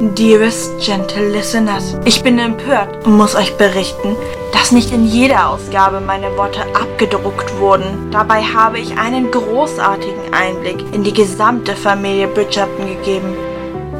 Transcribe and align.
Dearest 0.00 0.80
gentle 0.80 1.28
listeners, 1.28 1.94
ich 2.06 2.22
bin 2.22 2.38
empört 2.38 3.04
und 3.04 3.18
muss 3.18 3.34
euch 3.34 3.54
berichten, 3.58 4.16
dass 4.50 4.72
nicht 4.72 4.92
in 4.92 5.04
jeder 5.04 5.50
Ausgabe 5.50 6.00
meine 6.00 6.34
Worte 6.38 6.62
abgedruckt 6.74 7.58
wurden. 7.58 8.10
Dabei 8.10 8.40
habe 8.42 8.78
ich 8.78 8.96
einen 8.96 9.30
großartigen 9.30 10.32
Einblick 10.32 10.82
in 10.94 11.04
die 11.04 11.12
gesamte 11.12 11.76
Familie 11.76 12.28
Bridgerton 12.28 12.86
gegeben. 12.86 13.36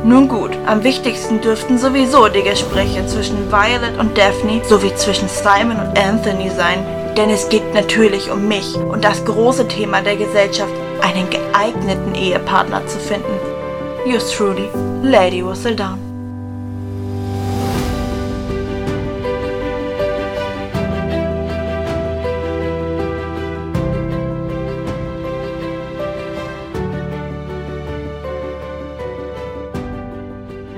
Nun 0.03 0.27
gut, 0.27 0.53
am 0.65 0.83
wichtigsten 0.85 1.43
dürften 1.43 1.77
sowieso 1.77 2.29
die 2.29 2.45
Gespräche 2.45 3.07
zwischen 3.07 3.53
Violet 3.53 3.99
und 3.99 4.17
Daphne 4.17 4.63
sowie 4.65 4.95
zwischen 4.95 5.29
Simon 5.29 5.77
und 5.77 5.99
Anthony 5.99 6.49
sein, 6.49 6.83
denn 7.15 7.29
es 7.29 7.47
geht 7.51 7.75
natürlich 7.75 8.31
um 8.31 8.49
mich 8.49 8.75
und 8.75 9.05
das 9.05 9.23
große 9.27 9.69
Thema 9.69 10.01
der 10.01 10.17
Gesellschaft, 10.17 10.73
einen 11.03 11.29
geeigneten 11.29 12.15
Ehepartner 12.15 12.87
zu 12.87 12.99
finden. 12.99 13.50
Yours 14.07 14.33
truly, 14.33 14.71
Lady 15.03 15.43
Whistledown. 15.43 15.99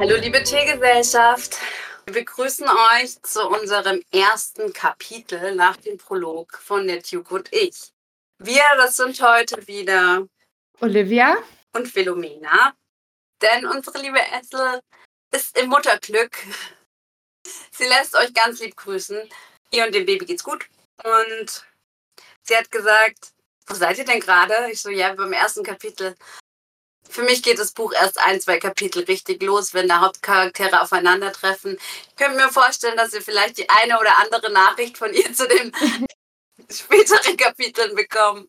Hallo 0.00 0.16
liebe 0.16 0.42
Teegesellschaft, 0.42 1.58
wir 2.06 2.14
begrüßen 2.14 2.66
euch 2.66 3.22
zu 3.22 3.48
unserem 3.48 4.02
ersten 4.12 4.72
Kapitel 4.72 5.54
nach 5.54 5.76
dem 5.76 5.96
Prolog 5.96 6.58
von 6.60 6.88
der 6.88 7.00
Duke 7.00 7.36
und 7.36 7.52
ich. 7.52 7.92
Wir, 8.38 8.64
das 8.78 8.96
sind 8.96 9.22
heute 9.22 9.64
wieder 9.68 10.26
Olivia 10.80 11.36
und 11.72 11.86
Philomena, 11.86 12.74
denn 13.42 13.66
unsere 13.66 13.98
liebe 13.98 14.20
Ethel 14.20 14.80
ist 15.32 15.58
im 15.58 15.68
Mutterglück. 15.68 16.36
Sie 17.72 17.84
lässt 17.84 18.14
euch 18.14 18.32
ganz 18.32 18.60
lieb 18.60 18.76
grüßen. 18.76 19.28
Ihr 19.72 19.86
und 19.86 19.94
dem 19.94 20.06
Baby 20.06 20.26
geht's 20.26 20.44
gut. 20.44 20.66
Und 21.02 21.66
sie 22.42 22.56
hat 22.56 22.70
gesagt, 22.70 23.32
wo 23.66 23.74
seid 23.74 23.98
ihr 23.98 24.04
denn 24.04 24.20
gerade? 24.20 24.70
Ich 24.70 24.80
so, 24.80 24.90
ja, 24.90 25.14
beim 25.14 25.32
ersten 25.32 25.64
Kapitel. 25.64 26.14
Für 27.08 27.22
mich 27.22 27.42
geht 27.42 27.58
das 27.58 27.72
Buch 27.72 27.92
erst 27.92 28.18
ein, 28.18 28.40
zwei 28.40 28.58
Kapitel 28.58 29.04
richtig 29.04 29.42
los, 29.42 29.74
wenn 29.74 29.88
da 29.88 30.00
Hauptcharaktere 30.00 30.80
aufeinandertreffen. 30.80 31.78
Ich 32.08 32.16
könnte 32.16 32.36
mir 32.36 32.50
vorstellen, 32.50 32.96
dass 32.96 33.12
ihr 33.12 33.22
vielleicht 33.22 33.58
die 33.58 33.68
eine 33.68 33.98
oder 33.98 34.18
andere 34.18 34.50
Nachricht 34.52 34.96
von 34.98 35.12
ihr 35.12 35.32
zu 35.34 35.46
den 35.48 35.72
späteren 36.70 37.36
Kapiteln 37.36 37.94
bekommt. 37.94 38.48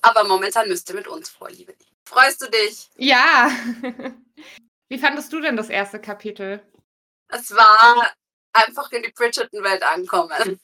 Aber 0.00 0.24
momentan 0.24 0.68
müsst 0.68 0.88
ihr 0.88 0.94
mit 0.94 1.08
uns 1.08 1.28
vorliebe. 1.28 1.74
Freust 2.08 2.40
du 2.40 2.46
dich? 2.50 2.88
Ja. 2.96 3.50
Wie 4.88 4.98
fandest 4.98 5.30
du 5.30 5.40
denn 5.40 5.56
das 5.56 5.68
erste 5.68 6.00
Kapitel? 6.00 6.62
Es 7.28 7.54
war 7.54 8.10
einfach 8.54 8.90
in 8.92 9.02
die 9.02 9.12
Bridgerton-Welt 9.12 9.82
ankommen. 9.82 10.58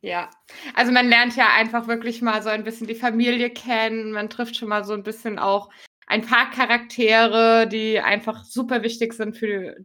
Ja, 0.00 0.30
also 0.74 0.90
man 0.90 1.08
lernt 1.08 1.36
ja 1.36 1.48
einfach 1.52 1.88
wirklich 1.88 2.22
mal 2.22 2.42
so 2.42 2.48
ein 2.48 2.64
bisschen 2.64 2.86
die 2.86 2.94
Familie 2.94 3.50
kennen. 3.50 4.12
Man 4.12 4.30
trifft 4.30 4.56
schon 4.56 4.68
mal 4.68 4.84
so 4.84 4.94
ein 4.94 5.02
bisschen 5.02 5.38
auch 5.38 5.68
ein 6.06 6.22
paar 6.22 6.50
Charaktere, 6.50 7.66
die 7.66 8.00
einfach 8.00 8.44
super 8.44 8.82
wichtig 8.82 9.12
sind 9.12 9.36
für 9.36 9.76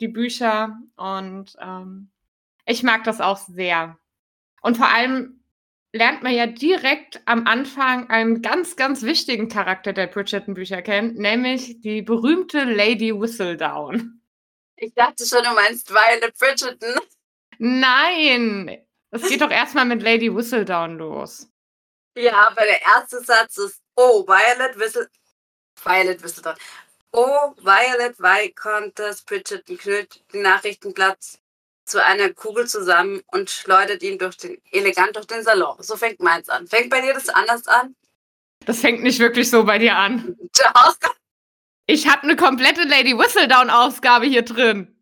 die 0.00 0.08
Bücher. 0.08 0.78
Und 0.96 1.54
ähm, 1.60 2.10
ich 2.64 2.82
mag 2.82 3.04
das 3.04 3.20
auch 3.20 3.36
sehr. 3.36 3.98
Und 4.62 4.78
vor 4.78 4.88
allem 4.88 5.35
lernt 5.96 6.22
man 6.22 6.32
ja 6.32 6.46
direkt 6.46 7.20
am 7.24 7.46
Anfang 7.46 8.08
einen 8.10 8.42
ganz, 8.42 8.76
ganz 8.76 9.02
wichtigen 9.02 9.48
Charakter 9.48 9.92
der 9.92 10.06
Bridgerton-Bücher 10.06 10.82
kennen, 10.82 11.14
nämlich 11.14 11.80
die 11.80 12.02
berühmte 12.02 12.64
Lady 12.64 13.12
Whistledown. 13.12 14.20
Ich 14.76 14.94
dachte 14.94 15.26
schon, 15.26 15.42
du 15.42 15.52
meinst 15.54 15.90
Violet 15.90 16.36
Bridgerton. 16.38 17.00
Nein, 17.58 18.86
es 19.10 19.28
geht 19.28 19.40
doch 19.40 19.50
erstmal 19.50 19.86
mit 19.86 20.02
Lady 20.02 20.34
Whistledown 20.34 20.98
los. 20.98 21.48
Ja, 22.16 22.48
aber 22.48 22.62
der 22.62 22.82
erste 22.82 23.20
Satz 23.20 23.58
ist, 23.58 23.82
oh, 23.94 24.26
Violet 24.26 24.78
Whistle... 24.78 25.08
Violet 25.82 26.22
Whistledown. 26.22 26.56
Oh, 27.12 27.54
Violet, 27.62 28.18
why 28.18 28.48
Viscountess 28.48 29.22
Bridgerton 29.22 29.78
knüllt 29.78 30.22
den 30.32 30.42
Nachrichtenplatz 30.42 31.38
zu 31.86 32.04
einer 32.04 32.32
Kugel 32.34 32.66
zusammen 32.66 33.22
und 33.28 33.48
schleudert 33.48 34.02
ihn 34.02 34.18
durch 34.18 34.36
den, 34.36 34.60
elegant 34.72 35.16
durch 35.16 35.26
den 35.26 35.42
Salon. 35.42 35.76
So 35.80 35.96
fängt 35.96 36.20
meins 36.20 36.48
an. 36.48 36.66
Fängt 36.66 36.90
bei 36.90 37.00
dir 37.00 37.14
das 37.14 37.28
anders 37.28 37.66
an? 37.68 37.94
Das 38.64 38.80
fängt 38.80 39.02
nicht 39.02 39.20
wirklich 39.20 39.48
so 39.48 39.64
bei 39.64 39.78
dir 39.78 39.96
an. 39.96 40.36
Doch. 40.52 40.96
Ich 41.86 42.08
habe 42.08 42.24
eine 42.24 42.34
komplette 42.34 42.82
Lady 42.82 43.16
Whistledown-Ausgabe 43.16 44.26
hier 44.26 44.42
drin. 44.42 45.00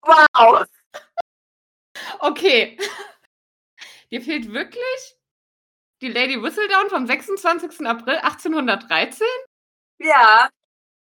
Wow. 0.00 0.64
Okay. 2.20 2.78
Dir 4.10 4.22
fehlt 4.22 4.52
wirklich 4.52 5.16
die 6.00 6.08
Lady 6.08 6.40
Whistledown 6.42 6.88
vom 6.88 7.06
26. 7.06 7.86
April 7.86 8.16
1813? 8.16 9.26
Ja. 9.98 10.48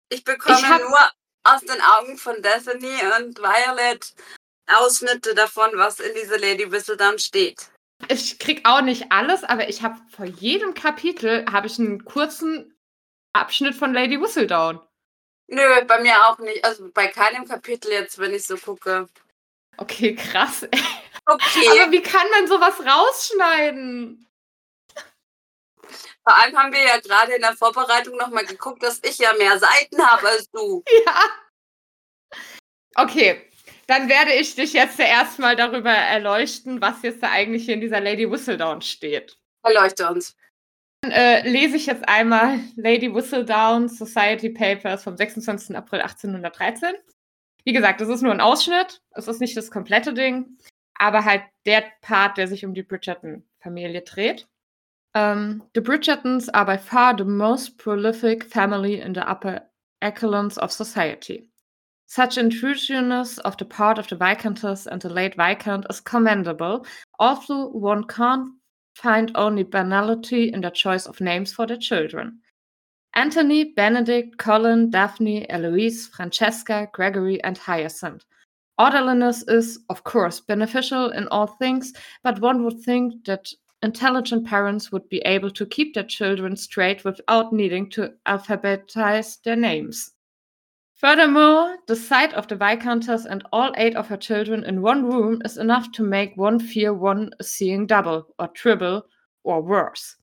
Ich 0.10 0.24
bekomme 0.24 0.58
ich 0.58 0.66
hab... 0.66 0.82
nur 0.82 1.12
aus 1.44 1.62
den 1.62 1.82
Augen 1.82 2.18
von 2.18 2.42
Destiny 2.42 3.00
und 3.18 3.40
Violet 3.40 4.14
Ausschnitte 4.68 5.36
davon, 5.36 5.72
was 5.74 6.00
in 6.00 6.14
dieser 6.16 6.40
Lady 6.40 6.72
Whistledown 6.72 7.20
steht. 7.20 7.70
Ich 8.08 8.40
krieg 8.40 8.62
auch 8.66 8.82
nicht 8.82 9.12
alles, 9.12 9.44
aber 9.44 9.70
ich 9.70 9.82
habe 9.82 10.00
vor 10.10 10.26
jedem 10.26 10.74
Kapitel 10.74 11.46
habe 11.52 11.68
ich 11.68 11.80
einen 11.80 12.06
kurzen 12.06 12.78
Abschnitt 13.34 13.76
von 13.76 13.94
Lady 13.94 14.20
Whistledown. 14.20 14.80
Nö, 15.48 15.86
bei 15.86 16.00
mir 16.02 16.28
auch 16.28 16.40
nicht. 16.40 16.64
Also 16.64 16.90
bei 16.94 17.08
keinem 17.08 17.48
Kapitel 17.48 17.92
jetzt, 17.92 18.18
wenn 18.20 18.34
ich 18.34 18.46
so 18.46 18.58
gucke. 18.58 19.08
Okay, 19.78 20.16
krass. 20.16 20.68
Okay. 21.26 21.82
Aber 21.82 21.92
wie 21.92 22.02
kann 22.02 22.30
man 22.32 22.48
sowas 22.48 22.80
rausschneiden? 22.80 24.28
Vor 26.24 26.38
allem 26.38 26.58
haben 26.58 26.74
wir 26.74 26.82
ja 26.82 27.00
gerade 27.00 27.34
in 27.34 27.42
der 27.42 27.56
Vorbereitung 27.56 28.18
nochmal 28.18 28.46
geguckt, 28.46 28.84
dass 28.84 29.00
ich 29.04 29.18
ja 29.18 29.34
mehr 29.34 29.58
Seiten 29.60 30.06
habe 30.06 30.28
als 30.28 30.50
du. 30.52 30.84
Ja. 31.06 31.24
Okay, 32.96 33.50
dann 33.88 34.08
werde 34.08 34.34
ich 34.34 34.56
dich 34.56 34.74
jetzt 34.74 34.98
zuerst 34.98 35.40
mal 35.40 35.56
darüber 35.56 35.92
erleuchten, 35.92 36.82
was 36.82 37.02
jetzt 37.02 37.24
da 37.24 37.32
eigentlich 37.32 37.66
hier 37.66 37.74
in 37.74 37.82
dieser 37.82 38.00
Lady 38.00 38.30
Whistledown 38.30 38.82
steht. 38.82 39.38
Erleuchte 39.64 40.08
uns. 40.08 40.36
Dann 41.02 41.12
äh, 41.12 41.48
lese 41.48 41.76
ich 41.76 41.88
jetzt 41.88 42.08
einmal 42.08 42.60
Lady 42.76 43.14
Whistledown 43.14 43.90
Society 43.90 44.50
Papers 44.50 45.04
vom 45.04 45.18
26. 45.18 45.76
April 45.76 46.02
1813. 46.02 46.96
Wie 47.66 47.74
gesagt, 47.74 48.00
das 48.02 48.10
ist 48.10 48.22
nur 48.22 48.32
ein 48.32 48.42
Ausschnitt, 48.42 49.02
es 49.12 49.28
ist 49.28 49.42
nicht 49.42 49.56
das 49.58 49.72
komplette 49.72 50.14
Ding, 50.14 50.58
aber 50.96 51.26
halt 51.26 51.44
der 51.66 51.84
Part, 52.02 52.38
der 52.38 52.48
sich 52.48 52.66
um 52.66 52.74
die 52.74 52.84
Bridgerton-Familie 52.84 54.02
dreht. 54.02 54.48
Um, 55.16 55.64
the 55.74 55.82
Bridgertons 55.82 56.50
are 56.54 56.66
by 56.66 56.78
far 56.78 57.16
the 57.16 57.26
most 57.26 57.78
prolific 57.78 58.44
family 58.46 59.00
in 59.00 59.14
the 59.14 59.28
upper 59.30 59.62
echelons 60.02 60.58
of 60.58 60.72
society. 60.72 61.50
Such 62.08 62.38
intrusiveness 62.38 63.38
of 63.40 63.58
the 63.58 63.66
part 63.66 63.98
of 63.98 64.08
the 64.08 64.16
Viscountess 64.16 64.88
and 64.88 65.02
the 65.02 65.10
late 65.10 65.36
Viscount 65.36 65.86
is 65.90 66.00
commendable, 66.00 66.86
although 67.20 67.70
one 67.70 68.04
can't 68.06 68.50
find 68.96 69.32
only 69.36 69.64
banality 69.64 70.52
in 70.52 70.62
their 70.62 70.72
choice 70.72 71.06
of 71.06 71.22
names 71.22 71.54
for 71.54 71.66
their 71.66 71.78
children. 71.78 72.40
Anthony, 73.16 73.66
Benedict, 73.66 74.38
Colin, 74.38 74.90
Daphne, 74.90 75.50
Eloise, 75.50 76.08
Francesca, 76.08 76.90
Gregory, 76.94 77.44
and 77.44 77.58
Hyacinth. 77.58 78.24
Orderliness 78.80 79.44
is, 79.48 79.80
of 79.90 80.04
course, 80.04 80.40
beneficial 80.40 81.12
in 81.12 81.28
all 81.28 81.46
things, 81.46 81.94
but 82.24 82.42
one 82.42 82.64
would 82.64 82.80
think 82.80 83.26
that 83.26 83.48
intelligent 83.84 84.48
parents 84.48 84.92
would 84.92 85.08
be 85.10 85.20
able 85.20 85.52
to 85.52 85.66
keep 85.66 85.94
their 85.94 86.04
children 86.04 86.56
straight 86.56 87.04
without 87.04 87.54
needing 87.54 87.90
to 87.92 88.14
alphabetize 88.26 89.42
their 89.44 89.56
names. 89.56 90.12
Furthermore, 90.96 91.78
the 91.88 91.96
sight 91.96 92.34
of 92.34 92.48
the 92.48 92.56
Viscountess 92.56 93.26
and 93.26 93.44
all 93.52 93.74
eight 93.76 93.96
of 93.96 94.08
her 94.08 94.16
children 94.16 94.64
in 94.64 94.82
one 94.82 95.06
room 95.06 95.42
is 95.44 95.58
enough 95.58 95.92
to 95.92 96.04
make 96.04 96.38
one 96.38 96.60
fear 96.60 96.94
one 96.94 97.30
is 97.42 97.52
seeing 97.52 97.86
double, 97.86 98.34
or 98.40 98.48
triple, 98.48 99.04
or 99.44 99.62
worse. 99.62 100.16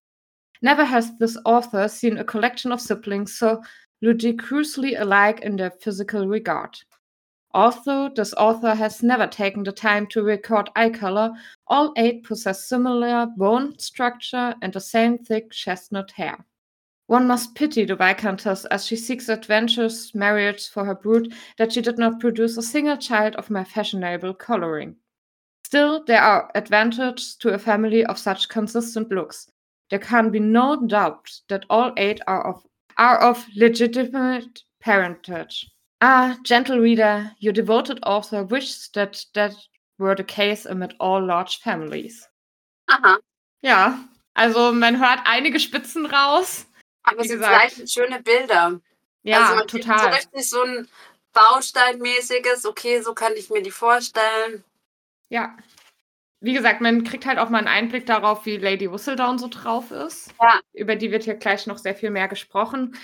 Never 0.62 0.84
has 0.84 1.16
this 1.18 1.36
author 1.44 1.86
seen 1.86 2.16
a 2.16 2.24
collection 2.24 2.72
of 2.72 2.80
siblings 2.80 3.36
so 3.36 3.62
ludicrously 4.00 4.94
alike 4.94 5.40
in 5.40 5.56
their 5.56 5.70
physical 5.70 6.26
regard. 6.26 6.78
Although 7.52 8.10
this 8.10 8.32
author 8.34 8.74
has 8.74 9.02
never 9.02 9.26
taken 9.26 9.64
the 9.64 9.72
time 9.72 10.06
to 10.08 10.22
record 10.22 10.70
eye 10.76 10.90
color, 10.90 11.32
all 11.66 11.92
eight 11.96 12.22
possess 12.22 12.64
similar 12.64 13.26
bone 13.36 13.76
structure 13.78 14.54
and 14.62 14.72
the 14.72 14.80
same 14.80 15.18
thick 15.18 15.50
chestnut 15.50 16.12
hair. 16.12 16.44
One 17.08 17.26
must 17.26 17.56
pity 17.56 17.84
the 17.84 17.96
Viscountess 17.96 18.66
as 18.66 18.86
she 18.86 18.94
seeks 18.94 19.28
adventurous 19.28 20.14
marriage 20.14 20.68
for 20.68 20.84
her 20.84 20.94
brood 20.94 21.34
that 21.58 21.72
she 21.72 21.80
did 21.80 21.98
not 21.98 22.20
produce 22.20 22.56
a 22.56 22.62
single 22.62 22.96
child 22.96 23.34
of 23.34 23.50
my 23.50 23.64
fashionable 23.64 24.34
coloring. 24.34 24.94
Still, 25.64 26.04
there 26.04 26.22
are 26.22 26.52
advantages 26.54 27.34
to 27.40 27.48
a 27.54 27.58
family 27.58 28.04
of 28.04 28.16
such 28.16 28.48
consistent 28.48 29.10
looks. 29.10 29.50
There 29.90 29.98
can 29.98 30.30
be 30.30 30.38
no 30.38 30.86
doubt 30.86 31.28
that 31.48 31.66
all 31.68 31.92
eight 31.96 32.20
are 32.28 32.46
of, 32.46 32.64
are 32.96 33.18
of 33.18 33.44
legitimate 33.56 34.62
parentage. 34.80 35.68
Ah, 36.00 36.36
gentle 36.44 36.80
reader, 36.80 37.32
your 37.40 37.52
devoted 37.52 38.02
author 38.02 38.44
wishes 38.50 38.90
that 38.92 39.26
that 39.34 39.54
were 39.98 40.16
the 40.16 40.24
case 40.24 40.66
amid 40.66 40.94
all 40.98 41.24
large 41.24 41.58
families. 41.62 42.26
Aha. 42.86 43.18
Ja, 43.62 43.98
also 44.34 44.72
man 44.72 44.98
hört 44.98 45.20
einige 45.24 45.60
Spitzen 45.60 46.06
raus. 46.06 46.66
Aber 47.02 47.20
es 47.20 47.28
sind 47.28 47.44
vielleicht 47.44 47.90
schöne 47.90 48.22
Bilder. 48.22 48.80
Ja, 49.22 49.50
also 49.50 49.64
kriegt 49.66 49.84
So 49.84 49.90
total. 49.90 50.14
richtig 50.14 50.48
so 50.48 50.62
ein 50.62 50.88
Bausteinmäßiges, 51.32 52.64
okay, 52.64 53.00
so 53.02 53.14
kann 53.14 53.34
ich 53.36 53.50
mir 53.50 53.62
die 53.62 53.70
vorstellen. 53.70 54.64
Ja. 55.28 55.56
Wie 56.40 56.54
gesagt, 56.54 56.80
man 56.80 57.04
kriegt 57.04 57.26
halt 57.26 57.38
auch 57.38 57.50
mal 57.50 57.58
einen 57.58 57.68
Einblick 57.68 58.06
darauf, 58.06 58.46
wie 58.46 58.56
Lady 58.56 58.90
Whistledown 58.90 59.38
so 59.38 59.48
drauf 59.48 59.90
ist. 59.90 60.32
Ja. 60.40 60.60
Über 60.72 60.96
die 60.96 61.10
wird 61.10 61.24
hier 61.24 61.34
gleich 61.34 61.66
noch 61.66 61.76
sehr 61.76 61.94
viel 61.94 62.10
mehr 62.10 62.28
gesprochen. 62.28 62.96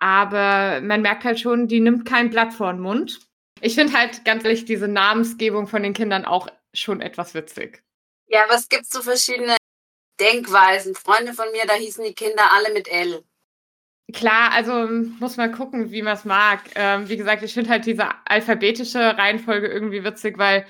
Aber 0.00 0.80
man 0.80 1.02
merkt 1.02 1.24
halt 1.24 1.38
schon, 1.38 1.68
die 1.68 1.80
nimmt 1.80 2.06
kein 2.06 2.30
Blatt 2.30 2.52
vor 2.52 2.72
den 2.72 2.80
Mund. 2.80 3.20
Ich 3.60 3.74
finde 3.74 3.92
halt 3.92 4.24
ganz 4.24 4.44
ehrlich 4.44 4.64
diese 4.64 4.88
Namensgebung 4.88 5.66
von 5.66 5.82
den 5.82 5.92
Kindern 5.92 6.24
auch 6.24 6.48
schon 6.72 7.00
etwas 7.00 7.34
witzig. 7.34 7.82
Ja, 8.28 8.44
es 8.50 8.68
gibt 8.68 8.86
so 8.86 9.02
verschiedene 9.02 9.56
Denkweisen. 10.18 10.94
Freunde 10.94 11.34
von 11.34 11.50
mir, 11.52 11.66
da 11.66 11.74
hießen 11.74 12.04
die 12.04 12.14
Kinder 12.14 12.52
alle 12.52 12.72
mit 12.72 12.88
L. 12.88 13.22
Klar, 14.12 14.52
also 14.52 14.88
muss 15.20 15.36
man 15.36 15.52
gucken, 15.52 15.90
wie 15.90 16.02
man 16.02 16.14
es 16.14 16.24
mag. 16.24 16.62
Ähm, 16.74 17.08
wie 17.08 17.16
gesagt, 17.16 17.42
ich 17.42 17.54
finde 17.54 17.70
halt 17.70 17.86
diese 17.86 18.08
alphabetische 18.24 18.98
Reihenfolge 18.98 19.68
irgendwie 19.68 20.04
witzig, 20.04 20.38
weil 20.38 20.66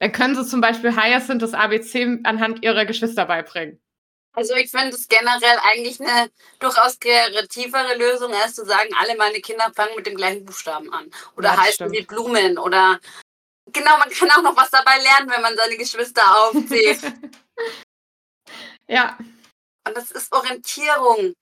dann 0.00 0.12
können 0.12 0.34
sie 0.34 0.46
zum 0.46 0.60
Beispiel 0.60 0.96
Hyacinth 0.96 1.42
das 1.42 1.54
ABC 1.54 2.20
anhand 2.24 2.62
ihrer 2.64 2.84
Geschwister 2.84 3.26
beibringen. 3.26 3.80
Also 4.34 4.54
ich 4.54 4.70
finde 4.70 4.96
es 4.96 5.06
generell 5.06 5.58
eigentlich 5.62 6.00
eine 6.00 6.30
durchaus 6.58 6.98
kreativere 6.98 7.94
Lösung, 7.96 8.34
als 8.34 8.54
zu 8.56 8.64
sagen, 8.66 8.90
alle 8.98 9.16
meine 9.16 9.40
Kinder 9.40 9.70
fangen 9.74 9.94
mit 9.96 10.06
dem 10.06 10.16
gleichen 10.16 10.44
Buchstaben 10.44 10.92
an. 10.92 11.10
Oder 11.36 11.50
Ja, 11.50 11.56
heißen 11.56 11.88
stimmt. 11.88 11.92
wie 11.92 12.02
Blumen. 12.02 12.58
Oder 12.58 12.98
genau, 13.72 13.96
man 13.98 14.10
kann 14.10 14.30
auch 14.32 14.42
noch 14.42 14.56
was 14.56 14.70
dabei 14.70 14.98
lernen, 14.98 15.30
wenn 15.30 15.40
man 15.40 15.56
seine 15.56 15.76
Geschwister 15.76 16.22
aufzählt. 16.48 17.00
ja, 18.88 19.16
Und 19.86 19.96
das 19.96 20.10
ist 20.10 20.32
Orientierung. 20.32 21.34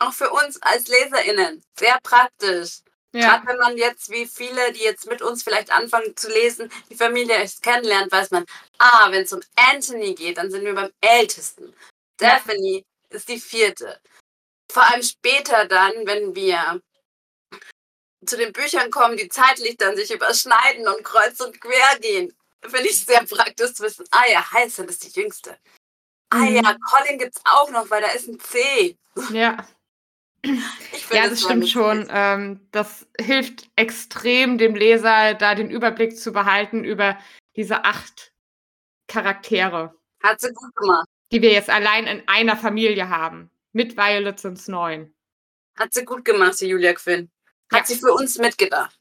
Auch 0.00 0.12
für 0.12 0.30
uns 0.30 0.60
als 0.62 0.86
LeserInnen. 0.86 1.62
Sehr 1.76 1.98
praktisch. 2.02 2.82
ja, 3.14 3.38
Gerade 3.38 3.46
wenn 3.48 3.56
man 3.56 3.78
jetzt, 3.78 4.10
wie 4.10 4.26
viele, 4.26 4.70
die 4.72 4.82
jetzt 4.84 5.06
mit 5.06 5.22
uns 5.22 5.42
vielleicht 5.42 5.72
anfangen 5.72 6.14
zu 6.16 6.28
lesen, 6.28 6.70
die 6.90 6.94
Familie 6.94 7.36
erst 7.36 7.62
kennenlernt, 7.62 8.12
weiß 8.12 8.30
man, 8.32 8.44
ah, 8.78 9.10
wenn 9.10 9.22
es 9.22 9.32
um 9.32 9.40
Anthony 9.56 10.14
geht, 10.14 10.36
dann 10.36 10.50
sind 10.50 10.64
wir 10.64 10.74
beim 10.74 10.92
Ältesten. 11.00 11.74
Daphne 12.18 12.82
ist 13.10 13.28
die 13.28 13.40
vierte. 13.40 14.00
Vor 14.70 14.82
allem 14.82 15.02
später 15.02 15.66
dann, 15.66 15.92
wenn 16.04 16.34
wir 16.34 16.80
zu 18.26 18.36
den 18.36 18.52
Büchern 18.52 18.90
kommen, 18.90 19.16
die 19.16 19.28
zeitlich 19.28 19.76
dann 19.76 19.96
sich 19.96 20.12
überschneiden 20.12 20.86
und 20.88 21.04
kreuz 21.04 21.40
und 21.40 21.60
quer 21.60 21.98
gehen, 22.00 22.36
finde 22.62 22.88
ich 22.88 23.04
sehr 23.04 23.24
praktisch 23.24 23.74
zu 23.74 23.84
wissen, 23.84 24.04
ah 24.10 24.26
ja, 24.30 24.44
Hyacinth 24.52 24.90
ist 24.90 25.04
die 25.04 25.20
jüngste. 25.20 25.56
Ah 26.30 26.38
Mhm. 26.38 26.56
ja, 26.56 26.76
Colin 26.90 27.18
gibt's 27.18 27.40
auch 27.44 27.70
noch, 27.70 27.88
weil 27.90 28.02
da 28.02 28.08
ist 28.08 28.28
ein 28.28 28.38
C. 28.40 28.98
ja. 29.32 29.66
Ja, 31.10 31.24
es 31.24 31.30
das 31.30 31.40
stimmt 31.42 31.68
schon. 31.68 32.06
Ähm, 32.10 32.68
das 32.70 33.06
hilft 33.20 33.68
extrem 33.74 34.56
dem 34.56 34.76
Leser, 34.76 35.34
da 35.34 35.54
den 35.54 35.70
Überblick 35.70 36.16
zu 36.16 36.32
behalten 36.32 36.84
über 36.84 37.18
diese 37.56 37.84
acht 37.84 38.32
Charaktere, 39.08 39.94
Hat 40.22 40.40
sie 40.40 40.52
gut 40.52 40.74
gemacht. 40.76 41.08
Die 41.32 41.42
wir 41.42 41.52
jetzt 41.52 41.70
allein 41.70 42.06
in 42.06 42.26
einer 42.28 42.56
Familie 42.56 43.08
haben. 43.08 43.50
Mit 43.72 43.96
Violet 43.96 44.38
sind 44.40 44.58
es 44.58 44.68
neun. 44.68 45.14
Hat 45.78 45.92
sie 45.92 46.04
gut 46.04 46.24
gemacht, 46.24 46.60
die 46.60 46.66
Julia 46.66 46.94
Quinn. 46.94 47.30
Hat 47.72 47.80
Ja. 47.80 47.86
sie 47.86 47.96
für 48.00 48.12
uns 48.12 48.38
mitgedacht. 48.38 48.94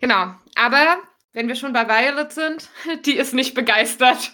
Genau. 0.00 0.34
Aber 0.54 1.02
wenn 1.32 1.48
wir 1.48 1.56
schon 1.56 1.72
bei 1.72 1.86
Violet 1.88 2.32
sind, 2.32 2.68
die 3.04 3.16
ist 3.16 3.34
nicht 3.34 3.54
begeistert. 3.54 4.32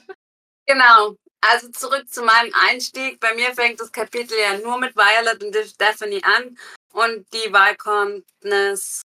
Genau. 0.66 1.16
Also 1.40 1.68
zurück 1.70 2.08
zu 2.08 2.22
meinem 2.22 2.52
Einstieg. 2.68 3.20
Bei 3.20 3.34
mir 3.34 3.54
fängt 3.54 3.80
das 3.80 3.92
Kapitel 3.92 4.36
ja 4.38 4.58
nur 4.58 4.78
mit 4.78 4.96
Violet 4.96 5.42
und 5.42 5.54
Stephanie 5.66 6.22
an. 6.24 6.58
Und 6.92 7.26
die 7.32 7.52
Viscountess. 7.52 9.02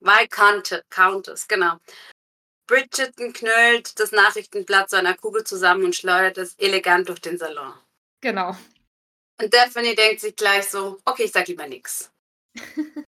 Viscountess, 0.00 0.82
Countess, 0.90 1.48
genau. 1.48 1.78
Bridgerton 2.66 3.32
knüllt 3.32 3.98
das 3.98 4.12
Nachrichtenblatt 4.12 4.90
zu 4.90 4.96
einer 4.96 5.14
Kugel 5.14 5.44
zusammen 5.44 5.84
und 5.84 5.96
schleudert 5.96 6.38
es 6.38 6.54
elegant 6.58 7.08
durch 7.08 7.20
den 7.20 7.38
Salon. 7.38 7.74
Genau. 8.20 8.56
Und 9.40 9.52
Daphne 9.52 9.94
denkt 9.94 10.20
sich 10.20 10.36
gleich 10.36 10.68
so, 10.68 10.98
okay, 11.04 11.24
ich 11.24 11.32
sag 11.32 11.48
lieber 11.48 11.66
nix. 11.66 12.10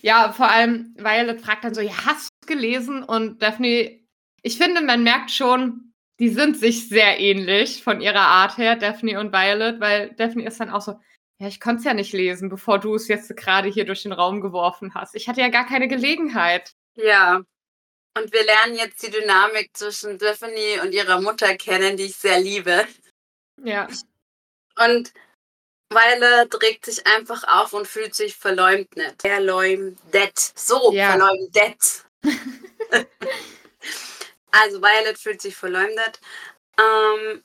Ja, 0.00 0.32
vor 0.32 0.50
allem 0.50 0.94
Violet 0.96 1.40
fragt 1.40 1.64
dann 1.64 1.74
so, 1.74 1.80
ja, 1.80 1.92
hast 2.06 2.28
du 2.28 2.34
es 2.42 2.46
gelesen? 2.46 3.02
Und 3.04 3.40
Daphne, 3.40 4.00
ich 4.42 4.58
finde, 4.58 4.80
man 4.82 5.02
merkt 5.02 5.30
schon, 5.30 5.92
die 6.18 6.28
sind 6.28 6.56
sich 6.56 6.88
sehr 6.88 7.20
ähnlich 7.20 7.82
von 7.82 8.00
ihrer 8.00 8.20
Art 8.20 8.58
her, 8.58 8.76
Daphne 8.76 9.20
und 9.20 9.32
Violet, 9.32 9.80
weil 9.80 10.12
Daphne 10.14 10.44
ist 10.46 10.60
dann 10.60 10.70
auch 10.70 10.80
so, 10.80 10.98
ja, 11.38 11.48
ich 11.48 11.60
konnte 11.60 11.80
es 11.80 11.84
ja 11.84 11.94
nicht 11.94 12.12
lesen, 12.12 12.48
bevor 12.48 12.78
du 12.78 12.94
es 12.94 13.08
jetzt 13.08 13.36
gerade 13.36 13.68
hier 13.68 13.84
durch 13.84 14.02
den 14.02 14.12
Raum 14.12 14.40
geworfen 14.40 14.94
hast. 14.94 15.14
Ich 15.14 15.28
hatte 15.28 15.40
ja 15.40 15.48
gar 15.48 15.66
keine 15.66 15.88
Gelegenheit. 15.88 16.72
Ja. 16.94 17.42
Und 18.14 18.32
wir 18.32 18.44
lernen 18.44 18.76
jetzt 18.76 19.02
die 19.02 19.10
Dynamik 19.10 19.76
zwischen 19.76 20.18
Daphne 20.18 20.82
und 20.82 20.92
ihrer 20.92 21.20
Mutter 21.20 21.56
kennen, 21.56 21.96
die 21.96 22.04
ich 22.04 22.16
sehr 22.16 22.38
liebe. 22.40 22.86
Ja, 23.62 23.88
Und 24.76 25.12
Violet 25.90 26.62
regt 26.62 26.86
sich 26.86 27.06
einfach 27.06 27.44
auf 27.44 27.72
und 27.72 27.86
fühlt 27.86 28.14
sich 28.14 28.36
verleumdet. 28.36 29.20
Verleumdet. 29.20 30.38
So, 30.56 30.92
Ja. 30.92 31.12
verleumdet. 31.12 32.04
also 34.50 34.80
Violet 34.80 35.18
fühlt 35.18 35.40
sich 35.42 35.56
verleumdet. 35.56 36.20
Ähm, 36.78 37.44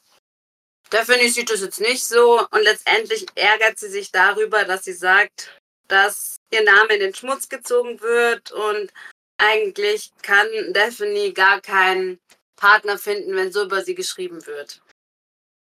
Daphne 0.89 1.29
sieht 1.29 1.49
das 1.49 1.61
jetzt 1.61 1.81
nicht 1.81 2.05
so 2.05 2.47
und 2.51 2.61
letztendlich 2.61 3.25
ärgert 3.35 3.77
sie 3.77 3.89
sich 3.89 4.11
darüber, 4.11 4.63
dass 4.63 4.85
sie 4.85 4.93
sagt, 4.93 5.59
dass 5.89 6.37
ihr 6.51 6.63
Name 6.63 6.93
in 6.93 6.99
den 7.01 7.15
Schmutz 7.15 7.49
gezogen 7.49 7.99
wird 7.99 8.51
und 8.53 8.91
eigentlich 9.37 10.11
kann 10.21 10.47
Daphne 10.73 11.31
gar 11.33 11.61
keinen 11.61 12.19
Partner 12.55 12.97
finden, 12.97 13.35
wenn 13.35 13.51
so 13.51 13.65
über 13.65 13.81
sie 13.81 13.95
geschrieben 13.95 14.45
wird. 14.45 14.81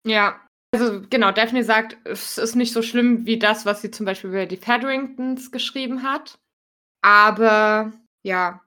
ja. 0.06 0.40
Also 0.76 1.04
genau, 1.08 1.32
Daphne 1.32 1.64
sagt, 1.64 1.98
es 2.04 2.40
ist 2.40 2.56
nicht 2.56 2.74
so 2.74 2.82
schlimm 2.82 3.28
wie 3.28 3.38
das, 3.38 3.64
was 3.64 3.84
sie 3.84 3.92
zum 3.92 4.08
Beispiel 4.08 4.32
über 4.32 4.48
die 4.48 4.58
Featheringtons 4.58 5.52
geschrieben 5.52 6.02
hat. 6.02 6.40
Aber 7.04 7.94
ja, 8.24 8.64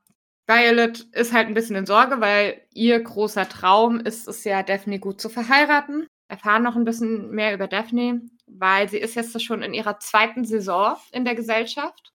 Violet 0.46 1.00
ist 1.12 1.32
halt 1.32 1.48
ein 1.48 1.54
bisschen 1.54 1.74
in 1.74 1.86
Sorge, 1.86 2.20
weil 2.20 2.62
ihr 2.72 3.00
großer 3.00 3.48
Traum 3.48 3.98
ist 3.98 4.28
es 4.28 4.44
ja, 4.44 4.62
Daphne 4.62 5.00
gut 5.00 5.20
zu 5.20 5.28
verheiraten. 5.28 6.06
Erfahren 6.28 6.62
noch 6.62 6.76
ein 6.76 6.84
bisschen 6.84 7.30
mehr 7.30 7.52
über 7.54 7.66
Daphne, 7.66 8.22
weil 8.46 8.88
sie 8.88 8.98
ist 8.98 9.16
jetzt 9.16 9.42
schon 9.42 9.62
in 9.62 9.74
ihrer 9.74 9.98
zweiten 9.98 10.44
Saison 10.44 10.96
in 11.10 11.24
der 11.24 11.34
Gesellschaft. 11.34 12.12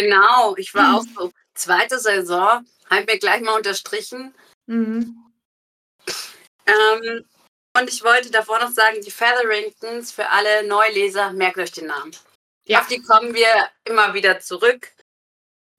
Genau, 0.00 0.54
ich 0.56 0.74
war 0.74 0.96
auch 0.96 1.04
so. 1.16 1.32
Zweite 1.54 1.98
Saison, 1.98 2.64
habe 2.88 3.04
mir 3.06 3.18
gleich 3.18 3.40
mal 3.40 3.56
unterstrichen. 3.56 4.32
Mhm. 4.66 5.24
Ähm, 6.66 7.24
und 7.76 7.88
ich 7.88 8.04
wollte 8.04 8.30
davor 8.30 8.60
noch 8.60 8.70
sagen, 8.70 9.00
die 9.04 9.10
Featheringtons 9.10 10.12
für 10.12 10.28
alle 10.28 10.66
Neuleser, 10.66 11.32
merkt 11.32 11.58
euch 11.58 11.72
den 11.72 11.86
Namen. 11.86 12.12
Ja. 12.64 12.80
Auf 12.80 12.86
die 12.86 13.02
kommen 13.02 13.34
wir 13.34 13.48
immer 13.84 14.14
wieder 14.14 14.38
zurück. 14.40 14.92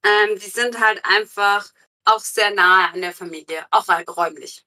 Ähm, 0.03 0.37
die 0.37 0.49
sind 0.49 0.79
halt 0.79 1.01
einfach 1.05 1.69
auch 2.05 2.19
sehr 2.19 2.51
nahe 2.53 2.93
an 2.93 3.01
der 3.01 3.13
Familie, 3.13 3.65
auch 3.71 3.87
räumlich. 3.87 4.65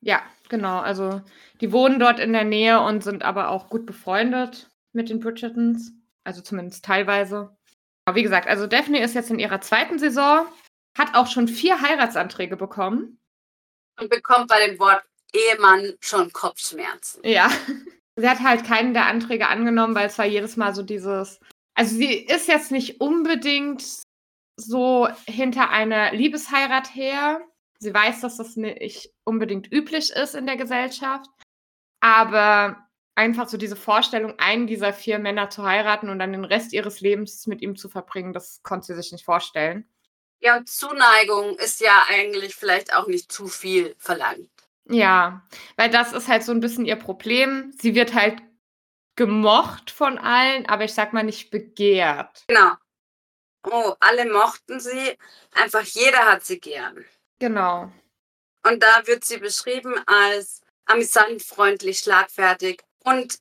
Ja, 0.00 0.22
genau. 0.48 0.78
Also 0.78 1.22
die 1.60 1.72
wohnen 1.72 1.98
dort 1.98 2.20
in 2.20 2.32
der 2.32 2.44
Nähe 2.44 2.80
und 2.80 3.02
sind 3.02 3.24
aber 3.24 3.48
auch 3.48 3.68
gut 3.70 3.86
befreundet 3.86 4.68
mit 4.92 5.08
den 5.08 5.18
Bridgertons. 5.18 5.92
Also 6.22 6.42
zumindest 6.42 6.84
teilweise. 6.84 7.57
Wie 8.14 8.22
gesagt, 8.22 8.48
also 8.48 8.66
Daphne 8.66 9.02
ist 9.02 9.14
jetzt 9.14 9.30
in 9.30 9.38
ihrer 9.38 9.60
zweiten 9.60 9.98
Saison, 9.98 10.46
hat 10.96 11.14
auch 11.14 11.26
schon 11.26 11.48
vier 11.48 11.80
Heiratsanträge 11.80 12.56
bekommen. 12.56 13.20
Und 14.00 14.10
bekommt 14.10 14.48
bei 14.48 14.66
dem 14.66 14.78
Wort 14.78 15.02
Ehemann 15.32 15.94
schon 16.00 16.32
Kopfschmerzen. 16.32 17.22
Ja. 17.24 17.50
Sie 18.16 18.28
hat 18.28 18.40
halt 18.40 18.64
keinen 18.64 18.94
der 18.94 19.06
Anträge 19.06 19.46
angenommen, 19.46 19.94
weil 19.94 20.06
es 20.06 20.18
war 20.18 20.26
jedes 20.26 20.56
Mal 20.56 20.74
so 20.74 20.82
dieses. 20.82 21.38
Also 21.74 21.94
sie 21.94 22.14
ist 22.14 22.48
jetzt 22.48 22.72
nicht 22.72 23.00
unbedingt 23.00 23.84
so 24.56 25.08
hinter 25.28 25.70
einer 25.70 26.12
Liebesheirat 26.12 26.92
her. 26.96 27.40
Sie 27.78 27.94
weiß, 27.94 28.22
dass 28.22 28.38
das 28.38 28.56
nicht 28.56 29.14
unbedingt 29.22 29.70
üblich 29.70 30.10
ist 30.10 30.34
in 30.34 30.46
der 30.46 30.56
Gesellschaft. 30.56 31.30
Aber 32.00 32.87
einfach 33.18 33.48
so 33.48 33.56
diese 33.56 33.74
Vorstellung, 33.74 34.38
einen 34.38 34.68
dieser 34.68 34.92
vier 34.92 35.18
Männer 35.18 35.50
zu 35.50 35.64
heiraten 35.64 36.08
und 36.08 36.20
dann 36.20 36.32
den 36.32 36.44
Rest 36.44 36.72
ihres 36.72 37.00
Lebens 37.00 37.48
mit 37.48 37.60
ihm 37.60 37.74
zu 37.74 37.88
verbringen, 37.88 38.32
das 38.32 38.62
konnte 38.62 38.86
sie 38.86 38.94
sich 38.94 39.10
nicht 39.10 39.24
vorstellen. 39.24 39.90
Ja, 40.38 40.56
und 40.56 40.68
Zuneigung 40.68 41.58
ist 41.58 41.80
ja 41.80 42.04
eigentlich 42.08 42.54
vielleicht 42.54 42.94
auch 42.94 43.08
nicht 43.08 43.32
zu 43.32 43.48
viel 43.48 43.96
verlangt. 43.98 44.48
Ja, 44.84 45.42
weil 45.76 45.90
das 45.90 46.12
ist 46.12 46.28
halt 46.28 46.44
so 46.44 46.52
ein 46.52 46.60
bisschen 46.60 46.86
ihr 46.86 46.94
Problem. 46.94 47.74
Sie 47.80 47.96
wird 47.96 48.14
halt 48.14 48.40
gemocht 49.16 49.90
von 49.90 50.16
allen, 50.16 50.66
aber 50.66 50.84
ich 50.84 50.94
sag 50.94 51.12
mal 51.12 51.24
nicht 51.24 51.50
begehrt. 51.50 52.44
Genau. 52.46 52.74
oh, 53.68 53.94
alle 53.98 54.32
mochten 54.32 54.78
sie, 54.78 55.18
einfach 55.54 55.82
jeder 55.82 56.24
hat 56.26 56.44
sie 56.44 56.60
gern. 56.60 57.04
Genau. 57.40 57.90
Und 58.64 58.80
da 58.80 59.06
wird 59.06 59.24
sie 59.24 59.38
beschrieben 59.38 59.94
als 60.06 60.62
amüsant, 60.86 61.42
freundlich, 61.42 61.98
schlagfertig 61.98 62.84
und 63.04 63.38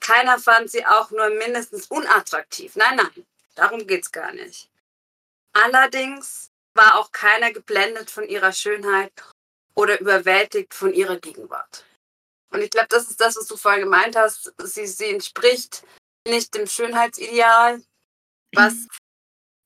keiner 0.00 0.38
fand 0.38 0.70
sie 0.70 0.86
auch 0.86 1.10
nur 1.10 1.28
mindestens 1.30 1.86
unattraktiv. 1.86 2.76
Nein, 2.76 2.96
nein, 2.96 3.26
darum 3.54 3.86
geht's 3.86 4.12
gar 4.12 4.32
nicht. 4.32 4.70
Allerdings 5.52 6.50
war 6.74 6.98
auch 6.98 7.10
keiner 7.10 7.52
geblendet 7.52 8.10
von 8.10 8.24
ihrer 8.24 8.52
Schönheit 8.52 9.12
oder 9.74 10.00
überwältigt 10.00 10.74
von 10.74 10.92
ihrer 10.92 11.18
Gegenwart. 11.18 11.84
Und 12.50 12.62
ich 12.62 12.70
glaube, 12.70 12.88
das 12.88 13.10
ist 13.10 13.20
das, 13.20 13.36
was 13.36 13.46
du 13.46 13.56
vorhin 13.56 13.82
gemeint 13.82 14.16
hast. 14.16 14.52
Sie, 14.58 14.86
sie 14.86 15.10
entspricht 15.10 15.82
nicht 16.26 16.54
dem 16.54 16.66
Schönheitsideal, 16.66 17.82
was 18.54 18.86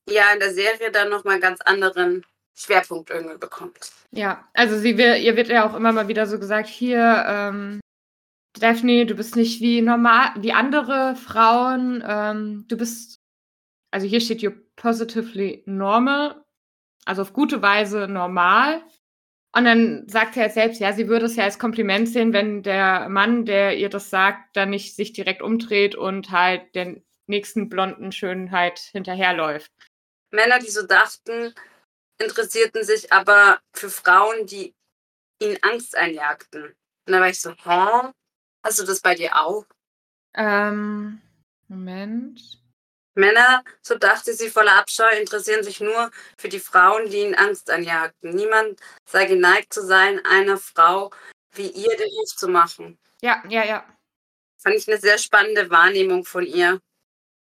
ja 0.09 0.33
in 0.33 0.39
der 0.39 0.53
Serie 0.53 0.91
dann 0.91 1.09
nochmal 1.09 1.39
ganz 1.39 1.61
anderen 1.61 2.25
Schwerpunkt 2.55 3.09
irgendwie 3.09 3.37
bekommt. 3.37 3.91
Ja, 4.11 4.47
also 4.53 4.77
sie 4.77 4.97
wird, 4.97 5.19
ihr 5.19 5.35
wird 5.35 5.47
ja 5.47 5.67
auch 5.67 5.75
immer 5.75 5.91
mal 5.91 6.07
wieder 6.07 6.27
so 6.27 6.39
gesagt, 6.39 6.67
hier, 6.67 7.23
ähm, 7.27 7.79
Daphne, 8.59 9.05
du 9.05 9.15
bist 9.15 9.35
nicht 9.35 9.61
wie 9.61 9.81
normal, 9.81 10.31
wie 10.37 10.53
andere 10.53 11.15
Frauen, 11.15 12.03
ähm, 12.05 12.65
du 12.67 12.77
bist, 12.77 13.19
also 13.91 14.07
hier 14.07 14.21
steht 14.21 14.41
you're 14.41 14.59
positively 14.75 15.63
normal, 15.65 16.43
also 17.05 17.23
auf 17.23 17.33
gute 17.33 17.61
Weise 17.61 18.07
normal. 18.07 18.83
Und 19.55 19.65
dann 19.65 20.07
sagt 20.07 20.33
sie 20.33 20.41
halt 20.41 20.53
selbst, 20.53 20.79
ja, 20.81 20.93
sie 20.93 21.07
würde 21.07 21.25
es 21.27 21.35
ja 21.35 21.43
als 21.43 21.59
Kompliment 21.59 22.09
sehen, 22.09 22.33
wenn 22.33 22.63
der 22.63 23.07
Mann, 23.09 23.45
der 23.45 23.77
ihr 23.77 23.89
das 23.89 24.09
sagt, 24.09 24.55
dann 24.55 24.71
nicht 24.71 24.95
sich 24.95 25.13
direkt 25.13 25.43
umdreht 25.43 25.95
und 25.95 26.31
halt 26.31 26.73
der 26.73 26.95
nächsten 27.27 27.69
blonden 27.69 28.11
Schönheit 28.11 28.79
hinterherläuft. 28.79 29.71
Männer, 30.31 30.57
die 30.57 30.71
so 30.71 30.85
dachten, 30.85 31.53
interessierten 32.19 32.83
sich 32.83 33.13
aber 33.13 33.59
für 33.73 33.89
Frauen, 33.89 34.47
die 34.47 34.73
ihnen 35.39 35.57
Angst 35.61 35.95
einjagten. 35.95 36.63
Und 36.65 37.13
da 37.13 37.19
war 37.19 37.29
ich 37.29 37.39
so, 37.39 37.51
hä? 37.51 38.11
Hast 38.63 38.79
du 38.79 38.83
das 38.83 39.01
bei 39.01 39.15
dir 39.15 39.35
auch? 39.35 39.65
Ähm, 40.33 41.21
Moment. 41.67 42.41
Männer, 43.15 43.63
so 43.81 43.95
dachte 43.95 44.33
sie 44.33 44.49
voller 44.49 44.77
Abscheu, 44.77 45.09
interessieren 45.19 45.63
sich 45.63 45.79
nur 45.79 46.09
für 46.37 46.49
die 46.49 46.59
Frauen, 46.59 47.09
die 47.09 47.19
ihnen 47.19 47.35
Angst 47.35 47.69
anjagten. 47.69 48.31
Niemand 48.31 48.79
sei 49.07 49.25
geneigt 49.25 49.73
zu 49.73 49.85
sein, 49.85 50.25
einer 50.25 50.57
Frau 50.57 51.11
wie 51.55 51.67
ihr 51.67 51.95
den 51.95 52.09
Ruf 52.09 52.35
zu 52.35 52.47
machen. 52.47 52.97
Ja, 53.21 53.43
ja, 53.47 53.63
ja. 53.63 53.85
Fand 54.57 54.75
ich 54.75 54.87
eine 54.87 54.99
sehr 54.99 55.17
spannende 55.17 55.69
Wahrnehmung 55.69 56.25
von 56.25 56.45
ihr. 56.45 56.81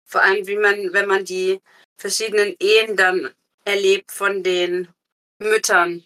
Vor 0.05 0.23
allem, 0.23 0.47
wie 0.47 0.57
man, 0.57 0.93
wenn 0.93 1.07
man 1.07 1.25
die 1.25 1.61
verschiedenen 1.99 2.55
Ehen 2.59 2.97
dann 2.97 3.33
erlebt 3.65 4.13
von 4.13 4.43
den 4.43 4.89
Müttern, 5.39 6.05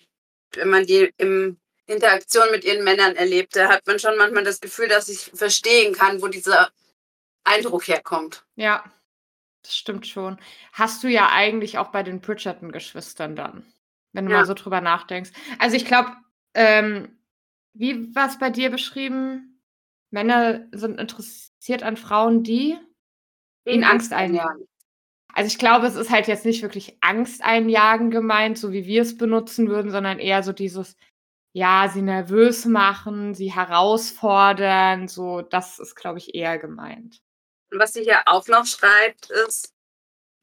wenn 0.52 0.68
man 0.68 0.87
die 0.87 1.12
im 1.16 1.58
Interaktion 1.87 2.50
mit 2.50 2.64
ihren 2.64 2.85
Männern 2.85 3.16
erlebt, 3.16 3.57
da 3.57 3.69
hat 3.69 3.87
man 3.87 3.99
schon 3.99 4.16
manchmal 4.16 4.45
das 4.45 4.61
Gefühl, 4.61 4.88
dass 4.88 5.09
ich 5.09 5.31
verstehen 5.35 5.95
kann, 5.95 6.21
wo 6.21 6.28
dieser 6.28 6.71
Eindruck 7.45 7.87
herkommt. 7.88 8.45
Ja, 8.57 8.85
das 9.62 9.76
stimmt 9.76 10.07
schon. 10.07 10.38
Hast 10.73 11.02
du 11.05 11.09
ja 11.09 11.31
eigentlich 11.31 11.78
auch 11.78 11.88
bei 11.88 12.02
den 12.02 12.21
Bridgerton-Geschwistern 12.21 13.37
dann, 13.37 13.64
wenn 14.12 14.26
du 14.26 14.33
Ja. 14.33 14.38
mal 14.38 14.47
so 14.47 14.55
drüber 14.55 14.81
nachdenkst. 14.81 15.31
Also 15.59 15.76
ich 15.76 15.85
glaube, 15.85 16.11
ähm, 16.55 17.19
wie 17.73 18.14
war 18.14 18.28
es 18.28 18.38
bei 18.38 18.50
dir 18.50 18.71
beschrieben? 18.71 19.62
Männer 20.11 20.66
sind 20.73 20.99
interessiert 21.00 21.83
an 21.83 21.97
Frauen, 21.97 22.43
die 22.43 22.78
ihnen 23.64 23.85
Angst 23.85 24.12
einjagen. 24.12 24.66
Also 25.35 25.49
ich 25.49 25.59
glaube, 25.59 25.87
es 25.87 25.97
ist 25.97 26.11
halt 26.11 26.28
jetzt 26.28 26.47
nicht 26.47 26.62
wirklich 26.62 26.97
Angst 27.02 27.43
einjagen 27.45 28.11
gemeint, 28.11 28.57
so 28.57 28.73
wie 28.73 28.87
wir 28.87 29.02
es 29.02 29.19
benutzen 29.19 29.69
würden, 29.69 29.90
sondern 29.90 30.19
eher 30.19 30.43
so 30.43 30.52
dieses, 30.52 30.97
ja, 31.56 31.88
sie 31.88 32.02
nervös 32.02 32.66
machen, 32.66 33.32
sie 33.32 33.50
herausfordern, 33.50 35.08
so, 35.08 35.40
das 35.40 35.78
ist, 35.78 35.94
glaube 35.94 36.18
ich, 36.18 36.34
eher 36.34 36.58
gemeint. 36.58 37.22
Und 37.72 37.78
was 37.78 37.94
sie 37.94 38.02
hier 38.02 38.20
auch 38.26 38.46
noch 38.46 38.66
schreibt, 38.66 39.30
ist, 39.30 39.72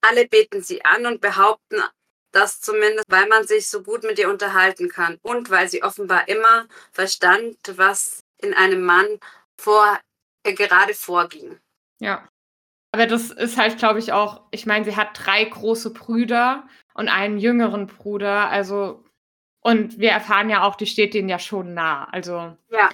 alle 0.01 0.27
beten 0.27 0.63
sie 0.63 0.83
an 0.83 1.05
und 1.05 1.21
behaupten 1.21 1.83
das 2.31 2.61
zumindest, 2.61 3.05
weil 3.09 3.27
man 3.27 3.45
sich 3.45 3.69
so 3.69 3.83
gut 3.83 4.01
mit 4.01 4.17
ihr 4.17 4.27
unterhalten 4.27 4.89
kann 4.89 5.19
und 5.21 5.51
weil 5.51 5.69
sie 5.69 5.83
offenbar 5.83 6.27
immer 6.27 6.67
verstand, 6.91 7.57
was 7.75 8.23
in 8.41 8.55
einem 8.55 8.81
Mann 8.81 9.19
vor, 9.61 9.99
äh, 10.41 10.53
gerade 10.53 10.95
vorging. 10.95 11.59
Ja. 11.99 12.27
Aber 12.91 13.05
das 13.05 13.29
ist 13.29 13.57
halt, 13.57 13.77
glaube 13.77 13.99
ich, 13.99 14.13
auch, 14.13 14.41
ich 14.49 14.65
meine, 14.65 14.83
sie 14.83 14.95
hat 14.95 15.09
drei 15.13 15.45
große 15.45 15.93
Brüder 15.93 16.67
und 16.95 17.07
einen 17.07 17.37
jüngeren 17.37 17.85
Bruder, 17.85 18.49
also, 18.49 19.05
und 19.63 19.97
wir 19.99 20.11
erfahren 20.11 20.49
ja 20.49 20.63
auch, 20.63 20.75
die 20.75 20.85
steht 20.85 21.13
denen 21.13 21.29
ja 21.29 21.39
schon 21.39 21.73
nah. 21.73 22.05
Also, 22.11 22.55
Ja. 22.69 22.89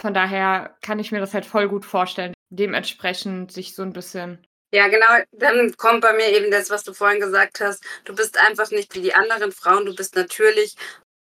von 0.00 0.14
daher 0.14 0.76
kann 0.82 0.98
ich 0.98 1.12
mir 1.12 1.20
das 1.20 1.34
halt 1.34 1.46
voll 1.46 1.68
gut 1.68 1.84
vorstellen, 1.84 2.32
dementsprechend 2.50 3.52
sich 3.52 3.74
so 3.74 3.82
ein 3.82 3.92
bisschen, 3.92 4.46
Ja, 4.74 4.88
genau. 4.88 5.06
Dann 5.32 5.76
kommt 5.76 6.00
bei 6.00 6.14
mir 6.14 6.28
eben 6.30 6.50
das, 6.50 6.70
was 6.70 6.82
du 6.82 6.94
vorhin 6.94 7.20
gesagt 7.20 7.60
hast. 7.60 7.84
Du 8.04 8.14
bist 8.14 8.38
einfach 8.38 8.70
nicht 8.70 8.94
wie 8.94 9.02
die 9.02 9.14
anderen 9.14 9.52
Frauen. 9.52 9.84
Du 9.84 9.94
bist 9.94 10.16
natürlich 10.16 10.76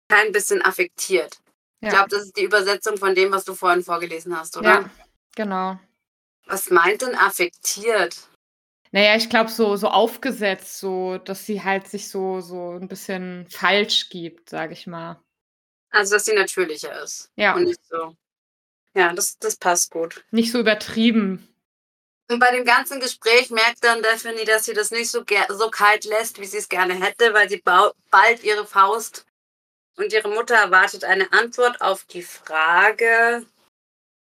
kein 0.10 0.32
bisschen 0.32 0.62
affektiert. 0.62 1.36
ja. 1.82 1.88
Ich 1.90 1.94
glaube, 1.94 2.10
das 2.10 2.22
ist 2.24 2.38
die 2.38 2.44
Übersetzung 2.46 2.96
von 2.98 3.14
dem, 3.14 3.32
was 3.34 3.44
du 3.44 3.54
vorhin 3.54 3.84
vorgelesen 3.84 4.38
hast, 4.40 4.56
oder? 4.56 4.70
ja, 4.70 4.90
genau. 5.36 5.78
Was 6.48 6.70
meint 6.70 7.02
denn 7.02 7.16
affektiert? 7.16 8.16
Naja, 8.92 9.16
ich 9.16 9.30
glaube, 9.30 9.50
so, 9.50 9.76
so 9.78 9.88
aufgesetzt, 9.88 10.80
so, 10.80 11.18
dass 11.18 11.46
sie 11.46 11.64
halt 11.64 11.88
sich 11.88 12.10
so, 12.10 12.42
so 12.42 12.72
ein 12.72 12.88
bisschen 12.90 13.48
falsch 13.50 14.10
gibt, 14.10 14.50
sage 14.50 14.74
ich 14.74 14.86
mal. 14.86 15.22
Also, 15.92 16.16
dass 16.16 16.26
sie 16.26 16.34
natürlicher 16.36 17.02
ist. 17.02 17.32
Ja, 17.36 17.56
Und 17.56 17.64
nicht 17.64 17.80
so. 17.90 18.16
Ja, 18.94 19.14
das, 19.14 19.38
das 19.38 19.56
passt 19.56 19.92
gut. 19.92 20.24
nicht 20.32 20.52
so 20.52 20.60
übertrieben. 20.60 21.48
Und 22.30 22.40
bei 22.40 22.52
dem 22.52 22.66
ganzen 22.66 23.00
Gespräch 23.00 23.50
merkt 23.50 23.84
dann 23.84 24.02
Daphne, 24.02 24.44
dass 24.46 24.66
sie 24.66 24.74
das 24.74 24.92
nicht 24.92 25.10
so, 25.10 25.24
so 25.50 25.70
kalt 25.70 26.06
lässt, 26.06 26.40
wie 26.40 26.46
sie 26.46 26.58
es 26.58 26.70
gerne 26.70 26.94
hätte, 26.94 27.34
weil 27.34 27.50
sie 27.50 27.62
bald 27.62 28.44
ihre 28.44 28.66
Faust 28.66 29.26
und 29.98 30.14
ihre 30.14 30.30
Mutter 30.30 30.56
erwartet 30.56 31.04
eine 31.04 31.32
Antwort 31.34 31.82
auf 31.82 32.06
die 32.06 32.24
Frage, 32.24 33.46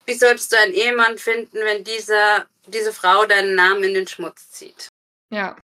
wie 0.06 0.14
solltest 0.14 0.52
du 0.52 0.58
einen 0.58 0.74
Ehemann 0.74 1.16
finden, 1.16 1.56
wenn 1.56 1.82
dieser, 1.82 2.46
diese 2.66 2.92
Frau 2.92 3.26
deinen 3.26 3.54
Namen 3.54 3.84
in 3.84 3.94
den 3.94 4.06
Schmutz 4.06 4.50
zieht? 4.50 4.88
Ja. 5.30 5.56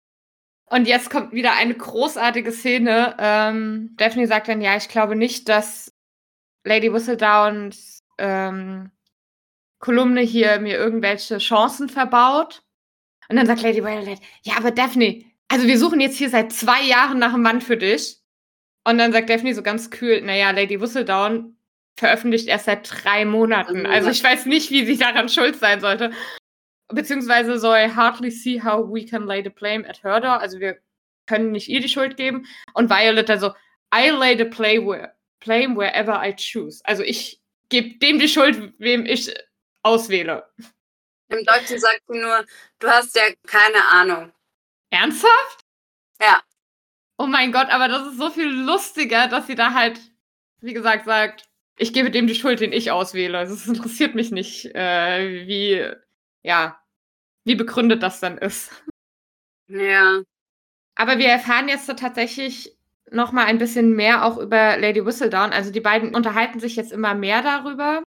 Und 0.66 0.86
jetzt 0.86 1.10
kommt 1.10 1.32
wieder 1.32 1.52
eine 1.54 1.74
großartige 1.74 2.52
Szene. 2.52 3.16
Ähm, 3.18 3.94
Daphne 3.96 4.26
sagt 4.26 4.48
dann, 4.48 4.60
ja, 4.60 4.76
ich 4.76 4.88
glaube 4.88 5.16
nicht, 5.16 5.48
dass 5.48 5.92
Lady 6.64 6.92
Whistledowns 6.92 8.00
ähm, 8.18 8.90
Kolumne 9.80 10.20
hier 10.20 10.60
mir 10.60 10.76
irgendwelche 10.76 11.38
Chancen 11.38 11.88
verbaut. 11.88 12.62
Und 13.28 13.36
dann 13.36 13.46
sagt 13.46 13.62
Lady 13.62 13.82
Violet, 13.82 14.20
ja, 14.42 14.56
aber 14.56 14.70
Daphne, 14.70 15.24
also 15.48 15.66
wir 15.66 15.78
suchen 15.78 16.00
jetzt 16.00 16.18
hier 16.18 16.30
seit 16.30 16.52
zwei 16.52 16.82
Jahren 16.82 17.18
nach 17.18 17.32
einem 17.32 17.42
Mann 17.42 17.60
für 17.60 17.76
dich. 17.76 18.18
Und 18.84 18.98
dann 18.98 19.12
sagt 19.12 19.28
Daphne 19.28 19.54
so 19.54 19.62
ganz 19.62 19.90
kühl, 19.90 20.22
naja, 20.22 20.50
Lady 20.50 20.80
Whistledown 20.80 21.56
veröffentlicht 21.96 22.48
erst 22.48 22.66
seit 22.66 22.88
drei 22.90 23.24
Monaten. 23.24 23.86
Also 23.86 24.10
ich 24.10 24.22
weiß 24.22 24.46
nicht, 24.46 24.70
wie 24.70 24.86
sie 24.86 24.96
daran 24.96 25.28
schuld 25.28 25.56
sein 25.56 25.80
sollte. 25.80 26.12
Beziehungsweise 26.92 27.58
so 27.58 27.72
I 27.72 27.88
hardly 27.88 28.30
see 28.30 28.60
how 28.62 28.82
we 28.82 29.04
can 29.04 29.26
lay 29.26 29.42
the 29.42 29.50
blame 29.50 29.88
at 29.88 30.02
her 30.02 30.20
door. 30.20 30.40
Also 30.40 30.58
wir 30.60 30.78
können 31.26 31.52
nicht 31.52 31.68
ihr 31.68 31.80
die 31.80 31.88
Schuld 31.88 32.16
geben. 32.16 32.46
Und 32.74 32.90
Violet 32.90 33.28
dann 33.28 33.40
so, 33.40 33.54
I 33.94 34.10
lay 34.10 34.36
the 34.36 34.44
play 34.44 34.78
where, 34.78 35.14
blame 35.40 35.76
wherever 35.76 36.20
I 36.22 36.34
choose. 36.34 36.80
Also 36.84 37.02
ich 37.02 37.40
gebe 37.68 37.98
dem 37.98 38.18
die 38.18 38.28
Schuld, 38.28 38.74
wem 38.78 39.06
ich 39.06 39.32
auswähle. 39.82 40.48
Im 41.28 41.44
Deutschen 41.44 41.78
sagt 41.78 42.02
sie 42.08 42.18
nur, 42.18 42.44
du 42.80 42.88
hast 42.88 43.14
ja 43.14 43.22
keine 43.46 43.84
Ahnung. 43.90 44.32
Ernsthaft? 44.90 45.64
Ja. 46.20 46.42
Oh 47.18 47.26
mein 47.26 47.52
Gott, 47.52 47.68
aber 47.68 47.86
das 47.86 48.08
ist 48.08 48.18
so 48.18 48.30
viel 48.30 48.48
lustiger, 48.48 49.28
dass 49.28 49.46
sie 49.46 49.54
da 49.54 49.72
halt, 49.72 50.00
wie 50.60 50.72
gesagt, 50.72 51.04
sagt, 51.04 51.48
ich 51.76 51.92
gebe 51.92 52.10
dem 52.10 52.26
die 52.26 52.34
Schuld, 52.34 52.60
den 52.60 52.72
ich 52.72 52.90
auswähle. 52.90 53.38
Also 53.38 53.54
es 53.54 53.66
interessiert 53.66 54.14
mich 54.14 54.30
nicht, 54.32 54.66
äh, 54.74 55.46
wie, 55.46 55.88
ja, 56.42 56.79
wie 57.50 57.56
begründet 57.56 58.00
das 58.04 58.20
dann 58.20 58.38
ist. 58.38 58.70
Ja. 59.66 60.22
Aber 60.94 61.18
wir 61.18 61.26
erfahren 61.26 61.68
jetzt 61.68 61.86
so 61.86 61.94
tatsächlich 61.94 62.78
noch 63.10 63.32
mal 63.32 63.46
ein 63.46 63.58
bisschen 63.58 63.96
mehr 63.96 64.24
auch 64.24 64.38
über 64.38 64.76
Lady 64.76 65.04
Whistledown. 65.04 65.52
Also 65.52 65.72
die 65.72 65.80
beiden 65.80 66.14
unterhalten 66.14 66.60
sich 66.60 66.76
jetzt 66.76 66.92
immer 66.92 67.14
mehr 67.14 67.42
darüber, 67.42 68.04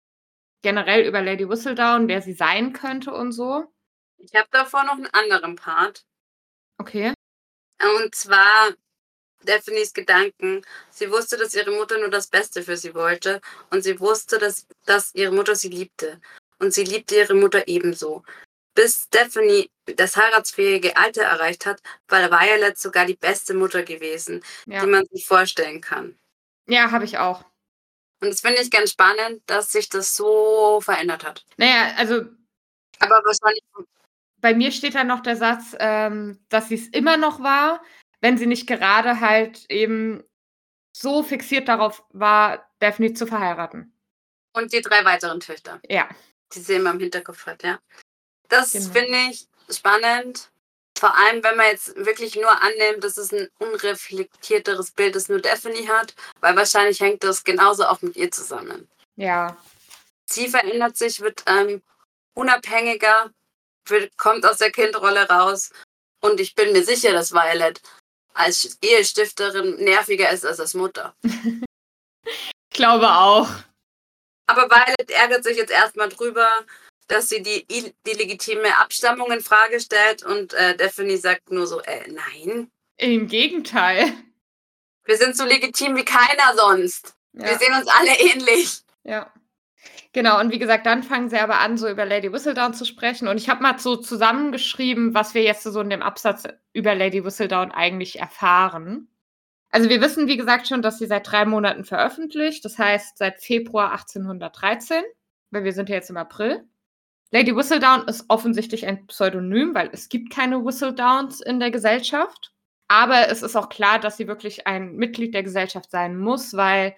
generell 0.63 1.05
über 1.05 1.21
Lady 1.21 1.47
Whistledown, 1.47 2.07
wer 2.07 2.23
sie 2.23 2.33
sein 2.33 2.73
könnte 2.73 3.13
und 3.13 3.31
so. 3.31 3.71
Ich 4.17 4.33
habe 4.33 4.47
davor 4.49 4.83
noch 4.85 4.93
einen 4.93 5.13
anderen 5.13 5.55
Part. 5.55 6.03
Okay. 6.79 7.13
Und 7.79 8.15
zwar 8.15 8.71
Daphnes 9.43 9.93
Gedanken. 9.93 10.63
Sie 10.89 11.11
wusste, 11.11 11.37
dass 11.37 11.53
ihre 11.53 11.69
Mutter 11.69 11.99
nur 11.99 12.09
das 12.09 12.25
Beste 12.25 12.63
für 12.63 12.75
sie 12.75 12.95
wollte. 12.95 13.39
Und 13.69 13.83
sie 13.83 13.99
wusste, 13.99 14.39
dass, 14.39 14.65
dass 14.85 15.13
ihre 15.13 15.31
Mutter 15.31 15.55
sie 15.55 15.69
liebte. 15.69 16.19
Und 16.57 16.73
sie 16.73 16.85
liebte 16.85 17.17
ihre 17.17 17.35
Mutter 17.35 17.67
ebenso. 17.67 18.23
Bis 18.77 19.05
Stephanie 19.05 19.69
das 19.95 20.15
heiratsfähige 20.15 20.95
Alter 20.95 21.23
erreicht 21.23 21.65
hat, 21.65 21.81
war 22.07 22.29
Violet 22.29 22.77
sogar 22.77 23.05
die 23.05 23.15
beste 23.15 23.53
Mutter 23.55 23.81
gewesen, 23.83 24.43
Ja, 24.67 24.81
die 24.81 24.87
man 24.87 25.03
sich 25.11 25.25
vorstellen 25.25 25.81
kann. 25.81 26.17
ja 26.67 26.91
habe 26.91 27.03
ich 27.05 27.17
auch. 27.17 27.43
Und 28.21 28.29
das 28.29 28.41
finde 28.41 28.61
ich 28.61 28.69
ganz 28.71 28.91
spannend, 28.91 29.41
dass 29.47 29.71
sich 29.71 29.89
das 29.89 30.15
so 30.15 30.79
verändert 30.81 31.25
hat. 31.25 31.43
Naja, 31.57 31.93
also 31.97 32.21
Aber 32.99 33.15
wahrscheinlich, 33.25 33.63
bei 34.37 34.53
mir 34.53 34.71
steht 34.71 34.93
da 34.95 35.03
noch 35.03 35.21
der 35.21 35.35
Satz, 35.37 35.75
ähm, 35.79 36.39
dass 36.49 36.69
sie 36.69 36.75
es 36.75 36.87
immer 36.89 37.17
noch 37.17 37.39
war, 37.41 37.83
wenn 38.21 38.37
sie 38.37 38.45
nicht 38.47 38.67
gerade 38.67 39.19
halt 39.21 39.65
eben 39.69 40.23
so 40.95 41.23
fixiert 41.23 41.67
darauf 41.67 42.03
war, 42.09 42.69
Daphne 42.79 43.13
zu 43.13 43.25
verheiraten. 43.27 43.93
und 44.53 44.71
die 44.73 44.81
drei 44.81 45.03
weiteren 45.05 45.39
Töchter, 45.39 45.79
Ja, 45.87 46.09
die 46.53 46.59
sie 46.59 46.75
immer 46.75 46.91
im 46.91 46.99
Hinterkopf 46.99 47.45
hat, 47.47 47.63
ja. 47.63 47.79
Das 48.49 48.71
Genau. 48.71 48.91
finde 48.93 49.17
ich 49.31 49.47
spannend. 49.69 50.49
Vor 50.97 51.15
allem, 51.15 51.43
wenn 51.43 51.57
man 51.57 51.67
jetzt 51.67 51.95
wirklich 51.95 52.35
nur 52.35 52.49
annimmt, 52.61 53.03
dass 53.03 53.17
es 53.17 53.31
ein 53.31 53.49
unreflektierteres 53.59 54.91
Bild, 54.91 55.15
das 55.15 55.29
nur 55.29 55.39
Daphne 55.39 55.87
hat, 55.89 56.15
weil 56.39 56.55
wahrscheinlich 56.55 56.99
hängt 56.99 57.23
das 57.23 57.43
genauso 57.43 57.85
auch 57.85 58.01
mit 58.01 58.15
ihr 58.15 58.31
zusammen. 58.31 58.89
ja, 59.15 59.55
Sie 60.29 60.49
verändert 60.49 60.97
sich, 60.97 61.21
wird 61.21 61.43
ähm, 61.45 61.81
unabhängiger, 62.33 63.31
wird, 63.85 64.17
kommt 64.17 64.45
aus 64.45 64.57
der 64.57 64.71
Kindrolle 64.71 65.27
raus. 65.29 65.69
Und 66.19 66.39
ich 66.41 66.53
bin 66.55 66.73
mir 66.73 66.83
sicher, 66.83 67.13
dass 67.13 67.31
Violet 67.31 67.79
als 68.33 68.77
Ehestifterin 68.81 69.75
nerviger 69.83 70.29
ist 70.31 70.45
als 70.45 70.59
als 70.59 70.73
Mutter. 70.73 71.15
ich 71.23 72.45
glaube 72.71 73.07
auch. 73.07 73.47
Aber 74.47 74.69
Violet 74.69 75.11
ärgert 75.11 75.43
sich 75.43 75.57
jetzt 75.57 75.71
erstmal 75.71 76.09
drüber, 76.09 76.49
dass 77.07 77.29
sie 77.29 77.41
die, 77.41 77.65
die 78.05 78.13
legitime 78.13 78.77
Abstammung 78.79 79.31
in 79.31 79.41
Frage 79.41 79.79
stellt 79.79 80.23
und 80.23 80.53
äh, 80.53 80.75
Daphne 80.75 81.17
sagt 81.17 81.51
nur 81.51 81.67
so, 81.67 81.81
äh, 81.81 82.09
nein, 82.11 82.69
Im 82.97 83.27
Gegenteil. 83.27 84.11
wir 85.05 85.17
sind 85.17 85.35
so 85.37 85.45
legitim 85.45 85.95
wie 85.95 86.05
keiner 86.05 86.55
sonst. 86.55 87.15
Wir 87.33 87.51
Ja, 87.51 87.57
sehen 87.59 87.73
uns 87.73 87.87
alle 87.87 88.19
ähnlich. 88.19 88.79
ja. 89.03 89.31
Genau, 90.13 90.39
und 90.39 90.51
wie 90.51 90.57
gesagt, 90.57 90.85
dann 90.87 91.03
fangen 91.03 91.29
sie 91.29 91.37
aber 91.37 91.59
an, 91.59 91.77
so 91.77 91.87
über 91.87 92.03
Lady 92.05 92.31
Whistledown 92.33 92.73
zu 92.73 92.85
sprechen. 92.85 93.27
Und 93.27 93.37
ich 93.37 93.49
habe 93.49 93.61
mal 93.61 93.77
so 93.77 93.95
zusammengeschrieben, 93.95 95.13
was 95.13 95.33
wir 95.35 95.43
jetzt 95.43 95.63
so 95.63 95.79
in 95.79 95.89
dem 95.91 96.01
Absatz 96.01 96.45
über 96.73 96.95
Lady 96.95 97.23
Whistledown 97.23 97.71
eigentlich 97.71 98.17
erfahren. 98.19 99.09
Also 99.69 99.89
wir 99.89 100.01
wissen, 100.01 100.27
wie 100.27 100.37
gesagt, 100.37 100.67
schon, 100.67 100.81
dass 100.81 100.97
sie 100.97 101.05
seit 101.05 101.29
drei 101.29 101.45
Monaten 101.45 101.83
veröffentlicht. 101.83 102.65
Das 102.65 102.79
heißt, 102.79 103.17
seit 103.17 103.41
Februar 103.41 103.91
1813, 103.91 105.03
weil 105.51 105.63
wir 105.65 105.73
sind 105.73 105.89
ja 105.89 105.95
jetzt 105.95 106.09
im 106.09 106.17
April. 106.17 106.67
Lady 107.31 107.55
Whistledown 107.55 108.07
ist 108.07 108.25
offensichtlich 108.29 108.85
ein 108.85 109.05
Pseudonym, 109.07 109.75
weil 109.75 109.89
es 109.91 110.09
gibt 110.09 110.31
keine 110.31 110.63
Whistledowns 110.63 111.41
in 111.41 111.59
der 111.59 111.71
Gesellschaft. 111.71 112.53
Aber 112.87 113.27
es 113.29 113.41
ist 113.41 113.55
auch 113.55 113.67
klar, 113.67 113.99
dass 113.99 114.15
sie 114.17 114.27
wirklich 114.27 114.65
ein 114.65 114.95
Mitglied 114.95 115.33
der 115.33 115.43
Gesellschaft 115.43 115.91
sein 115.91 116.17
muss, 116.17 116.53
weil 116.53 116.95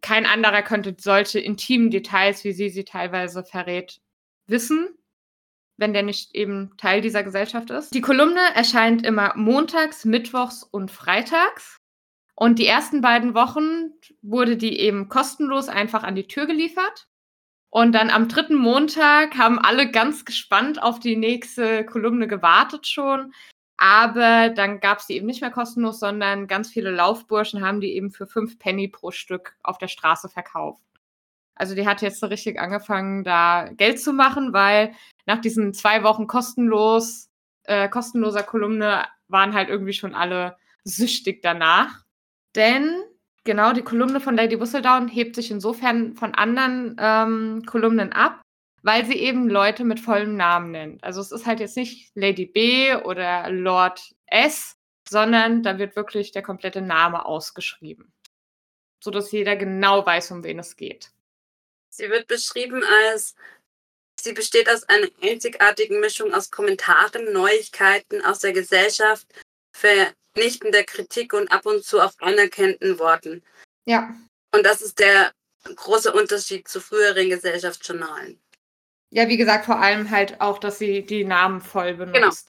kein 0.00 0.26
anderer 0.26 0.62
könnte 0.62 0.96
solche 0.98 1.38
intimen 1.38 1.90
Details, 1.90 2.42
wie 2.42 2.52
sie 2.52 2.68
sie 2.68 2.84
teilweise 2.84 3.44
verrät, 3.44 4.00
wissen, 4.46 4.88
wenn 5.76 5.92
der 5.92 6.02
nicht 6.02 6.34
eben 6.34 6.72
Teil 6.78 7.00
dieser 7.00 7.22
Gesellschaft 7.22 7.70
ist. 7.70 7.94
Die 7.94 8.00
Kolumne 8.00 8.40
erscheint 8.54 9.06
immer 9.06 9.34
montags, 9.36 10.04
mittwochs 10.04 10.64
und 10.64 10.90
freitags. 10.90 11.76
Und 12.34 12.58
die 12.58 12.66
ersten 12.66 13.02
beiden 13.02 13.34
Wochen 13.34 13.92
wurde 14.22 14.56
die 14.56 14.80
eben 14.80 15.08
kostenlos 15.08 15.68
einfach 15.68 16.02
an 16.02 16.14
die 16.14 16.26
Tür 16.26 16.46
geliefert. 16.46 17.09
Und 17.70 17.92
dann 17.92 18.10
am 18.10 18.28
dritten 18.28 18.56
Montag 18.56 19.38
haben 19.38 19.58
alle 19.58 19.90
ganz 19.90 20.24
gespannt 20.24 20.82
auf 20.82 20.98
die 20.98 21.16
nächste 21.16 21.84
Kolumne 21.84 22.26
gewartet 22.26 22.88
schon. 22.88 23.32
Aber 23.76 24.50
dann 24.50 24.80
gab 24.80 24.98
es 24.98 25.06
die 25.06 25.14
eben 25.14 25.26
nicht 25.26 25.40
mehr 25.40 25.52
kostenlos, 25.52 26.00
sondern 26.00 26.48
ganz 26.48 26.68
viele 26.70 26.90
Laufburschen 26.90 27.64
haben 27.64 27.80
die 27.80 27.94
eben 27.94 28.10
für 28.10 28.26
fünf 28.26 28.58
Penny 28.58 28.88
pro 28.88 29.10
Stück 29.10 29.56
auf 29.62 29.78
der 29.78 29.88
Straße 29.88 30.28
verkauft. 30.28 30.82
Also 31.54 31.74
die 31.74 31.86
hat 31.86 32.02
jetzt 32.02 32.20
so 32.20 32.26
richtig 32.26 32.58
angefangen, 32.58 33.22
da 33.22 33.68
Geld 33.72 34.00
zu 34.00 34.12
machen, 34.12 34.52
weil 34.52 34.94
nach 35.26 35.40
diesen 35.40 35.72
zwei 35.72 36.02
Wochen 36.02 36.26
kostenlos, 36.26 37.30
äh, 37.64 37.88
kostenloser 37.88 38.42
Kolumne 38.42 39.06
waren 39.28 39.54
halt 39.54 39.68
irgendwie 39.68 39.92
schon 39.92 40.14
alle 40.14 40.56
süchtig 40.84 41.40
danach. 41.42 42.04
Denn 42.56 43.02
genau 43.44 43.72
die 43.72 43.82
Kolumne 43.82 44.20
von 44.20 44.36
Lady 44.36 44.60
Whistledown 44.60 45.08
hebt 45.08 45.34
sich 45.34 45.50
insofern 45.50 46.14
von 46.14 46.34
anderen 46.34 46.96
ähm, 46.98 47.62
Kolumnen 47.66 48.12
ab, 48.12 48.42
weil 48.82 49.04
sie 49.04 49.18
eben 49.18 49.48
Leute 49.48 49.84
mit 49.84 50.00
vollem 50.00 50.36
Namen 50.36 50.70
nennt. 50.70 51.04
Also 51.04 51.20
es 51.20 51.32
ist 51.32 51.46
halt 51.46 51.60
jetzt 51.60 51.76
nicht 51.76 52.10
Lady 52.14 52.46
B 52.46 52.94
oder 52.94 53.50
Lord 53.50 54.14
S, 54.26 54.76
sondern 55.08 55.62
da 55.62 55.78
wird 55.78 55.96
wirklich 55.96 56.32
der 56.32 56.42
komplette 56.42 56.80
Name 56.80 57.24
ausgeschrieben, 57.24 58.12
sodass 59.02 59.32
jeder 59.32 59.56
genau 59.56 60.04
weiß, 60.04 60.30
um 60.30 60.44
wen 60.44 60.58
es 60.58 60.76
geht. 60.76 61.10
Sie 61.90 62.08
wird 62.08 62.28
beschrieben 62.28 62.84
als, 62.84 63.34
sie 64.20 64.32
besteht 64.32 64.70
aus 64.70 64.84
einer 64.84 65.08
einzigartigen 65.22 65.98
Mischung 65.98 66.32
aus 66.32 66.50
Kommentaren, 66.50 67.32
Neuigkeiten 67.32 68.24
aus 68.24 68.38
der 68.38 68.52
Gesellschaft, 68.52 69.26
vernichtender 70.34 70.84
Kritik 70.84 71.32
und 71.32 71.50
ab 71.52 71.66
und 71.66 71.84
zu 71.84 72.00
auch 72.00 72.12
anerkennenden 72.20 72.98
Worten. 72.98 73.42
Ja, 73.86 74.14
Und 74.54 74.64
das 74.64 74.82
ist 74.82 74.98
der 74.98 75.32
große 75.64 76.12
Unterschied 76.12 76.68
zu 76.68 76.80
früheren 76.80 77.28
Gesellschaftsjournalen. 77.30 78.40
ja, 79.12 79.28
wie 79.28 79.36
gesagt, 79.36 79.66
vor 79.66 79.80
allem 79.80 80.10
halt 80.10 80.40
auch, 80.40 80.58
dass 80.58 80.78
sie 80.78 81.04
die 81.04 81.24
Namen 81.24 81.60
voll 81.60 81.94
benutzt. 81.94 82.48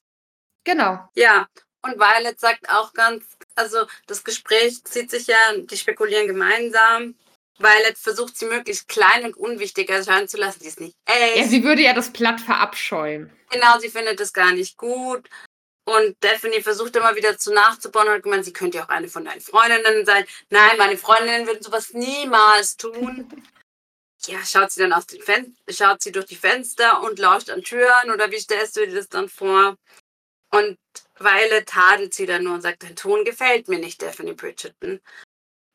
Genau. 0.64 1.08
Ja, 1.16 1.48
und 1.84 1.98
Violet 1.98 2.38
sagt 2.38 2.68
auch 2.70 2.92
ganz, 2.92 3.24
also 3.56 3.86
das 4.06 4.22
Gespräch 4.22 4.84
zieht 4.84 5.10
sich 5.10 5.26
ja, 5.26 5.36
die 5.56 5.76
spekulieren 5.76 6.28
gemeinsam. 6.28 7.16
Violet 7.58 7.98
versucht 7.98 8.36
sie 8.36 8.46
möglichst 8.46 8.86
klein 8.88 9.24
und 9.24 9.36
unwichtig 9.36 9.90
erscheinen 9.90 10.28
zu 10.28 10.36
lassen. 10.36 10.60
Die 10.60 10.68
ist 10.68 10.80
nicht 10.80 10.96
echt. 11.06 11.36
Ja, 11.36 11.44
sie 11.44 11.64
würde 11.64 11.82
ja 11.82 11.92
das 11.94 12.12
Blatt 12.12 12.40
verabscheuen. 12.40 13.30
Genau, 13.50 13.78
sie 13.80 13.88
findet 13.88 14.20
es 14.20 14.32
gar 14.32 14.52
nicht 14.52 14.76
gut. 14.76 15.28
Und 15.84 16.16
Daphne 16.20 16.62
versucht 16.62 16.94
immer 16.94 17.16
wieder 17.16 17.36
zu 17.38 17.52
nachzubauen 17.52 18.06
und 18.08 18.14
hat 18.14 18.22
gemeint, 18.22 18.44
sie 18.44 18.52
könnte 18.52 18.78
ja 18.78 18.84
auch 18.84 18.88
eine 18.88 19.08
von 19.08 19.24
deinen 19.24 19.40
Freundinnen 19.40 20.06
sein. 20.06 20.24
Nein, 20.50 20.78
meine 20.78 20.96
Freundinnen 20.96 21.46
würden 21.46 21.62
sowas 21.62 21.92
niemals 21.92 22.76
tun. 22.76 23.28
Ja, 24.26 24.38
schaut 24.44 24.70
sie 24.70 24.80
dann 24.82 24.92
aus 24.92 25.06
den 25.06 25.20
Fen 25.20 25.56
schaut 25.68 26.00
sie 26.00 26.12
durch 26.12 26.26
die 26.26 26.36
Fenster 26.36 27.02
und 27.02 27.18
lauscht 27.18 27.50
an 27.50 27.62
Türen 27.62 28.12
oder 28.12 28.30
wie 28.30 28.38
stellst 28.38 28.76
du 28.76 28.86
dir 28.86 28.94
das 28.94 29.08
dann 29.08 29.28
vor? 29.28 29.76
Und 30.52 30.78
Weile 31.18 31.64
tadelt 31.64 32.14
sie 32.14 32.26
dann 32.26 32.44
nur 32.44 32.54
und 32.54 32.60
sagt, 32.62 32.84
dein 32.84 32.94
Ton 32.94 33.24
gefällt 33.24 33.66
mir 33.68 33.80
nicht, 33.80 34.00
Daphne 34.00 34.34
Bridgerton. 34.34 35.00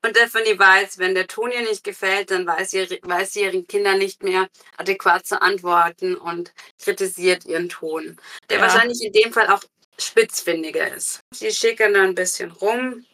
Und 0.06 0.15
Daphne 0.15 0.58
weiß, 0.58 1.00
wenn 1.00 1.15
der 1.15 1.28
Ton 1.28 1.52
ihr 1.52 1.62
nicht 1.62 1.84
gefällt, 1.84 2.32
dann 2.32 2.46
weiß 2.48 2.72
sie, 2.72 3.00
weiß 3.02 3.34
sie 3.34 3.41
ihren 3.41 3.67
Kindern 3.67 3.98
nicht 3.98 4.24
mehr 4.24 4.48
adäquat 4.78 5.26
zu 5.26 5.41
antworten 5.41 6.15
und 6.15 6.54
kritisiert 6.82 7.46
ihren 7.46 7.67
Ton, 7.70 8.17
der 8.50 8.60
Ja. 8.60 8.63
wahrscheinlich 8.63 9.02
in 9.04 9.12
dem 9.12 9.34
Fall 9.34 9.48
auch 9.50 9.63
spitzfindiger 10.00 10.94
ist. 10.94 11.20
Sie 11.34 11.52
schickern 11.52 11.94
da 11.94 12.04
ein 12.04 12.16
bisschen 12.16 12.52
rum. 12.52 13.06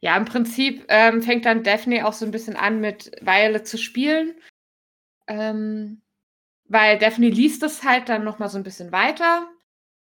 Ja, 0.00 0.16
im 0.16 0.24
Prinzip 0.24 0.84
ähm, 0.88 1.22
fängt 1.22 1.46
dann 1.46 1.62
Daphne 1.62 2.06
auch 2.06 2.12
so 2.12 2.24
ein 2.24 2.30
bisschen 2.30 2.56
an, 2.56 2.80
mit 2.80 3.10
Violet 3.20 3.66
zu 3.66 3.78
spielen. 3.78 4.34
Ähm, 5.26 6.02
weil 6.66 6.98
Daphne 6.98 7.30
liest 7.30 7.62
es 7.62 7.84
halt 7.84 8.08
dann 8.08 8.24
nochmal 8.24 8.48
so 8.48 8.58
ein 8.58 8.64
bisschen 8.64 8.92
weiter. 8.92 9.48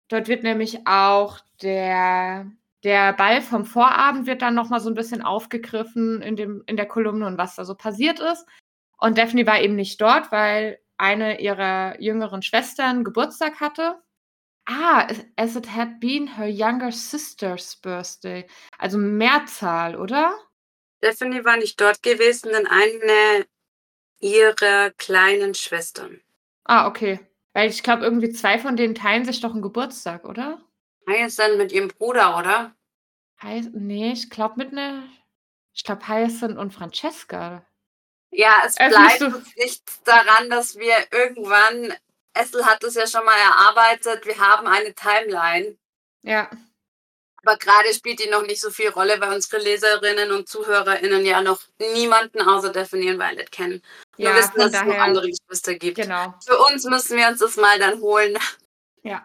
Dort 0.09 0.29
wird 0.29 0.43
nämlich 0.43 0.87
auch 0.87 1.41
der, 1.63 2.51
der 2.83 3.13
Ball 3.13 3.41
vom 3.41 3.65
Vorabend 3.65 4.27
wird 4.27 4.43
dann 4.43 4.55
nochmal 4.55 4.81
so 4.81 4.91
ein 4.91 4.95
bisschen 4.95 5.23
aufgegriffen 5.23 6.23
in, 6.23 6.37
dem, 6.37 6.63
in 6.67 6.77
der 6.77 6.87
Kolumne 6.87 7.27
und 7.27 7.39
was 7.39 7.57
da 7.57 7.65
so 7.65 7.75
passiert 7.75 8.21
ist. 8.21 8.47
Und 8.99 9.19
Daphne 9.19 9.47
war 9.47 9.61
eben 9.61 9.77
nicht 9.77 10.01
dort, 10.01 10.31
weil 10.33 10.79
eine 10.97 11.41
ihrer 11.41 12.01
jüngeren 12.01 12.43
Schwestern 12.43 13.05
Geburtstag 13.05 13.61
hatte. 13.61 14.01
Ah, 14.67 15.09
as 15.37 15.57
it 15.57 15.67
had 15.67 16.01
been 16.01 16.27
her 16.27 16.49
younger 16.49 16.91
sister's 16.91 17.77
birthday. 17.77 18.47
Also 18.79 18.99
Mehrzahl, 18.99 19.97
oder? 19.97 20.35
Daphne 21.01 21.45
war 21.45 21.59
nicht 21.59 21.81
dort 21.81 22.03
gewesen, 22.03 22.51
denn 22.53 22.67
eine 22.67 23.47
ihrer 24.21 24.91
kleinen 24.93 25.55
Schwestern. 25.55 26.21
Ah, 26.65 26.87
okay. 26.87 27.21
Weil 27.53 27.69
ich 27.69 27.83
glaube, 27.83 28.05
irgendwie 28.05 28.33
zwei 28.33 28.59
von 28.59 28.77
denen 28.77 28.95
teilen 28.95 29.25
sich 29.25 29.41
doch 29.41 29.53
einen 29.53 29.63
Geburtstag, 29.63 30.25
oder? 30.25 30.61
Heißt 31.09 31.39
dann 31.39 31.59
mit 31.59 31.73
ihrem 31.73 31.89
Bruder, 31.89 32.39
oder? 32.39 32.75
Heiß, 33.43 33.71
nee, 33.73 34.13
ich 34.13 34.31
glaube 34.31 34.55
mit 34.57 34.73
einer. 34.73 35.05
Ich 35.75 35.85
glaube 35.85 36.09
Hyacinth 36.09 36.57
und 36.57 36.73
Francesca. 36.73 37.67
Ja, 38.31 38.63
es 38.65 38.77
bleibt 38.77 39.23
uns 39.23 39.55
nichts 39.57 40.03
daran, 40.05 40.49
dass 40.51 40.77
wir 40.77 40.95
irgendwann, 41.13 41.93
Essel 42.35 42.65
hat 42.67 42.83
es 42.85 42.95
ja 42.95 43.07
schon 43.07 43.25
mal 43.25 43.37
erarbeitet, 43.39 44.27
wir 44.27 44.39
haben 44.39 44.67
eine 44.67 44.95
Timeline. 44.95 45.77
Ja, 46.23 46.51
Aber 47.45 47.57
gerade 47.59 47.93
spielt 47.95 48.21
die 48.21 48.29
noch 48.31 48.43
nicht 48.47 48.61
so 48.61 48.71
viel 48.71 48.89
Rolle, 48.91 49.21
weil 49.21 49.35
unsere 49.35 49.63
Leserinnen 49.63 50.33
und 50.33 50.49
ZuhörerInnen 50.49 51.25
ja 51.27 51.43
noch 51.43 51.61
niemanden 51.79 52.41
außer 52.43 52.73
Daphne 52.73 53.11
und 53.13 53.19
Violet 53.19 53.53
kennen. 53.53 53.83
Nur 54.19 54.31
ja, 54.31 54.35
wissen, 54.35 54.53
von 54.57 54.61
dass 54.61 54.75
es 54.75 54.83
noch 54.83 54.97
daher. 54.97 55.03
andere 55.03 55.29
Geschwister 55.29 55.75
gibt. 55.75 55.97
Genau. 55.97 56.35
Für 56.47 56.59
uns 56.73 56.85
müssen 56.85 57.17
wir 57.19 57.29
uns 57.29 57.41
das 57.41 57.57
mal 57.57 57.79
dann 57.79 58.01
holen, 58.01 58.37
Ja. 59.03 59.25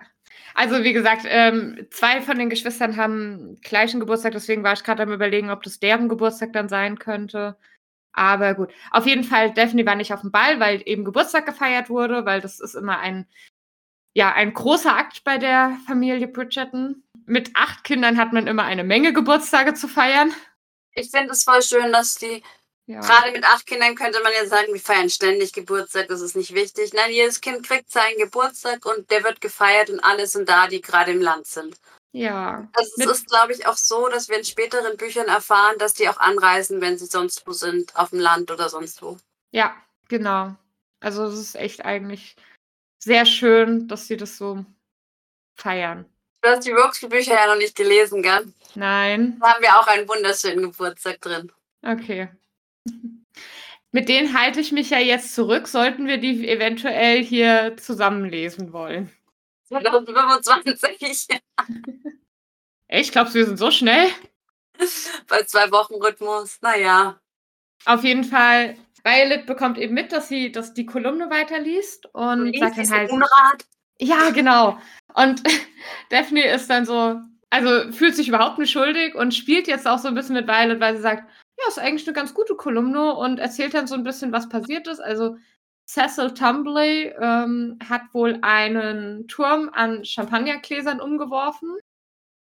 Also 0.56 0.84
wie 0.84 0.93
gesagt, 0.93 1.24
ähm, 1.28 1.88
zwei 1.91 2.22
von 2.22 2.38
den 2.38 2.50
Geschwistern 2.50 2.98
haben 2.98 3.60
gleichen 3.62 4.00
Geburtstag, 4.00 4.34
deswegen 4.34 4.63
war 4.63 4.74
ich 4.74 4.84
gerade 4.84 5.04
am 5.04 5.13
überlegen, 5.13 5.50
ob 5.52 5.63
das 5.63 5.80
deren 5.80 6.10
Geburtstag 6.10 6.54
dann 6.54 6.67
sein 6.69 7.00
könnte. 7.00 7.58
Aber 8.19 8.53
gut, 8.53 8.69
auf 8.91 9.05
jeden 9.05 9.23
Fall, 9.23 9.53
Daphne 9.53 9.86
war 9.86 9.95
nicht 9.95 10.13
auf 10.13 10.19
dem 10.21 10.32
Ball, 10.32 10.60
weil 10.60 10.84
eben 10.86 11.05
Geburtstag 11.05 11.45
gefeiert 11.45 11.89
wurde, 11.89 12.25
weil 12.25 12.41
das 12.41 12.60
ist 12.60 12.75
immer 12.75 12.99
ein, 12.99 13.25
ja, 14.13 14.34
ein 14.34 14.53
großer 14.53 14.93
Akt 14.93 15.23
bei 15.23 15.38
der 15.38 15.77
Familie 15.88 16.27
Bridgerton. 16.27 17.01
Mit 17.25 17.51
acht 17.53 17.86
Kindern 17.86 18.17
hat 18.17 18.34
man 18.34 18.45
immer 18.45 18.63
eine 18.63 18.84
Menge 18.84 19.13
Geburtstage 19.13 19.73
zu 19.73 19.88
feiern. 19.88 20.34
Ich 20.95 21.12
finde 21.12 21.32
es 21.32 21.45
voll 21.45 21.62
schön, 21.62 21.93
dass 21.93 22.15
die, 22.15 22.43
Ja. 22.88 22.99
gerade 22.99 23.32
mit 23.32 23.45
acht 23.45 23.65
Kindern 23.65 23.95
könnte 23.95 24.21
man 24.21 24.34
ja 24.34 24.45
sagen, 24.45 24.73
wir 24.73 24.82
feiern 24.82 25.10
ständig 25.10 25.53
Geburtstag, 25.53 26.10
das 26.10 26.19
ist 26.19 26.36
nicht 26.36 26.53
wichtig. 26.53 26.91
Nein, 26.93 27.12
jedes 27.12 27.39
Kind 27.39 27.65
kriegt 27.65 27.89
seinen 27.89 28.17
Geburtstag 28.17 28.86
und 28.86 29.10
der 29.12 29.23
wird 29.23 29.39
gefeiert 29.39 29.89
und 29.89 30.01
alle 30.01 30.27
sind 30.27 30.49
da, 30.49 30.67
die 30.67 30.82
gerade 30.82 31.12
im 31.12 31.21
Land 31.21 31.47
sind. 31.47 31.77
Ja. 32.12 32.67
Also 32.74 32.91
es 32.98 33.06
ist, 33.06 33.30
glaube 33.30 33.54
ich, 33.54 33.67
auch 33.67 33.78
so, 33.78 34.08
dass 34.10 34.30
wir 34.30 34.38
in 34.38 34.43
späteren 34.43 34.98
Büchern 34.98 35.28
erfahren, 35.28 35.78
dass 35.78 35.93
die 35.93 36.10
auch 36.10 36.17
anreisen, 36.17 36.82
wenn 36.82 36.98
sie 36.98 37.06
sonst 37.06 37.45
wo 37.45 37.52
sind, 37.52 37.95
auf 37.95 38.10
dem 38.10 38.19
Land 38.19 38.52
oder 38.52 38.69
sonst 38.69 39.02
wo. 39.02 39.17
Ja, 39.52 39.76
genau. 40.08 40.56
Also 41.00 41.26
es 41.26 41.39
ist 41.39 41.56
echt 41.56 41.86
eigentlich 41.86 42.36
sehr 43.00 43.26
schön, 43.26 43.88
dass 43.88 44.08
sie 44.08 44.17
das 44.17 44.38
so 44.38 44.65
feiern. 45.56 46.06
Du 46.41 46.50
hast 46.50 46.65
die 46.65 46.72
Roxby-Bücher 46.72 47.34
ja 47.34 47.48
noch 47.48 47.58
nicht 47.58 47.76
gelesen, 47.76 48.24
gell? 48.24 48.54
Nein. 48.76 49.38
Da 49.39 49.54
haben 49.54 49.62
wir 49.62 49.78
auch 49.78 49.88
einen 49.88 50.08
wunderschönen 50.08 50.63
Geburtstag 50.63 51.19
drin. 51.22 51.52
Okay. 51.84 52.30
Mit 53.91 54.08
denen 54.08 54.39
halte 54.39 54.60
ich 54.60 54.72
mich 54.72 54.91
ja 54.91 55.00
jetzt 55.00 55.34
zurück, 55.34 55.67
sollten 55.67 56.08
wir 56.08 56.17
die 56.17 56.48
eventuell 56.48 57.24
hier 57.24 57.76
zusammenlesen 57.78 58.72
wollen. 58.72 59.12
2025 59.69 61.27
Echt, 62.88 63.12
glaubst 63.12 63.36
du, 63.36 63.39
wir 63.39 63.45
sind 63.45 63.58
so 63.58 63.71
schnell? 63.71 64.10
bei 65.27 65.43
zwei 65.43 65.71
Wochen 65.71 65.95
Rhythmus. 65.95 66.58
Naja. 66.62 67.19
Auf 67.86 68.03
jeden 68.03 68.23
Fall, 68.23 68.77
Violet 69.03 69.45
bekommt 69.45 69.77
eben 69.77 69.93
mit, 69.93 70.12
dass 70.12 70.27
sie 70.27 70.51
dass 70.51 70.73
die 70.73 70.86
Kolumne 70.86 71.29
weiterliest 71.29 72.08
und 72.13 72.58
sagt 72.58 72.77
dann 72.77 72.89
halt, 72.89 73.12
Unrat. 73.12 73.65
ja, 73.99 74.29
genau. 74.32 74.77
Und 75.13 75.43
Daphne 76.10 76.45
ist 76.47 76.69
dann 76.69 76.86
so, 76.86 77.19
also 77.49 77.91
fühlt 77.91 78.15
sich 78.15 78.27
überhaupt 78.27 78.58
nicht 78.58 78.71
schuldig 78.71 79.15
und 79.15 79.34
spielt 79.34 79.67
jetzt 79.67 79.88
auch 79.88 79.99
so 79.99 80.08
ein 80.08 80.15
bisschen 80.15 80.36
mit 80.36 80.47
Violet, 80.47 80.79
weil 80.79 80.95
sie 80.95 81.01
sagt, 81.01 81.29
ja, 81.60 81.67
ist 81.67 81.79
eigentlich 81.79 82.08
eine 82.08 82.15
ganz 82.15 82.34
gute 82.34 82.55
Kolumne 82.55 83.15
und 83.15 83.38
erzählt 83.38 83.73
dann 83.73 83.88
so 83.88 83.95
ein 83.95 84.03
bisschen, 84.03 84.32
was 84.32 84.49
passiert 84.49 84.88
ist. 84.88 84.99
Also 84.99 85.38
Cecil 85.89 86.36
Tumbley 86.36 87.15
ähm, 87.19 87.80
hat 87.89 88.13
wohl 88.13 88.38
einen 88.43 89.28
Turm 89.28 89.71
an 89.73 90.06
Champagnergläsern 90.06 91.02
umgeworfen. 91.02 91.80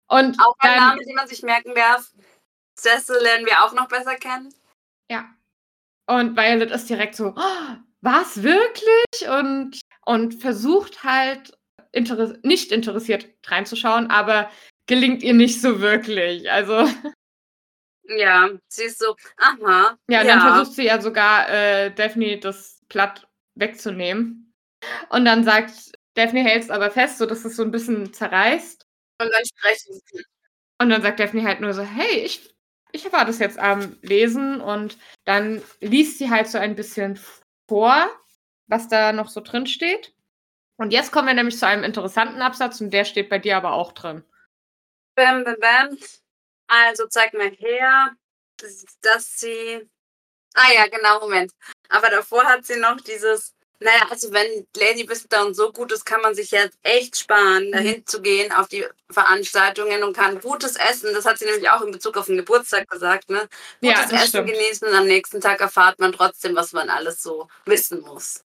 Und 0.09 0.37
Auch 0.41 0.57
ein 0.59 0.77
Name, 0.77 1.05
den 1.05 1.15
man 1.15 1.29
sich 1.29 1.45
merken 1.45 1.73
darf. 1.77 2.11
Cecil 2.77 3.19
lernen 3.23 3.47
wir 3.47 3.65
auch 3.65 3.73
noch 3.73 3.87
besser 3.87 4.17
kennen. 4.17 4.53
Ja. 5.09 5.27
Und 6.07 6.37
Violet 6.37 6.73
ist 6.73 6.91
direkt 6.91 7.15
so, 7.15 7.35
oh, 7.37 7.77
was 8.01 8.43
wirklich? 8.43 9.29
Und, 9.29 9.81
und 10.05 10.35
versucht 10.41 11.05
halt 11.05 11.57
interess 11.93 12.35
nicht 12.43 12.73
interessiert 12.73 13.29
reinzuschauen, 13.47 14.11
aber 14.11 14.51
gelingt 14.87 15.23
ihr 15.23 15.35
nicht 15.35 15.63
so 15.63 15.81
wirklich. 15.81 16.51
Also, 16.51 16.85
Ja, 18.09 18.51
sie 18.69 18.85
ist 18.85 18.99
so, 18.99 19.17
aha. 19.37 19.97
ja, 20.09 20.21
und 20.21 20.27
dann 20.29 20.41
versucht 20.41 20.77
sie 20.77 20.85
ja 20.85 21.01
sogar 21.01 21.49
äh, 21.49 21.93
Daphne 21.93 22.39
das 22.39 22.81
Blatt 22.89 23.27
wegzunehmen. 23.57 24.55
Und 25.11 25.25
dann 25.25 25.45
sagt, 25.45 25.93
Daphne 26.15 26.43
hält 26.43 26.65
es 26.65 26.71
aber 26.71 26.91
fest, 26.91 27.19
sodass 27.19 27.45
es 27.45 27.57
so 27.57 27.63
ein 27.63 27.71
bisschen 27.71 28.13
zerreißt. 28.13 28.87
Und 29.21 29.33
dann 29.33 29.45
sprechen 29.45 30.01
sie. 30.05 30.25
Und 30.79 30.91
dann 30.91 31.03
sagt 31.03 31.21
Daphne 31.21 31.45
halt 31.45 31.61
nur 31.61 31.73
so, 31.73 31.83
hey, 31.83 32.21
ich, 32.21 32.55
ich 32.93 33.11
war 33.13 33.25
das 33.25 33.39
jetzt 33.39 33.59
am 33.59 33.99
Lesen 34.03 34.61
und 34.61 34.99
dann 35.25 35.63
liest 35.81 36.19
sie 36.19 36.31
halt 36.31 36.49
so 36.49 36.59
ein 36.59 36.77
bisschen 36.77 37.19
vor, 37.69 38.09
was 38.69 38.89
da 38.89 39.13
noch 39.13 39.29
so 39.29 39.41
drin 39.41 39.67
steht. 39.67 40.15
Und 40.79 40.93
jetzt 40.93 41.13
kommen 41.13 41.29
wir 41.29 41.35
nämlich 41.35 41.59
zu 41.59 41.67
einem 41.67 41.85
interessanten 41.85 42.43
Absatz 42.43 42.81
und 42.81 42.91
der 42.91 43.05
steht 43.05 43.31
bei 43.31 43.39
dir 43.39 43.57
aber 43.57 43.73
auch 43.73 43.93
drin. 43.93 44.25
Bam, 45.15 45.45
bam, 45.45 45.57
bam. 45.59 45.99
Also 46.69 47.07
zeig 47.09 47.33
mal 47.33 47.51
her, 47.51 48.13
dass 49.03 49.39
sie. 49.39 49.89
Ah 50.57 50.73
ja, 50.73 50.87
genau, 50.87 51.21
Moment. 51.21 51.53
Aber 51.91 52.09
davor 52.09 52.45
hat 52.45 52.65
sie 52.65 52.77
noch 52.79 53.01
dieses. 53.01 53.53
Naja, 53.79 54.07
also 54.09 54.33
wenn 54.33 54.67
Lady 54.75 55.07
Whistledown 55.07 55.53
so 55.53 55.71
gut 55.71 55.93
ist, 55.93 56.07
kann 56.07 56.23
man 56.23 56.35
sich 56.35 56.51
jetzt 56.51 56.79
echt 56.83 57.19
sparen, 57.19 57.71
dahin 57.73 58.07
zu 58.07 58.23
gehen 58.23 58.51
auf 58.51 58.69
die 58.69 58.87
Veranstaltungen 59.11 60.03
und 60.03 60.17
kann 60.17 60.41
gutes 60.41 60.77
Essen, 60.77 61.13
das 61.13 61.27
hat 61.27 61.37
sie 61.39 61.45
nämlich 61.45 61.69
auch 61.69 61.83
in 61.83 61.93
Bezug 61.93 62.17
auf 62.17 62.25
den 62.25 62.39
Geburtstag 62.39 62.89
gesagt, 62.89 63.29
ne? 63.29 63.47
Ja, 63.83 63.93
Gutes 63.97 64.11
das 64.11 64.21
Essen 64.21 64.29
stimmt. 64.29 64.51
genießen 64.51 64.89
und 64.89 64.95
am 64.95 65.07
nächsten 65.07 65.43
Tag 65.43 65.61
erfahrt 65.61 65.99
man 65.99 66.13
trotzdem, 66.13 66.57
was 66.57 66.73
man 66.73 66.89
alles 66.89 67.23
so 67.23 67.49
wissen 67.67 68.01
muss. 68.01 68.43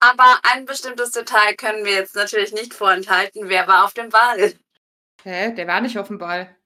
Aber 0.00 0.40
ein 0.42 0.64
bestimmtes 0.64 1.12
Detail 1.12 1.54
können 1.54 1.84
wir 1.84 1.92
jetzt 1.92 2.16
natürlich 2.16 2.52
nicht 2.52 2.74
vorenthalten. 2.74 3.48
Wer 3.48 3.68
war 3.68 3.84
auf 3.84 3.94
dem 3.94 4.08
Ball? 4.08 4.52
Hä, 5.22 5.52
der 5.52 5.68
war 5.68 5.80
nicht 5.80 5.96
auf 5.96 6.08
dem 6.08 6.18
Ball. 6.18 6.56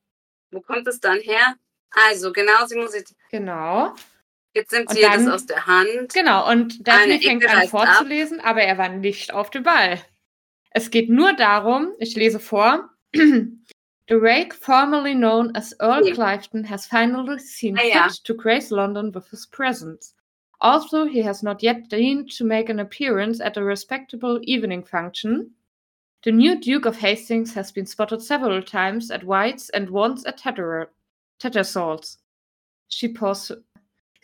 Wo 0.51 0.63
kommt 0.63 0.89
es 0.89 1.01
dann 1.01 1.19
her? 1.21 1.55
Also, 1.91 2.33
genau, 2.33 2.65
sie 2.65 2.77
muss 2.77 2.95
jetzt. 2.95 3.15
Genau. 3.31 3.95
Jetzt 4.57 4.73
nimmt 4.73 4.91
sie 4.91 5.01
ihr 5.03 5.09
das 5.09 5.17
dann- 5.25 5.33
aus 5.33 5.47
der 5.47 5.67
Hand. 5.67 6.13
Genau, 6.15 6.51
und 6.51 6.87
Daphne 6.89 7.21
fängt 7.21 7.43
Ecke 7.45 7.53
an 7.53 7.59
reißt 7.61 7.75
ab. 7.75 7.87
vorzulesen, 7.89 8.41
aber 8.41 8.63
er 8.63 8.79
war 8.79 8.89
nicht 8.89 9.33
auf 9.33 9.51
dem 9.51 9.63
Ball. 9.63 10.01
Es 10.71 10.91
geht 10.91 11.09
nur 11.11 11.33
darum, 11.35 11.93
ich 11.99 12.17
lese 12.17 12.41
vor. 12.41 12.91
The 14.09 14.15
rake, 14.15 14.55
formerly 14.55 15.15
known 15.15 15.55
as 15.57 15.75
Earl 15.81 16.07
Ja. 16.07 16.15
Clifton, 16.15 16.69
has 16.71 16.87
finally 16.87 17.39
seen 17.41 17.77
Ah, 17.77 17.83
ja. 17.83 18.09
fit 18.09 18.23
to 18.25 18.35
grace 18.37 18.71
London 18.71 19.13
with 19.15 19.29
his 19.31 19.47
presence. 19.49 20.15
Also, 20.61 21.05
he 21.07 21.23
has 21.23 21.43
not 21.43 21.61
yet 21.63 21.89
deigned 21.91 22.31
to 22.39 22.45
make 22.45 22.69
an 22.71 22.79
appearance 22.79 23.41
at 23.41 23.57
a 23.57 23.63
respectable 23.65 24.39
evening 24.45 24.85
function. 24.85 25.55
The 26.23 26.31
new 26.33 26.59
Duke 26.59 26.87
of 26.87 26.97
Hastings 26.99 27.53
has 27.55 27.73
been 27.73 27.85
spotted 27.87 28.23
several 28.23 28.63
times 28.63 29.11
at 29.11 29.25
White's 29.25 29.71
and 29.71 29.91
once 29.91 30.25
at 30.25 30.39
Tatter- 30.39 30.93
Tattersall's. 31.41 32.19
She 32.89 33.09
paused. 33.09 33.53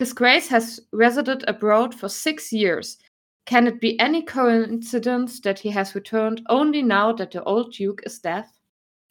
His 0.02 0.14
Grace 0.16 0.48
has 0.48 0.80
resided 0.90 1.44
abroad 1.46 1.94
for 1.94 2.08
six 2.08 2.52
years. 2.52 2.98
Can 3.46 3.68
it 3.68 3.80
be 3.80 3.96
any 4.00 4.24
coincidence 4.24 5.40
that 5.42 5.60
he 5.60 5.70
has 5.70 5.94
returned 5.94 6.42
only 6.48 6.82
now 6.82 7.12
that 7.12 7.30
the 7.30 7.44
old 7.44 7.72
Duke 7.72 8.02
is 8.04 8.20
dead? 8.20 8.44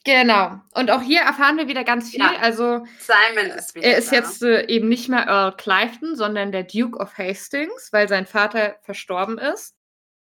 Genau. 0.03 0.59
Und 0.73 0.91
auch 0.91 1.01
hier 1.01 1.21
erfahren 1.21 1.55
wir 1.55 1.69
wieder 1.69 1.85
ganz 1.85 2.09
viel. 2.09 2.19
Ja. 2.19 2.35
Also 2.41 2.85
Simon 2.99 3.51
ist 3.57 3.73
wieder 3.73 3.87
er 3.87 3.99
ist 3.99 4.11
da. 4.11 4.17
jetzt 4.17 4.43
äh, 4.43 4.67
eben 4.67 4.89
nicht 4.89 5.07
mehr 5.07 5.27
Earl 5.27 5.55
Clifton, 5.55 6.17
sondern 6.17 6.51
der 6.51 6.63
Duke 6.63 6.99
of 6.99 7.17
Hastings, 7.17 7.93
weil 7.93 8.09
sein 8.09 8.25
Vater 8.25 8.75
verstorben 8.81 9.37
ist. 9.37 9.73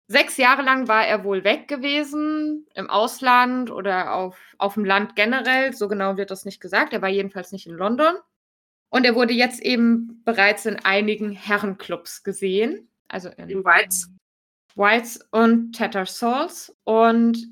Sechs 0.09 0.35
Jahre 0.35 0.63
lang 0.63 0.89
war 0.89 1.07
er 1.07 1.23
wohl 1.23 1.45
weg 1.45 1.69
gewesen, 1.69 2.67
im 2.73 2.89
Ausland 2.89 3.71
oder 3.71 4.13
auf, 4.13 4.37
auf 4.57 4.73
dem 4.73 4.83
Land 4.83 5.15
generell. 5.15 5.71
So 5.71 5.87
genau 5.87 6.17
wird 6.17 6.31
das 6.31 6.43
nicht 6.43 6.59
gesagt. 6.59 6.91
Er 6.91 7.01
war 7.01 7.07
jedenfalls 7.07 7.53
nicht 7.53 7.65
in 7.65 7.75
London. 7.75 8.17
Und 8.89 9.05
er 9.05 9.15
wurde 9.15 9.33
jetzt 9.33 9.61
eben 9.61 10.21
bereits 10.23 10.65
in 10.65 10.77
einigen 10.77 11.31
Herrenclubs 11.31 12.23
gesehen. 12.23 12.89
Also 13.07 13.29
in 13.29 13.49
In 13.49 13.63
Whites. 13.63 14.09
Whites 14.75 15.19
und 15.31 15.75
Tattersalls. 15.75 16.75
Und 16.83 17.47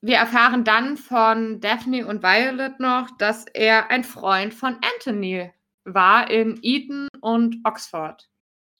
wir 0.00 0.16
erfahren 0.16 0.64
dann 0.64 0.96
von 0.96 1.60
Daphne 1.60 2.06
und 2.06 2.22
Violet 2.22 2.78
noch, 2.80 3.10
dass 3.18 3.46
er 3.54 3.90
ein 3.90 4.04
Freund 4.04 4.52
von 4.52 4.78
Anthony 4.94 5.52
war 5.84 6.30
in 6.30 6.58
Eton 6.62 7.08
und 7.20 7.56
Oxford. 7.64 8.28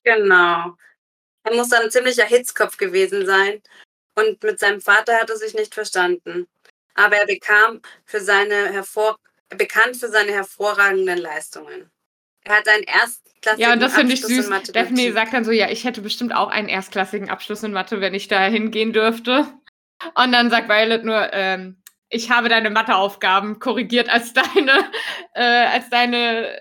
Genau. 0.02 0.76
Er 1.44 1.54
muss 1.54 1.68
dann 1.68 1.84
ein 1.84 1.90
ziemlicher 1.90 2.26
Hitzkopf 2.26 2.76
gewesen 2.76 3.26
sein. 3.26 3.62
Und 4.16 4.42
mit 4.42 4.58
seinem 4.58 4.80
Vater 4.80 5.16
hat 5.16 5.30
er 5.30 5.36
sich 5.36 5.54
nicht 5.54 5.74
verstanden. 5.74 6.46
Aber 6.94 7.16
er 7.16 7.26
bekam 7.26 7.80
für 8.04 8.20
seine 8.20 8.72
hervor 8.72 9.18
bekannt 9.50 9.96
für 9.96 10.08
seine 10.08 10.32
hervorragenden 10.32 11.18
Leistungen. 11.18 11.90
Er 12.42 12.58
hat 12.58 12.68
einen 12.68 12.84
erstklassigen 12.84 13.60
Ja, 13.60 13.72
und 13.72 13.80
das 13.80 13.94
finde 13.94 14.14
ich 14.14 14.22
Abschluss 14.22 14.46
süß. 14.46 14.72
Daphne 14.72 15.12
sagt 15.12 15.32
dann 15.32 15.44
so, 15.44 15.50
ja, 15.50 15.70
ich 15.70 15.84
hätte 15.84 16.02
bestimmt 16.02 16.34
auch 16.34 16.48
einen 16.48 16.68
erstklassigen 16.68 17.30
Abschluss 17.30 17.62
in 17.62 17.72
Mathe, 17.72 18.00
wenn 18.00 18.14
ich 18.14 18.28
da 18.28 18.44
hingehen 18.44 18.92
dürfte. 18.92 19.46
Und 20.14 20.32
dann 20.32 20.50
sagt 20.50 20.68
Violet 20.68 21.04
nur, 21.04 21.32
ähm, 21.32 21.82
ich 22.10 22.30
habe 22.30 22.48
deine 22.48 22.70
Matheaufgaben 22.70 23.58
korrigiert 23.58 24.08
als 24.10 24.34
deine, 24.34 24.90
äh, 25.34 25.42
als 25.42 25.88
deine, 25.88 26.60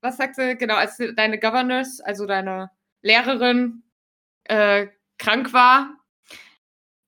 was 0.00 0.16
sagt 0.16 0.36
sie? 0.36 0.56
Genau, 0.56 0.76
als 0.76 0.96
deine 1.16 1.38
Governess, 1.38 2.00
also 2.00 2.26
deine 2.26 2.70
Lehrerin, 3.02 3.82
äh, 4.44 4.86
krank 5.18 5.52
war. 5.52 5.94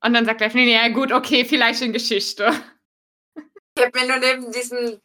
Und 0.03 0.15
dann 0.15 0.25
sagt 0.25 0.41
Daphne, 0.41 0.63
ja 0.63 0.89
gut, 0.89 1.13
okay, 1.13 1.45
vielleicht 1.45 1.83
in 1.83 1.93
Geschichte. 1.93 2.53
Ich 3.81 3.87
habe 3.87 3.99
mir 3.99 4.07
nur 4.07 4.19
neben 4.19 4.53
diesem, 4.53 5.01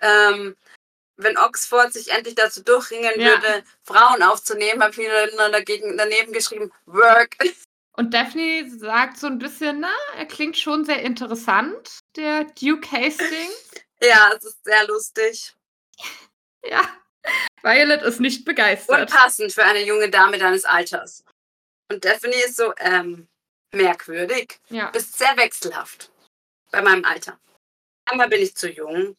ähm, 0.00 0.56
wenn 1.16 1.38
Oxford 1.38 1.92
sich 1.92 2.10
endlich 2.10 2.34
dazu 2.34 2.62
durchringen 2.62 3.20
Ja. 3.20 3.30
würde, 3.30 3.64
Frauen 3.84 4.22
aufzunehmen, 4.22 4.82
habe 4.82 4.90
ich 4.90 4.98
mir 4.98 5.30
nur 5.36 5.48
dagegen, 5.50 5.96
daneben 5.96 6.32
geschrieben, 6.32 6.72
Work. 6.86 7.36
Und 7.92 8.12
Daphne 8.12 8.68
sagt 8.78 9.18
so 9.18 9.28
ein 9.28 9.38
bisschen, 9.38 9.80
na, 9.80 9.94
er 10.16 10.26
klingt 10.26 10.58
schon 10.58 10.84
sehr 10.84 11.00
interessant, 11.02 12.00
der 12.16 12.44
Duke 12.44 12.90
Hastings. 12.90 13.70
Ja, 14.02 14.32
es 14.36 14.44
ist 14.44 14.64
sehr 14.64 14.86
lustig. 14.86 15.54
Ja, 16.68 16.80
Violet 17.62 18.02
ist 18.02 18.18
nicht 18.18 18.44
begeistert. 18.44 19.02
Und 19.02 19.10
passend 19.10 19.52
für 19.52 19.62
eine 19.62 19.84
junge 19.84 20.10
Dame 20.10 20.36
deines 20.36 20.64
Alters. 20.64 21.24
Und 21.88 22.04
Daphne 22.04 22.34
ist 22.44 22.56
so, 22.56 22.74
ähm, 22.78 23.28
merkwürdig. 23.72 24.58
Ja. 24.68 24.90
Bist 24.90 25.16
sehr 25.16 25.36
wechselhaft. 25.36 26.10
Bei 26.72 26.82
meinem 26.82 27.04
Alter. 27.04 27.38
Einmal 28.06 28.28
bin 28.28 28.42
ich 28.42 28.54
zu 28.54 28.70
jung 28.70 29.16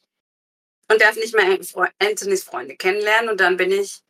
und 0.89 1.01
darf 1.01 1.15
nicht 1.15 1.35
mehr 1.35 1.59
Anthonys 1.99 2.43
Freunde 2.43 2.75
kennenlernen 2.75 3.29
und 3.29 3.39
dann 3.39 3.57
bin 3.57 3.71
ich 3.71 4.01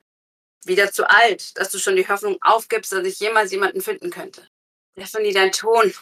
wieder 0.66 0.92
zu 0.92 1.10
alt, 1.10 1.58
dass 1.58 1.70
du 1.70 1.80
schon 1.80 1.96
die 1.96 2.08
Hoffnung 2.08 2.38
aufgibst, 2.42 2.92
dass 2.92 3.06
ich 3.06 3.20
jemals 3.20 3.52
jemanden 3.52 3.82
finden 3.82 4.10
könnte. 4.10 4.48
Daphne, 4.96 5.32
dein 5.32 5.52
Ton. 5.52 5.94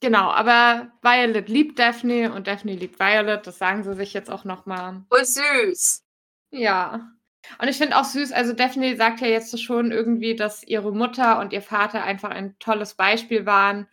Genau, 0.00 0.30
aber 0.30 0.92
Violet 1.02 1.48
liebt 1.48 1.78
Daphne 1.78 2.32
und 2.32 2.46
Daphne 2.46 2.74
liebt 2.74 2.98
Violet. 2.98 3.46
Das 3.46 3.58
sagen 3.58 3.84
sie 3.84 3.94
sich 3.94 4.12
jetzt 4.12 4.30
auch 4.30 4.44
nochmal. 4.44 5.02
Oh, 5.10 5.22
süß. 5.22 6.02
Ja. 6.50 7.10
Und 7.58 7.68
ich 7.68 7.76
finde 7.76 7.96
auch 7.96 8.04
süß, 8.04 8.32
also 8.32 8.52
Daphne 8.52 8.96
sagt 8.96 9.20
ja 9.20 9.28
jetzt 9.28 9.62
schon 9.62 9.92
irgendwie, 9.92 10.34
dass 10.34 10.62
ihre 10.62 10.92
Mutter 10.92 11.38
und 11.40 11.52
ihr 11.52 11.62
Vater 11.62 12.02
einfach 12.02 12.30
ein 12.30 12.58
tolles 12.58 12.94
Beispiel 12.94 13.46
waren, 13.46 13.86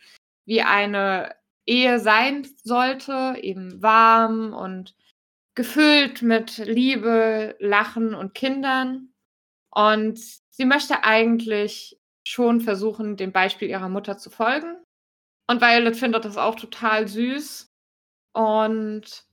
wie 0.45 0.61
eine 0.61 1.35
Ehe 1.65 1.99
sein 1.99 2.47
sollte, 2.63 3.35
eben 3.41 3.81
warm 3.81 4.53
und 4.53 4.95
gefüllt 5.55 6.21
mit 6.21 6.57
Liebe, 6.57 7.55
Lachen 7.59 8.13
und 8.13 8.33
Kindern. 8.33 9.13
Und 9.69 10.19
sie 10.49 10.65
möchte 10.65 11.03
eigentlich 11.03 11.99
schon 12.27 12.61
versuchen, 12.61 13.17
dem 13.17 13.31
Beispiel 13.31 13.69
ihrer 13.69 13.89
Mutter 13.89 14.17
zu 14.17 14.29
folgen. 14.29 14.75
Und 15.47 15.61
Violet 15.61 15.97
findet 15.97 16.25
das 16.25 16.37
auch 16.37 16.55
total 16.55 17.07
süß. 17.07 17.69
Und 18.33 19.25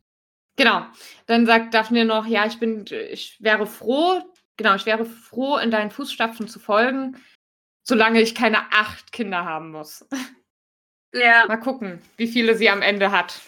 genau, 0.57 0.87
dann 1.27 1.47
sagt 1.47 1.75
Daphne 1.75 2.05
noch, 2.05 2.27
ja, 2.27 2.47
ich 2.47 2.59
bin, 2.59 2.85
ich 3.11 3.37
wäre 3.41 3.67
froh, 3.67 4.23
genau, 4.57 4.75
ich 4.75 4.87
wäre 4.87 5.05
froh, 5.05 5.59
in 5.59 5.71
deinen 5.71 5.91
Fußstapfen 5.91 6.49
zu 6.49 6.59
folgen, 6.59 7.17
solange 7.85 8.21
ich 8.21 8.35
keine 8.35 8.73
acht 8.73 9.13
Kinder 9.13 9.45
haben 9.45 9.71
muss. 9.71 10.07
Ja. 11.13 11.47
Mal 11.47 11.57
gucken, 11.59 12.03
wie 12.17 12.27
viele 12.29 12.57
sie 12.57 12.69
am 12.69 12.83
Ende 12.83 13.11
hat. 13.11 13.41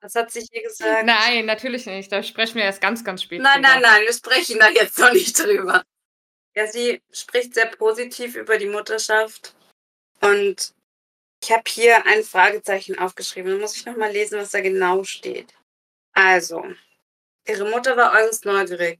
Was 0.00 0.14
hat 0.14 0.32
sie 0.32 0.40
hier 0.50 0.62
gesagt? 0.62 1.06
Nein, 1.06 1.46
natürlich 1.46 1.86
nicht. 1.86 2.10
Da 2.10 2.22
sprechen 2.22 2.56
wir 2.56 2.64
erst 2.64 2.80
ganz, 2.80 3.04
ganz 3.04 3.22
spät. 3.22 3.40
Nein, 3.40 3.62
drüber. 3.62 3.68
nein, 3.68 3.82
nein, 3.82 4.02
wir 4.02 4.12
sprechen 4.12 4.58
da 4.58 4.68
jetzt 4.68 4.98
noch 4.98 5.12
nicht 5.12 5.38
drüber. 5.38 5.84
Ja, 6.54 6.66
sie 6.66 7.00
spricht 7.12 7.54
sehr 7.54 7.66
positiv 7.66 8.34
über 8.34 8.58
die 8.58 8.66
Mutterschaft. 8.66 9.54
Und 10.20 10.74
ich 11.42 11.52
habe 11.52 11.62
hier 11.66 12.04
ein 12.06 12.22
Fragezeichen 12.22 12.98
aufgeschrieben. 12.98 13.52
Da 13.52 13.58
muss 13.58 13.76
ich 13.76 13.86
nochmal 13.86 14.12
lesen, 14.12 14.38
was 14.38 14.50
da 14.50 14.60
genau 14.60 15.04
steht. 15.04 15.52
Also, 16.14 16.64
ihre 17.46 17.68
Mutter 17.70 17.96
war 17.96 18.12
äußerst 18.12 18.44
neugierig. 18.44 18.98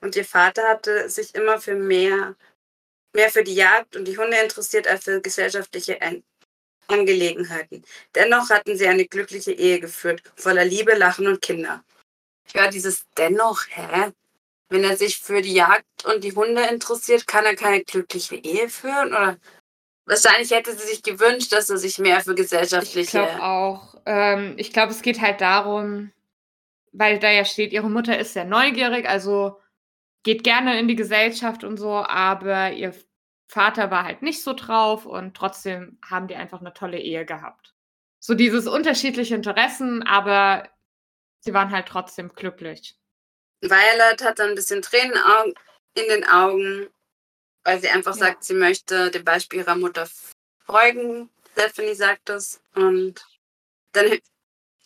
Und 0.00 0.16
ihr 0.16 0.24
Vater 0.24 0.68
hatte 0.68 1.08
sich 1.08 1.34
immer 1.34 1.58
für 1.60 1.74
mehr, 1.74 2.36
mehr 3.14 3.30
für 3.30 3.44
die 3.44 3.54
Jagd 3.54 3.96
und 3.96 4.04
die 4.06 4.18
Hunde 4.18 4.36
interessiert 4.36 4.86
als 4.86 5.04
für 5.04 5.20
gesellschaftliche 5.20 6.02
An- 6.02 6.24
Angelegenheiten. 6.88 7.84
Dennoch 8.14 8.50
hatten 8.50 8.76
sie 8.76 8.86
eine 8.86 9.06
glückliche 9.06 9.52
Ehe 9.52 9.80
geführt, 9.80 10.22
voller 10.36 10.64
Liebe, 10.64 10.94
Lachen 10.94 11.26
und 11.26 11.42
Kinder. 11.42 11.82
Ja, 12.54 12.68
dieses 12.68 13.06
dennoch, 13.16 13.62
hä? 13.70 14.12
Wenn 14.68 14.84
er 14.84 14.96
sich 14.96 15.18
für 15.18 15.42
die 15.42 15.54
Jagd 15.54 16.04
und 16.04 16.24
die 16.24 16.32
Hunde 16.32 16.62
interessiert, 16.66 17.26
kann 17.26 17.44
er 17.44 17.54
keine 17.54 17.84
glückliche 17.84 18.36
Ehe 18.36 18.68
führen? 18.68 19.08
Oder 19.08 19.36
wahrscheinlich 20.06 20.50
hätte 20.50 20.72
sie 20.76 20.86
sich 20.86 21.02
gewünscht, 21.02 21.52
dass 21.52 21.70
er 21.70 21.78
sich 21.78 21.98
mehr 21.98 22.20
für 22.20 22.30
Ich 22.32 22.36
gesellschaftliche. 22.36 23.18
glaube 23.18 23.42
auch. 23.42 23.94
Ähm, 24.06 24.54
ich 24.56 24.72
glaube, 24.72 24.92
es 24.92 25.02
geht 25.02 25.20
halt 25.20 25.40
darum, 25.40 26.12
weil 26.92 27.18
da 27.18 27.30
ja 27.30 27.44
steht, 27.44 27.72
ihre 27.72 27.90
Mutter 27.90 28.18
ist 28.18 28.32
sehr 28.32 28.44
neugierig, 28.44 29.08
also 29.08 29.60
geht 30.22 30.44
gerne 30.44 30.78
in 30.78 30.88
die 30.88 30.96
Gesellschaft 30.96 31.64
und 31.64 31.76
so, 31.76 31.90
aber 31.90 32.72
ihr 32.72 32.94
Vater 33.46 33.90
war 33.90 34.04
halt 34.04 34.22
nicht 34.22 34.42
so 34.42 34.52
drauf 34.54 35.06
und 35.06 35.36
trotzdem 35.36 35.98
haben 36.04 36.28
die 36.28 36.36
einfach 36.36 36.60
eine 36.60 36.72
tolle 36.72 36.98
Ehe 36.98 37.24
gehabt. 37.24 37.74
So 38.18 38.34
dieses 38.34 38.66
unterschiedliche 38.66 39.34
Interessen, 39.34 40.02
aber 40.02 40.68
sie 41.40 41.52
waren 41.52 41.70
halt 41.70 41.86
trotzdem 41.86 42.30
glücklich. 42.30 42.96
Violet 43.60 44.22
hat 44.24 44.38
dann 44.38 44.50
ein 44.50 44.54
bisschen 44.54 44.82
Tränen 44.82 45.16
in 45.94 46.08
den 46.08 46.24
Augen, 46.24 46.88
weil 47.64 47.80
sie 47.80 47.88
einfach 47.88 48.14
Ja. 48.16 48.26
sagt, 48.26 48.44
sie 48.44 48.54
möchte 48.54 49.10
dem 49.10 49.24
Beispiel 49.24 49.60
ihrer 49.60 49.76
Mutter 49.76 50.08
folgen. 50.66 51.30
Stephanie 51.52 51.94
sagt 51.94 52.28
das. 52.28 52.60
Und 52.74 53.24
dann 53.92 54.18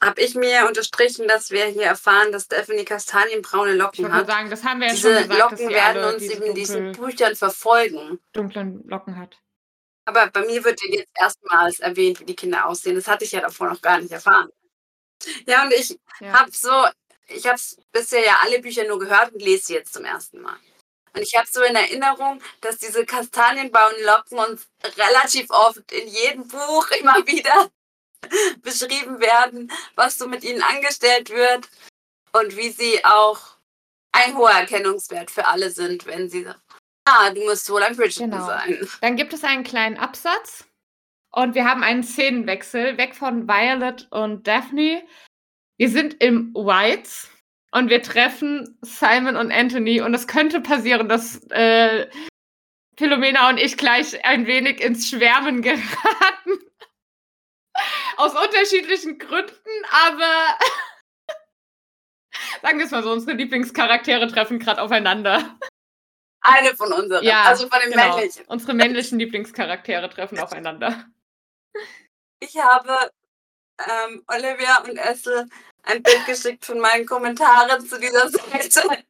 habe 0.02 0.20
ich 0.20 0.34
mir 0.34 0.66
unterstrichen, 0.66 1.26
dass 1.26 1.50
wir 1.50 1.66
hier 1.66 1.84
erfahren, 1.84 2.30
dass 2.32 2.44
Stephanie 2.44 2.84
kastanienbraune 2.84 3.72
Ich 3.72 3.78
Locken 3.78 4.02
nur 4.04 4.12
hat. 4.12 4.26
sagen, 4.26 4.50
das 4.50 4.62
haben 4.64 4.80
wir 4.80 4.88
ja 4.88 4.92
Diese 4.94 5.12
schon 5.12 5.22
gesagt, 5.28 5.40
Locken 5.40 5.68
werden 5.70 6.04
uns 6.04 6.18
diese 6.22 6.44
in 6.44 6.54
diesen 6.54 6.92
Büchern 6.92 7.34
verfolgen. 7.36 8.20
dunklen 8.32 8.86
Locken 8.88 9.16
hat. 9.16 9.36
Aber 10.04 10.28
bei 10.28 10.40
mir 10.46 10.64
wird 10.64 10.80
jetzt 10.82 11.10
erstmals 11.14 11.80
erwähnt, 11.80 12.20
wie 12.20 12.24
die 12.24 12.36
Kinder 12.36 12.66
aussehen. 12.66 12.94
Das 12.96 13.08
hatte 13.08 13.24
ich 13.24 13.32
ja 13.32 13.40
davor 13.40 13.68
noch 13.68 13.80
gar 13.82 13.98
nicht 14.00 14.10
erfahren. 14.12 14.48
Ja, 15.46 15.64
und 15.64 15.72
ich 15.72 15.98
Ja. 16.20 16.32
habe 16.40 16.50
so, 16.52 16.86
ich 17.26 17.46
habe 17.46 17.60
bisher 17.92 18.24
ja 18.24 18.38
alle 18.42 18.60
Bücher 18.60 18.84
nur 18.86 18.98
gehört 18.98 19.32
und 19.32 19.42
lese 19.42 19.66
sie 19.66 19.74
jetzt 19.74 19.92
zum 19.92 20.04
ersten 20.04 20.40
Mal. 20.40 20.56
Und 21.14 21.22
ich 21.22 21.34
habe 21.36 21.48
so 21.50 21.62
in 21.62 21.74
Erinnerung, 21.74 22.40
dass 22.60 22.78
diese 22.78 23.04
kastanienbraunen 23.04 24.02
Locken 24.04 24.38
uns 24.38 24.66
relativ 24.96 25.50
oft 25.50 25.90
in 25.92 26.06
jedem 26.08 26.46
Buch 26.46 26.88
immer 27.00 27.16
wieder 27.26 27.68
beschrieben 28.62 29.20
werden, 29.20 29.70
was 29.94 30.18
so 30.18 30.28
mit 30.28 30.44
ihnen 30.44 30.62
angestellt 30.62 31.30
wird 31.30 31.68
und 32.32 32.56
wie 32.56 32.70
sie 32.70 33.04
auch 33.04 33.40
ein 34.12 34.36
hoher 34.36 34.50
Erkennungswert 34.50 35.30
für 35.30 35.46
alle 35.46 35.70
sind, 35.70 36.06
wenn 36.06 36.28
sie 36.28 36.44
sagen, 36.44 36.60
ah, 37.06 37.30
du 37.30 37.44
musst 37.44 37.68
wohl 37.70 37.82
ein 37.82 37.96
Bridgerton 37.96 38.30
Genau. 38.30 38.46
sein. 38.46 38.88
Dann 39.00 39.16
gibt 39.16 39.32
es 39.32 39.44
einen 39.44 39.64
kleinen 39.64 39.96
Absatz 39.96 40.64
und 41.32 41.54
wir 41.54 41.64
haben 41.64 41.82
einen 41.82 42.02
Szenenwechsel 42.02 42.96
weg 42.98 43.14
von 43.14 43.46
Violet 43.48 44.06
und 44.10 44.46
Daphne. 44.46 45.02
Wir 45.78 45.88
sind 45.90 46.22
im 46.22 46.52
Whites 46.54 47.30
und 47.70 47.90
wir 47.90 48.02
treffen 48.02 48.78
Simon 48.82 49.36
und 49.36 49.52
Anthony 49.52 50.00
und 50.00 50.14
es 50.14 50.26
könnte 50.26 50.60
passieren, 50.60 51.08
dass 51.08 51.42
äh, 51.50 52.08
Philomena 52.96 53.48
und 53.50 53.58
ich 53.58 53.76
gleich 53.76 54.24
ein 54.24 54.46
wenig 54.46 54.80
ins 54.80 55.08
Schwärmen 55.08 55.62
geraten. 55.62 56.58
Aus 58.18 58.34
unterschiedlichen 58.34 59.16
Gründen, 59.16 59.84
aber 59.92 60.58
sagen 62.62 62.78
wir 62.78 62.86
es 62.86 62.90
mal 62.90 63.04
so, 63.04 63.12
unsere 63.12 63.36
Lieblingscharaktere 63.36 64.26
treffen 64.26 64.58
gerade 64.58 64.82
aufeinander. 64.82 65.56
Eine 66.40 66.74
von 66.74 66.92
unseren, 66.92 67.24
Ja, 67.24 67.44
also 67.44 67.68
von 67.68 67.78
den 67.80 67.92
genau. 67.92 68.16
männlichen. 68.16 68.44
Unsere 68.46 68.74
männlichen 68.74 69.20
Lieblingscharaktere 69.20 70.10
treffen 70.10 70.40
aufeinander. 70.40 71.06
Ich 72.40 72.56
habe 72.56 73.12
ähm, 73.86 74.24
Olivia 74.26 74.78
und 74.82 74.96
Essel 74.96 75.48
ein 75.84 76.02
Bild 76.02 76.26
geschickt 76.26 76.64
von 76.64 76.80
meinen 76.80 77.06
Kommentaren 77.06 77.86
zu 77.86 78.00
dieser 78.00 78.28
Seite. 78.30 79.04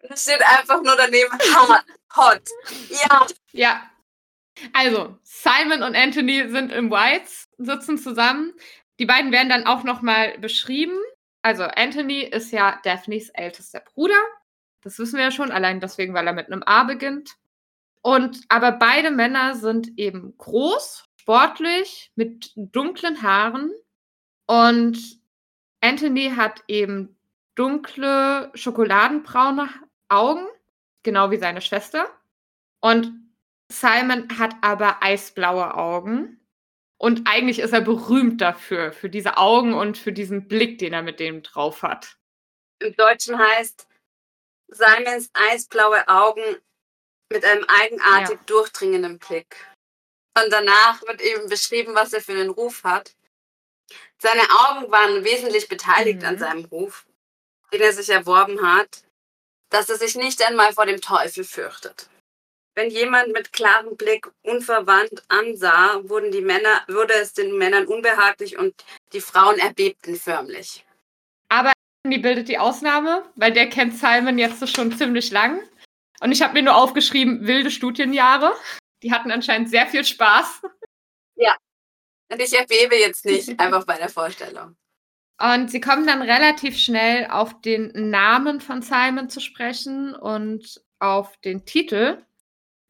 Da 0.00 0.16
steht 0.16 0.40
einfach 0.40 0.82
nur 0.82 0.96
daneben 0.96 1.32
hot. 1.32 1.84
hot. 2.16 2.42
Ja, 2.88 3.26
Ja. 3.52 3.90
Also, 4.72 5.18
Simon 5.22 5.82
und 5.82 5.96
Anthony 5.96 6.48
sind 6.48 6.72
im 6.72 6.90
Whites, 6.90 7.48
sitzen 7.58 7.98
zusammen. 7.98 8.52
Die 8.98 9.06
beiden 9.06 9.32
werden 9.32 9.48
dann 9.48 9.66
auch 9.66 9.82
nochmal 9.84 10.38
beschrieben. 10.38 10.96
Also, 11.42 11.64
Anthony 11.64 12.20
ist 12.20 12.52
ja 12.52 12.80
Daphnes 12.84 13.30
ältester 13.30 13.80
Bruder. 13.80 14.20
Das 14.82 14.98
wissen 14.98 15.16
wir 15.16 15.24
ja 15.24 15.30
schon, 15.30 15.50
allein 15.50 15.80
deswegen, 15.80 16.14
weil 16.14 16.26
er 16.26 16.32
mit 16.32 16.46
einem 16.46 16.62
A 16.62 16.84
beginnt. 16.84 17.34
Und 18.02 18.40
aber 18.48 18.72
beide 18.72 19.10
Männer 19.10 19.54
sind 19.54 19.98
eben 19.98 20.36
groß, 20.36 21.06
sportlich, 21.16 22.12
mit 22.16 22.52
dunklen 22.54 23.22
Haaren. 23.22 23.72
Und 24.46 24.98
Anthony 25.80 26.32
hat 26.36 26.62
eben 26.68 27.16
dunkle, 27.54 28.50
schokoladenbraune 28.54 29.70
Augen, 30.08 30.46
genau 31.02 31.30
wie 31.30 31.38
seine 31.38 31.62
Schwester. 31.62 32.06
Und 32.80 33.23
Simon 33.70 34.38
hat 34.38 34.54
aber 34.62 35.02
eisblaue 35.02 35.74
Augen. 35.74 36.40
Und 36.98 37.28
eigentlich 37.28 37.58
ist 37.58 37.72
er 37.72 37.80
berühmt 37.80 38.40
dafür, 38.40 38.92
für 38.92 39.10
diese 39.10 39.36
Augen 39.36 39.74
und 39.74 39.98
für 39.98 40.12
diesen 40.12 40.48
Blick, 40.48 40.78
den 40.78 40.92
er 40.92 41.02
mit 41.02 41.20
dem 41.20 41.42
drauf 41.42 41.82
hat. 41.82 42.16
im 42.80 42.94
Deutschen 42.96 43.38
heißt 43.38 43.86
Simons 44.68 45.30
eisblaue 45.32 46.06
Augen 46.08 46.42
mit 47.32 47.44
einem 47.44 47.64
eigenartig 47.64 48.36
Ja. 48.38 48.44
durchdringenden 48.46 49.18
Blick. 49.18 49.56
Und 50.36 50.50
danach 50.52 51.00
wird 51.02 51.20
eben 51.22 51.48
beschrieben, 51.48 51.94
was 51.94 52.12
er 52.12 52.20
für 52.20 52.32
einen 52.32 52.50
Ruf 52.50 52.84
hat. 52.84 53.14
Seine 54.18 54.42
Augen 54.42 54.90
waren 54.90 55.24
wesentlich 55.24 55.68
beteiligt 55.68 56.20
Mhm. 56.20 56.26
an 56.28 56.38
seinem 56.38 56.64
Ruf, 56.66 57.06
den 57.72 57.80
er 57.80 57.92
sich 57.92 58.08
erworben 58.10 58.60
hat, 58.66 59.04
dass 59.70 59.88
er 59.88 59.96
sich 59.96 60.14
nicht 60.16 60.42
einmal 60.42 60.72
vor 60.72 60.86
dem 60.86 61.00
Teufel 61.00 61.44
fürchtet. 61.44 62.08
Wenn 62.74 62.90
jemand 62.90 63.32
mit 63.32 63.52
klarem 63.52 63.96
Blick 63.96 64.28
unverwandt 64.42 65.22
ansah, 65.28 66.00
wurden 66.04 66.32
die 66.32 66.40
Männer, 66.40 66.82
wurde 66.88 67.14
es 67.14 67.32
den 67.32 67.56
Männern 67.56 67.86
unbehaglich 67.86 68.58
und 68.58 68.74
die 69.12 69.20
Frauen 69.20 69.58
erbebten 69.58 70.16
förmlich. 70.16 70.84
Aber 71.48 71.72
die 72.06 72.18
bildet 72.18 72.48
die 72.48 72.58
Ausnahme, 72.58 73.24
weil 73.36 73.52
der 73.52 73.68
kennt 73.68 73.96
Simon 73.96 74.38
jetzt 74.38 74.68
schon 74.74 74.96
ziemlich 74.96 75.30
lang. 75.30 75.62
Und 76.20 76.32
ich 76.32 76.42
habe 76.42 76.54
mir 76.54 76.62
nur 76.62 76.76
aufgeschrieben, 76.76 77.46
wilde 77.46 77.70
Studienjahre. 77.70 78.54
Die 79.02 79.12
hatten 79.12 79.30
anscheinend 79.30 79.70
sehr 79.70 79.86
viel 79.86 80.04
Spaß. 80.04 80.62
Ja. 81.36 81.56
Und 82.30 82.40
ich 82.40 82.56
erbebe 82.56 82.94
jetzt 82.94 83.24
nicht, 83.24 83.48
einfach 83.58 83.84
bei 83.84 83.96
der 83.96 84.08
Vorstellung. 84.08 84.76
Und 85.42 85.68
sie 85.68 85.80
kommen 85.80 86.06
dann 86.06 86.22
relativ 86.22 86.78
schnell 86.78 87.26
auf 87.26 87.60
den 87.60 87.90
Namen 88.10 88.60
von 88.60 88.82
Simon 88.82 89.28
zu 89.28 89.40
sprechen 89.40 90.14
und 90.14 90.80
auf 91.00 91.36
den 91.38 91.64
Titel, 91.66 92.24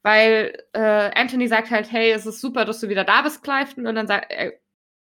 weil 0.04 0.62
äh, 0.74 1.10
Anthony 1.18 1.48
sagt 1.48 1.70
halt, 1.70 1.90
hey, 1.90 2.12
es 2.12 2.26
ist 2.26 2.40
super, 2.40 2.64
dass 2.66 2.80
du 2.80 2.88
wieder 2.90 3.04
da 3.04 3.22
bist, 3.22 3.42
Clifton. 3.42 3.86
Und 3.86 3.94
dann 3.96 4.06
sagt, 4.06 4.30
äh, 4.30 4.52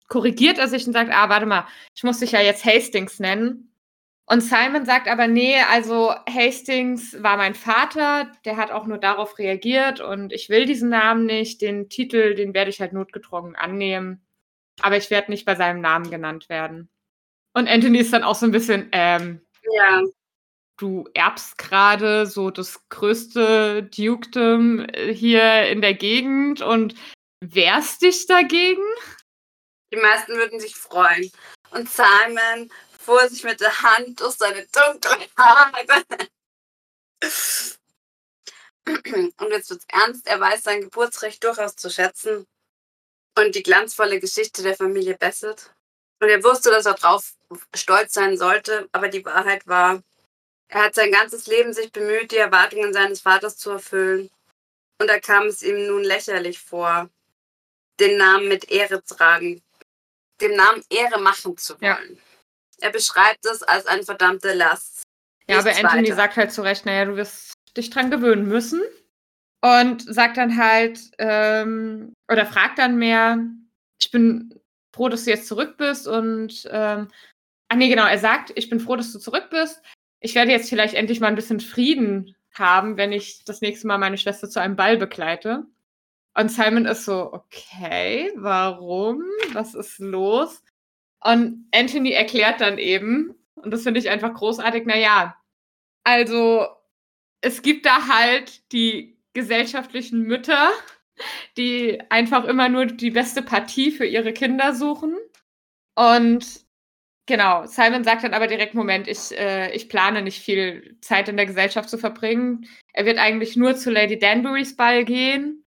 korrigiert 0.08 0.58
er 0.58 0.68
sich 0.68 0.86
und 0.86 0.94
sagt, 0.94 1.12
ah, 1.12 1.28
warte 1.28 1.46
mal, 1.46 1.66
ich 1.94 2.02
muss 2.02 2.20
dich 2.20 2.32
ja 2.32 2.40
jetzt 2.40 2.64
Hastings 2.64 3.20
nennen. 3.20 3.72
Und 4.24 4.40
Simon 4.40 4.86
sagt 4.86 5.06
aber, 5.08 5.28
nee, 5.28 5.56
also 5.70 6.12
Hastings 6.28 7.22
war 7.22 7.36
mein 7.36 7.54
Vater, 7.54 8.32
der 8.44 8.56
hat 8.56 8.72
auch 8.72 8.86
nur 8.86 8.98
darauf 8.98 9.38
reagiert 9.38 10.00
und 10.00 10.32
ich 10.32 10.48
will 10.48 10.64
diesen 10.66 10.88
Namen 10.88 11.26
nicht. 11.26 11.60
Den 11.62 11.88
Titel, 11.90 12.34
den 12.34 12.54
werde 12.54 12.70
ich 12.70 12.80
halt 12.80 12.92
notgedrungen 12.92 13.54
annehmen. 13.54 14.26
Aber 14.80 14.96
ich 14.96 15.10
werde 15.10 15.30
nicht 15.30 15.44
bei 15.44 15.54
seinem 15.54 15.80
Namen 15.80 16.10
genannt 16.10 16.48
werden. 16.48 16.88
Und 17.54 17.68
Anthony 17.68 17.98
ist 17.98 18.12
dann 18.12 18.24
auch 18.24 18.34
so 18.34 18.46
ein 18.46 18.52
bisschen, 18.52 18.88
ähm, 18.92 19.42
Ja. 19.76 20.02
Du 20.76 21.08
erbst 21.14 21.58
gerade 21.58 22.26
so 22.26 22.50
das 22.50 22.80
größte 22.88 23.84
Dukedom 23.84 24.80
äh, 24.80 25.12
hier 25.12 25.68
in 25.68 25.80
der 25.80 25.94
Gegend 25.94 26.60
und 26.60 26.94
wehrst 27.40 28.02
dich 28.02 28.26
dagegen? 28.26 28.84
Die 29.92 29.98
meisten 29.98 30.34
würden 30.34 30.60
sich 30.60 30.76
freuen. 30.76 31.30
Und 31.70 31.88
Simon 31.88 32.70
fuhr 32.98 33.28
sich 33.28 33.44
mit 33.44 33.60
der 33.60 33.82
Hand 33.82 34.20
durch 34.20 34.34
seine 34.34 34.66
dunklen 34.66 35.28
Haare. 35.36 36.04
Und 39.38 39.50
jetzt 39.50 39.70
wird's 39.70 39.86
ernst. 39.88 40.28
Er 40.28 40.38
weiß 40.38 40.62
sein 40.62 40.82
Geburtsrecht 40.82 41.42
durchaus 41.42 41.74
zu 41.74 41.90
schätzen 41.90 42.46
und 43.36 43.54
die 43.54 43.62
glanzvolle 43.62 44.20
Geschichte 44.20 44.62
der 44.62 44.76
Familie 44.76 45.16
Bassett. 45.16 45.74
Und 46.20 46.28
er 46.28 46.42
wusste, 46.42 46.70
dass 46.70 46.86
er 46.86 46.94
drauf 46.94 47.34
stolz 47.74 48.14
sein 48.14 48.38
sollte, 48.38 48.88
aber 48.92 49.08
die 49.08 49.24
Wahrheit 49.24 49.66
war, 49.66 50.02
er 50.68 50.84
hat 50.84 50.94
sein 50.94 51.12
ganzes 51.12 51.46
Leben 51.46 51.72
sich 51.72 51.92
bemüht, 51.92 52.32
die 52.32 52.36
Erwartungen 52.36 52.92
seines 52.92 53.20
Vaters 53.20 53.56
zu 53.56 53.70
erfüllen. 53.70 54.30
Und 55.00 55.08
da 55.08 55.20
kam 55.20 55.46
es 55.46 55.62
ihm 55.62 55.86
nun 55.86 56.02
lächerlich 56.04 56.58
vor, 56.58 57.08
den 58.00 58.16
Namen 58.18 58.48
mit 58.48 58.70
Ehre 58.70 59.02
tragen, 59.04 59.62
dem 60.40 60.56
Namen 60.56 60.82
Ehre 60.90 61.20
machen 61.20 61.56
zu 61.56 61.76
Ja. 61.80 61.96
wollen. 61.98 62.18
Er 62.80 62.90
beschreibt 62.90 63.44
es 63.46 63.62
als 63.62 63.86
eine 63.86 64.02
verdammte 64.02 64.52
Last. 64.52 65.02
Ja, 65.48 65.58
aber 65.58 65.68
Nichts 65.68 65.84
Anthony 65.84 66.04
weiter. 66.08 66.16
sagt 66.16 66.36
halt 66.36 66.52
zu 66.52 66.62
Recht, 66.62 66.84
naja, 66.84 67.04
du 67.06 67.16
wirst 67.16 67.52
dich 67.76 67.90
dran 67.90 68.10
gewöhnen 68.10 68.46
müssen. 68.46 68.82
Und 69.64 70.02
sagt 70.02 70.36
dann 70.36 70.56
halt, 70.56 71.00
ähm, 71.18 72.12
oder 72.30 72.44
fragt 72.46 72.78
dann 72.78 72.98
mehr, 72.98 73.38
ich 74.00 74.10
bin 74.10 74.60
froh, 74.94 75.08
dass 75.08 75.24
du 75.24 75.30
jetzt 75.30 75.48
zurück 75.48 75.76
bist 75.78 76.06
und, 76.06 76.68
ähm, 76.70 77.08
ach 77.68 77.76
nee, 77.76 77.88
genau, 77.88 78.06
er 78.06 78.18
sagt, 78.18 78.52
ich 78.54 78.68
bin 78.68 78.78
froh, 78.80 78.96
dass 78.96 79.12
du 79.12 79.18
zurück 79.18 79.48
bist. 79.50 79.82
Ich 80.20 80.34
werde 80.34 80.50
jetzt 80.50 80.68
vielleicht 80.68 80.94
endlich 80.94 81.20
mal 81.20 81.28
ein 81.28 81.34
bisschen 81.34 81.60
Frieden 81.60 82.34
haben, 82.52 82.96
wenn 82.96 83.12
ich 83.12 83.44
das 83.44 83.60
nächste 83.60 83.86
Mal 83.86 83.98
meine 83.98 84.18
Schwester 84.18 84.48
zu 84.48 84.60
einem 84.60 84.76
Ball 84.76 84.96
begleite. 84.96 85.64
Und 86.34 86.50
Simon 86.50 86.84
ist 86.86 87.04
so, 87.04 87.32
okay, 87.32 88.30
warum? 88.36 89.22
Was 89.52 89.74
ist 89.74 89.98
los? 89.98 90.62
Und 91.22 91.68
Anthony 91.74 92.12
erklärt 92.12 92.60
dann 92.60 92.78
eben, 92.78 93.34
und 93.54 93.70
das 93.70 93.82
finde 93.82 94.00
ich 94.00 94.10
einfach 94.10 94.34
großartig, 94.34 94.86
naja, 94.86 95.36
also 96.04 96.66
es 97.40 97.62
gibt 97.62 97.86
da 97.86 98.06
halt 98.08 98.70
die 98.72 99.18
gesellschaftlichen 99.32 100.20
Mütter, 100.22 100.70
die 101.56 102.00
einfach 102.10 102.44
immer 102.44 102.68
nur 102.68 102.86
die 102.86 103.10
beste 103.10 103.42
Partie 103.42 103.90
für 103.90 104.06
ihre 104.06 104.32
Kinder 104.32 104.74
suchen. 104.74 105.16
Und 105.94 106.65
genau, 107.26 107.66
Simon 107.66 108.04
sagt 108.04 108.24
dann 108.24 108.34
aber 108.34 108.46
direkt, 108.46 108.74
Moment, 108.74 109.08
ich, 109.08 109.36
äh, 109.38 109.72
ich 109.74 109.88
plane 109.88 110.22
nicht 110.22 110.40
viel 110.40 110.96
Zeit 111.00 111.28
in 111.28 111.36
der 111.36 111.46
Gesellschaft 111.46 111.90
zu 111.90 111.98
verbringen. 111.98 112.66
Er 112.92 113.04
wird 113.04 113.18
eigentlich 113.18 113.56
nur 113.56 113.76
zu 113.76 113.90
Lady 113.90 114.18
Danburys 114.18 114.76
Ball 114.76 115.04
gehen. 115.04 115.64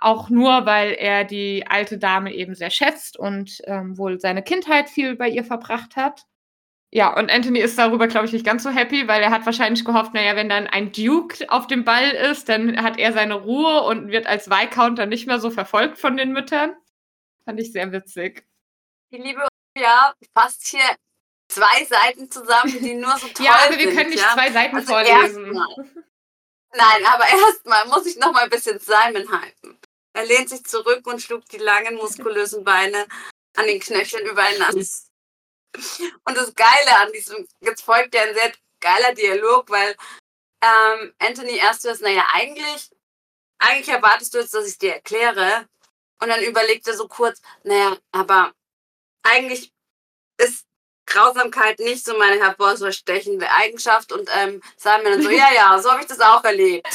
Auch 0.00 0.30
nur, 0.30 0.66
weil 0.66 0.92
er 0.94 1.24
die 1.24 1.64
alte 1.68 1.96
Dame 1.96 2.34
eben 2.34 2.56
sehr 2.56 2.70
schätzt 2.70 3.16
und 3.16 3.58
ähm, 3.66 3.96
wohl 3.96 4.18
seine 4.18 4.42
Kindheit 4.42 4.90
viel 4.90 5.14
bei 5.14 5.28
ihr 5.28 5.44
verbracht 5.44 5.94
hat. 5.94 6.24
Ja, 6.94 7.16
und 7.16 7.30
Anthony 7.30 7.60
ist 7.60 7.78
darüber, 7.78 8.06
glaube 8.06 8.26
ich, 8.26 8.32
nicht 8.32 8.44
ganz 8.44 8.64
so 8.64 8.70
happy, 8.70 9.08
weil 9.08 9.22
er 9.22 9.30
hat 9.30 9.46
wahrscheinlich 9.46 9.84
gehofft, 9.84 10.12
naja, 10.12 10.36
wenn 10.36 10.50
dann 10.50 10.66
ein 10.66 10.92
Duke 10.92 11.46
auf 11.48 11.66
dem 11.66 11.84
Ball 11.84 12.10
ist, 12.10 12.50
dann 12.50 12.82
hat 12.82 12.98
er 12.98 13.14
seine 13.14 13.34
Ruhe 13.34 13.82
und 13.84 14.08
wird 14.08 14.26
als 14.26 14.50
Viscounter 14.50 15.06
nicht 15.06 15.26
mehr 15.26 15.40
so 15.40 15.50
verfolgt 15.50 15.98
von 15.98 16.18
den 16.18 16.32
Müttern. 16.32 16.74
Fand 17.46 17.60
ich 17.60 17.72
sehr 17.72 17.92
witzig. 17.92 18.44
Die 19.10 19.18
liebe 19.18 19.46
ja 19.76 20.14
fasst 20.34 20.66
hier 20.66 20.96
zwei 21.48 21.84
Seiten 21.84 22.30
zusammen, 22.30 22.82
die 22.82 22.94
nur 22.94 23.16
so 23.18 23.28
toll 23.34 23.46
ja, 23.46 23.52
aber 23.54 23.76
wir 23.76 23.86
sind. 23.86 23.96
können 23.96 24.10
nicht 24.10 24.22
ja? 24.22 24.32
zwei 24.34 24.50
Seiten 24.50 24.76
Also 24.76 24.92
vorlesen. 24.92 25.52
Nein, 26.74 27.04
aber 27.06 27.28
erstmal 27.28 27.86
muss 27.86 28.06
ich 28.06 28.16
noch 28.16 28.32
mal 28.32 28.44
ein 28.44 28.50
bisschen 28.50 28.78
Simon 28.78 29.28
hypen. 29.30 29.78
Er 30.14 30.24
lehnt 30.24 30.48
sich 30.48 30.64
zurück 30.64 31.06
und 31.06 31.22
schlug 31.22 31.44
die 31.48 31.58
langen, 31.58 31.94
muskulösen 31.96 32.64
Beine 32.64 33.06
an 33.56 33.66
den 33.66 33.80
Knöcheln 33.80 34.26
übereinander. 34.26 34.86
Und 36.24 36.36
das 36.36 36.54
Geile 36.54 36.96
an 36.98 37.12
diesem, 37.12 37.46
jetzt 37.60 37.82
folgt 37.82 38.14
ja 38.14 38.22
ein 38.22 38.34
sehr 38.34 38.52
geiler 38.80 39.14
Dialog, 39.14 39.70
weil 39.70 39.96
ähm, 40.62 41.14
Anthony 41.18 41.56
erst 41.56 41.84
ist, 41.86 42.02
naja, 42.02 42.26
eigentlich, 42.34 42.90
eigentlich 43.58 43.88
erwartest 43.88 44.34
du 44.34 44.38
jetzt, 44.38 44.54
dass 44.54 44.68
ich 44.68 44.78
dir 44.78 44.94
erkläre. 44.94 45.66
Und 46.20 46.28
dann 46.28 46.42
überlegt 46.42 46.86
er 46.86 46.94
so 46.94 47.08
kurz, 47.08 47.40
naja, 47.64 47.96
aber 48.12 48.52
eigentlich 49.22 49.72
ist 50.38 50.66
Grausamkeit 51.06 51.78
nicht 51.78 52.04
so 52.04 52.16
meine 52.18 52.40
hervorstechende 52.40 53.50
Eigenschaft. 53.50 54.12
Und 54.12 54.28
ähm, 54.36 54.62
Simon 54.76 55.04
dann 55.04 55.22
so, 55.22 55.30
ja, 55.30 55.48
ja, 55.54 55.78
so 55.80 55.90
habe 55.90 56.02
ich 56.02 56.08
das 56.08 56.20
auch 56.20 56.44
erlebt. 56.44 56.88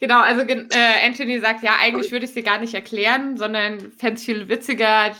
Genau, 0.00 0.20
also 0.20 0.42
äh, 0.42 1.06
Anthony 1.06 1.40
sagt, 1.40 1.62
ja, 1.62 1.76
eigentlich 1.78 2.10
würde 2.10 2.24
ich 2.24 2.32
sie 2.32 2.42
gar 2.42 2.58
nicht 2.58 2.74
erklären, 2.74 3.36
sondern 3.36 3.92
fände 3.92 4.14
es 4.14 4.24
viel 4.24 4.48
witziger 4.48 5.16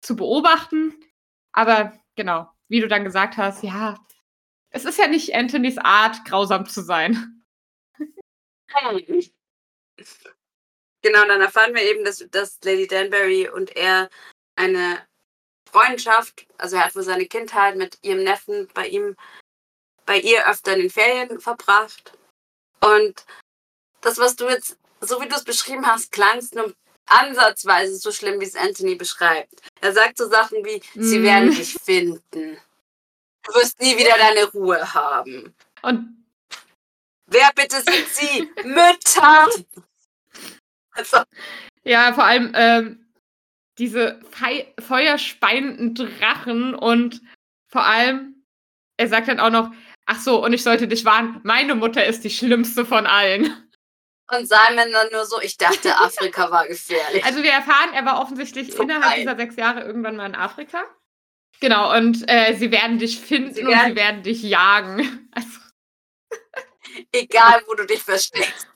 zu 0.00 0.16
beobachten. 0.16 0.94
Aber 1.52 1.92
genau, 2.16 2.48
wie 2.68 2.80
du 2.80 2.88
dann 2.88 3.04
gesagt 3.04 3.36
hast, 3.36 3.62
ja, 3.62 3.98
es 4.70 4.84
ist 4.84 4.98
ja 4.98 5.06
nicht 5.06 5.34
Anthonys 5.34 5.78
Art, 5.78 6.24
grausam 6.24 6.66
zu 6.66 6.82
sein. 6.82 7.42
Genau, 11.02 11.26
dann 11.26 11.40
erfahren 11.40 11.74
wir 11.74 11.82
eben, 11.82 12.04
dass, 12.04 12.24
dass 12.30 12.58
Lady 12.64 12.86
Danbury 12.86 13.48
und 13.48 13.76
er 13.76 14.08
eine 14.56 15.06
Freundschaft, 15.72 16.46
also 16.58 16.76
er 16.76 16.84
hat 16.84 16.94
wohl 16.94 17.02
seine 17.02 17.26
Kindheit 17.26 17.76
mit 17.76 17.98
ihrem 18.02 18.22
Neffen 18.24 18.68
bei 18.74 18.86
ihm, 18.88 19.16
bei 20.06 20.18
ihr 20.18 20.46
öfter 20.48 20.74
in 20.74 20.80
den 20.80 20.90
Ferien 20.90 21.40
verbracht. 21.40 22.12
Und 22.80 23.24
das, 24.02 24.18
was 24.18 24.36
du 24.36 24.48
jetzt, 24.48 24.76
so 25.00 25.20
wie 25.20 25.28
du 25.28 25.34
es 25.34 25.44
beschrieben 25.44 25.86
hast, 25.86 26.12
klang 26.12 26.38
es 26.38 26.52
nur 26.52 26.74
ansatzweise 27.06 27.96
so 27.96 28.12
schlimm, 28.12 28.40
wie 28.40 28.44
es 28.44 28.54
Anthony 28.54 28.94
beschreibt. 28.96 29.54
Er 29.80 29.92
sagt 29.92 30.18
so 30.18 30.28
Sachen 30.28 30.64
wie, 30.64 30.82
sie 30.94 31.18
Mhm. 31.18 31.24
werden 31.24 31.50
dich 31.54 31.74
finden. 31.74 32.58
Du 33.44 33.54
wirst 33.54 33.80
nie 33.80 33.96
wieder 33.96 34.16
deine 34.18 34.44
Ruhe 34.52 34.92
haben. 34.94 35.54
Und 35.82 36.18
Wer 37.26 37.50
bitte 37.54 37.76
sind 37.80 38.08
sie? 38.08 38.50
Mütter! 38.64 39.48
Also, 40.94 41.22
ja, 41.84 42.12
vor 42.12 42.24
allem 42.24 42.52
ähm, 42.54 43.01
diese 43.78 44.20
fei 44.30 44.72
feuerspeienden 44.80 45.94
Drachen 45.94 46.74
und 46.74 47.20
vor 47.68 47.84
allem, 47.84 48.44
er 48.98 49.08
sagt 49.08 49.28
dann 49.28 49.40
auch 49.40 49.50
noch, 49.50 49.70
ach 50.06 50.20
so, 50.20 50.44
und 50.44 50.52
ich 50.52 50.62
sollte 50.62 50.86
dich 50.88 51.04
warnen, 51.04 51.40
meine 51.42 51.74
Mutter 51.74 52.04
ist 52.04 52.22
die 52.24 52.30
schlimmste 52.30 52.84
von 52.84 53.06
allen. 53.06 53.44
Und 54.30 54.46
Simon 54.48 54.90
dann 54.92 55.10
nur 55.12 55.24
so, 55.26 55.40
ich 55.40 55.56
dachte, 55.58 55.94
Afrika 55.98 56.50
war 56.50 56.66
gefährlich. 56.66 57.24
Also 57.24 57.42
wir 57.42 57.50
erfahren, 57.50 57.92
er 57.94 58.04
war 58.04 58.20
offensichtlich 58.20 58.72
Vorbei. 58.74 58.94
innerhalb 58.94 59.16
dieser 59.16 59.36
sechs 59.36 59.56
Jahre 59.56 59.80
irgendwann 59.82 60.16
mal 60.16 60.26
in 60.26 60.34
Afrika. 60.34 60.84
Genau, 61.60 61.96
und 61.96 62.24
äh, 62.28 62.54
sie 62.56 62.70
werden 62.72 62.98
dich 62.98 63.20
finden 63.20 63.54
Sie 63.54 63.62
und 63.62 63.70
werden- 63.70 63.90
sie 63.90 63.96
werden 63.96 64.22
dich 64.22 64.42
jagen. 64.42 65.28
Also, 65.34 65.60
Egal, 67.12 67.62
wo 67.66 67.74
du 67.74 67.86
dich 67.86 68.02
versteckst. 68.02 68.66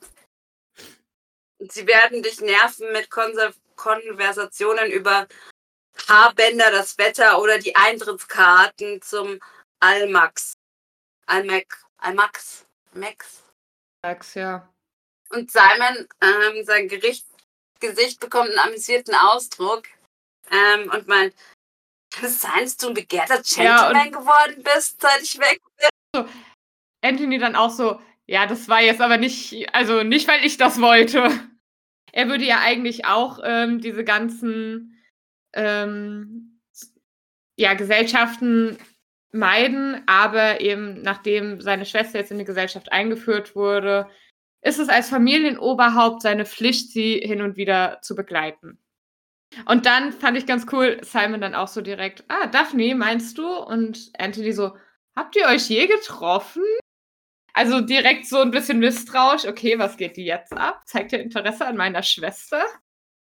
Und 1.59 1.71
sie 1.71 1.85
werden 1.85 2.23
dich 2.23 2.39
nerven 2.41 2.91
mit 2.91 3.09
Konser 3.11 3.53
Konversationen 3.77 4.91
über 4.91 5.27
Haarbänder, 6.09 6.69
das 6.71 6.97
Wetter 6.97 7.41
oder 7.41 7.57
die 7.57 7.75
Eintrittskarten 7.75 9.01
zum 9.01 9.39
Almax. 9.79 10.53
Almac. 11.25 11.85
Almax. 11.99 12.65
Max. 12.93 13.43
sag's 14.03 14.33
ja. 14.33 14.67
Und 15.29 15.51
Simon, 15.51 16.07
ähm, 16.21 16.63
sein 16.63 16.87
Gericht, 16.87 17.25
Gesicht 17.79 18.19
bekommt 18.19 18.49
einen 18.49 18.59
amüsierten 18.59 19.13
Ausdruck 19.13 19.83
ähm, 20.51 20.91
und 20.91 21.07
meint, 21.07 21.33
kann 22.11 22.25
es 22.25 22.41
sein, 22.41 22.63
dass 22.63 22.77
du 22.77 22.87
ein 22.87 22.93
begehrter 22.93 23.41
Gentleman 23.41 24.11
ja, 24.11 24.19
geworden 24.19 24.63
bist, 24.63 25.01
seit 25.01 25.21
ich 25.21 25.37
weg 25.39 25.61
bin? 25.77 25.89
So, 26.15 26.29
Anthony 27.01 27.37
dann 27.39 27.55
auch 27.55 27.69
so, 27.69 27.99
ja, 28.25 28.45
das 28.45 28.67
war 28.69 28.81
jetzt 28.81 29.01
aber 29.01 29.17
nicht, 29.17 29.73
also 29.73 30.03
nicht, 30.03 30.27
weil 30.27 30.45
ich 30.45 30.57
das 30.57 30.79
wollte. 30.81 31.29
Er 32.17 32.29
würde 32.29 32.45
ja 32.45 32.61
eigentlich 32.61 33.05
auch 33.05 33.37
ähm, 33.43 33.79
diese 33.79 34.03
ganzen 34.03 34.99
ähm, 35.53 36.59
ja, 37.55 37.75
Gesellschaften 37.75 38.79
meiden, 39.31 40.01
aber 40.07 40.59
eben 40.59 41.03
nachdem 41.03 41.61
seine 41.61 41.85
Schwester 41.85 42.17
jetzt 42.17 42.31
in 42.31 42.39
die 42.39 42.43
Gesellschaft 42.43 42.91
eingeführt 42.91 43.55
wurde, 43.55 44.09
ist 44.63 44.79
es 44.79 44.89
als 44.89 45.09
Familienoberhaupt 45.09 46.23
seine 46.23 46.47
Pflicht, 46.47 46.91
sie 46.91 47.19
hin 47.19 47.43
und 47.43 47.55
wieder 47.55 47.99
zu 48.01 48.15
begleiten. 48.15 48.79
Und 49.67 49.85
dann 49.85 50.11
fand 50.11 50.39
ich 50.39 50.47
ganz 50.47 50.65
cool, 50.71 50.97
Simon 51.03 51.39
dann 51.39 51.53
auch 51.53 51.67
so 51.67 51.81
direkt, 51.81 52.23
ah, 52.29 52.47
Daphne, 52.47 52.95
meinst 52.95 53.37
du? 53.37 53.47
Und 53.47 54.09
Anthony 54.17 54.53
so, 54.53 54.75
habt 55.15 55.35
ihr 55.35 55.45
euch 55.45 55.69
je 55.69 55.85
getroffen? 55.85 56.63
Also 57.57 57.81
direkt 57.81 58.27
so 58.27 58.39
ein 58.39 58.51
bisschen 58.51 58.77
misstrauisch, 58.77 59.45
okay, 59.45 59.79
was 59.79 59.97
geht 59.97 60.15
die 60.15 60.25
jetzt 60.25 60.53
ab? 60.53 60.83
Zeigt 60.85 61.11
ihr 61.11 61.19
Interesse 61.19 61.65
an 61.65 61.75
meiner 61.75 62.03
Schwester? 62.03 62.63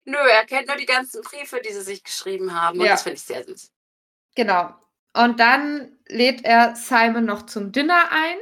Nö, 0.07 0.17
er 0.17 0.45
kennt 0.45 0.67
nur 0.67 0.77
die 0.77 0.87
ganzen 0.87 1.23
Briefe, 1.23 1.61
die 1.65 1.73
sie 1.73 1.83
sich 1.83 2.03
geschrieben 2.03 2.53
haben. 2.53 2.81
Und 2.81 2.87
ja. 2.87 2.93
das 2.93 3.05
finde 3.05 3.15
ich 3.15 3.23
sehr 3.23 3.45
süß. 3.45 3.71
Genau. 4.35 4.75
Und 5.13 5.39
dann 5.39 5.97
lädt 6.09 6.45
er 6.45 6.75
Simon 6.75 7.27
noch 7.27 7.47
zum 7.47 7.71
Dinner 7.71 8.11
ein, 8.11 8.39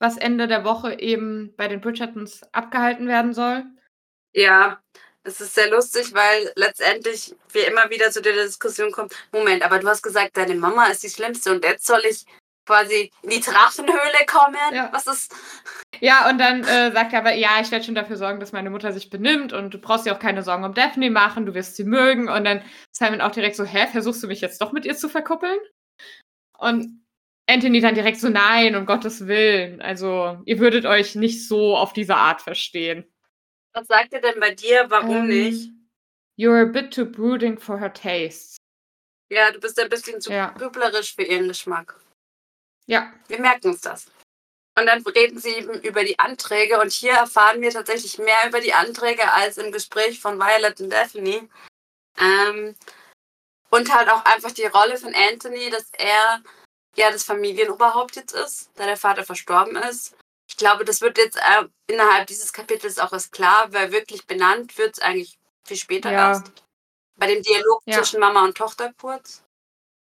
was 0.00 0.16
Ende 0.16 0.48
der 0.48 0.64
Woche 0.64 0.98
eben 0.98 1.54
bei 1.56 1.68
den 1.68 1.80
Bridgertons 1.80 2.42
abgehalten 2.52 3.06
werden 3.06 3.32
soll. 3.32 3.62
Ja, 4.32 4.82
es 5.22 5.40
ist 5.40 5.54
sehr 5.54 5.70
lustig, 5.70 6.14
weil 6.14 6.50
letztendlich 6.56 7.36
wir 7.52 7.68
immer 7.68 7.90
wieder 7.90 8.10
zu 8.10 8.22
der 8.22 8.32
Diskussion 8.32 8.90
kommen, 8.90 9.10
Moment, 9.30 9.62
aber 9.62 9.78
du 9.78 9.86
hast 9.86 10.02
gesagt, 10.02 10.36
deine 10.36 10.56
Mama 10.56 10.86
ist 10.86 11.04
die 11.04 11.10
Schlimmste 11.10 11.52
und 11.52 11.64
jetzt 11.64 11.86
soll 11.86 12.02
ich 12.10 12.26
quasi 12.66 13.10
in 13.22 13.30
die 13.30 13.40
Drachenhöhle 13.40 14.26
kommen. 14.26 14.74
Ja. 14.74 14.90
Was 14.92 15.06
ist. 15.06 15.34
Ja, 16.00 16.28
und 16.30 16.38
dann 16.38 16.62
äh, 16.62 16.92
sagt 16.92 17.12
er 17.12 17.20
aber, 17.20 17.34
ja, 17.34 17.60
ich 17.60 17.70
werde 17.70 17.84
schon 17.84 17.94
dafür 17.94 18.16
sorgen, 18.16 18.40
dass 18.40 18.52
meine 18.52 18.70
Mutter 18.70 18.92
sich 18.92 19.10
benimmt 19.10 19.52
und 19.52 19.74
du 19.74 19.78
brauchst 19.78 20.06
dir 20.06 20.14
auch 20.14 20.20
keine 20.20 20.42
Sorgen 20.42 20.64
um 20.64 20.74
Daphne 20.74 21.10
machen, 21.10 21.46
du 21.46 21.54
wirst 21.54 21.76
sie 21.76 21.84
mögen. 21.84 22.28
Und 22.28 22.44
dann 22.44 22.62
Simon 22.92 23.20
auch 23.20 23.32
direkt 23.32 23.56
so, 23.56 23.64
hä, 23.64 23.86
versuchst 23.90 24.22
du 24.22 24.26
mich 24.26 24.40
jetzt 24.40 24.60
doch 24.60 24.72
mit 24.72 24.84
ihr 24.84 24.96
zu 24.96 25.08
verkuppeln? 25.08 25.58
Und 26.58 27.04
Anthony 27.48 27.80
dann 27.80 27.94
direkt 27.94 28.20
so, 28.20 28.28
nein, 28.28 28.76
um 28.76 28.86
Gottes 28.86 29.26
Willen. 29.26 29.82
Also, 29.82 30.40
ihr 30.44 30.58
würdet 30.60 30.86
euch 30.86 31.16
nicht 31.16 31.48
so 31.48 31.76
auf 31.76 31.92
diese 31.92 32.14
Art 32.14 32.42
verstehen. 32.42 33.04
Was 33.72 33.88
sagt 33.88 34.12
er 34.12 34.20
denn 34.20 34.38
bei 34.38 34.54
dir? 34.54 34.86
Warum 34.88 35.16
ähm, 35.16 35.26
nicht? 35.26 35.70
You're 36.38 36.62
a 36.62 36.64
bit 36.64 36.92
too 36.94 37.04
brooding 37.04 37.58
for 37.58 37.78
her 37.78 37.92
tastes. 37.92 38.56
Ja, 39.30 39.50
du 39.52 39.60
bist 39.60 39.78
ein 39.80 39.88
bisschen 39.88 40.20
zu 40.20 40.32
ja. 40.32 40.54
für 40.56 41.22
ihren 41.22 41.48
Geschmack. 41.48 42.00
Ja. 42.90 43.12
Wir 43.28 43.40
merken 43.40 43.68
uns 43.68 43.80
das. 43.82 44.06
Und 44.76 44.86
dann 44.86 45.02
reden 45.02 45.38
sie 45.38 45.50
eben 45.50 45.80
über 45.82 46.04
die 46.04 46.18
Anträge 46.18 46.80
und 46.80 46.92
hier 46.92 47.12
erfahren 47.12 47.60
wir 47.60 47.70
tatsächlich 47.70 48.18
mehr 48.18 48.48
über 48.48 48.60
die 48.60 48.72
Anträge 48.72 49.30
als 49.32 49.58
im 49.58 49.72
Gespräch 49.72 50.20
von 50.20 50.38
Violet 50.38 50.80
und 50.80 50.90
Daphne. 50.90 51.48
Ähm, 52.18 52.74
und 53.70 53.94
halt 53.94 54.08
auch 54.08 54.24
einfach 54.24 54.50
die 54.50 54.66
Rolle 54.66 54.96
von 54.96 55.14
Anthony, 55.14 55.70
dass 55.70 55.90
er 55.98 56.42
ja 56.96 57.12
das 57.12 57.22
Familienoberhaupt 57.22 58.16
jetzt 58.16 58.32
ist, 58.32 58.70
da 58.74 58.86
der 58.86 58.96
Vater 58.96 59.24
verstorben 59.24 59.76
ist. 59.76 60.16
Ich 60.48 60.56
glaube, 60.56 60.84
das 60.84 61.00
wird 61.00 61.18
jetzt 61.18 61.36
äh, 61.36 61.68
innerhalb 61.86 62.26
dieses 62.26 62.52
Kapitels 62.52 62.98
auch 62.98 63.12
erst 63.12 63.30
klar, 63.30 63.72
weil 63.72 63.92
wirklich 63.92 64.26
benannt 64.26 64.76
wird 64.78 64.94
es 64.94 65.02
eigentlich 65.02 65.38
viel 65.64 65.76
später 65.76 66.10
ja. 66.10 66.30
erst. 66.30 66.50
Bei 67.16 67.28
dem 67.28 67.42
Dialog 67.42 67.82
ja. 67.84 67.98
zwischen 67.98 68.18
Mama 68.18 68.44
und 68.44 68.56
Tochter 68.56 68.92
kurz. 68.98 69.44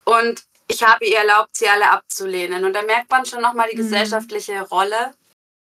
Und 0.05 0.45
ich 0.71 0.83
habe 0.83 1.05
ihr 1.05 1.19
erlaubt, 1.19 1.57
sie 1.57 1.69
alle 1.69 1.91
abzulehnen. 1.91 2.65
Und 2.65 2.73
da 2.73 2.83
merkt 2.83 3.11
man 3.11 3.27
schon 3.27 3.43
nochmal 3.43 3.69
die 3.71 3.77
mhm. 3.77 3.83
gesellschaftliche 3.83 4.63
Rolle. 4.69 5.15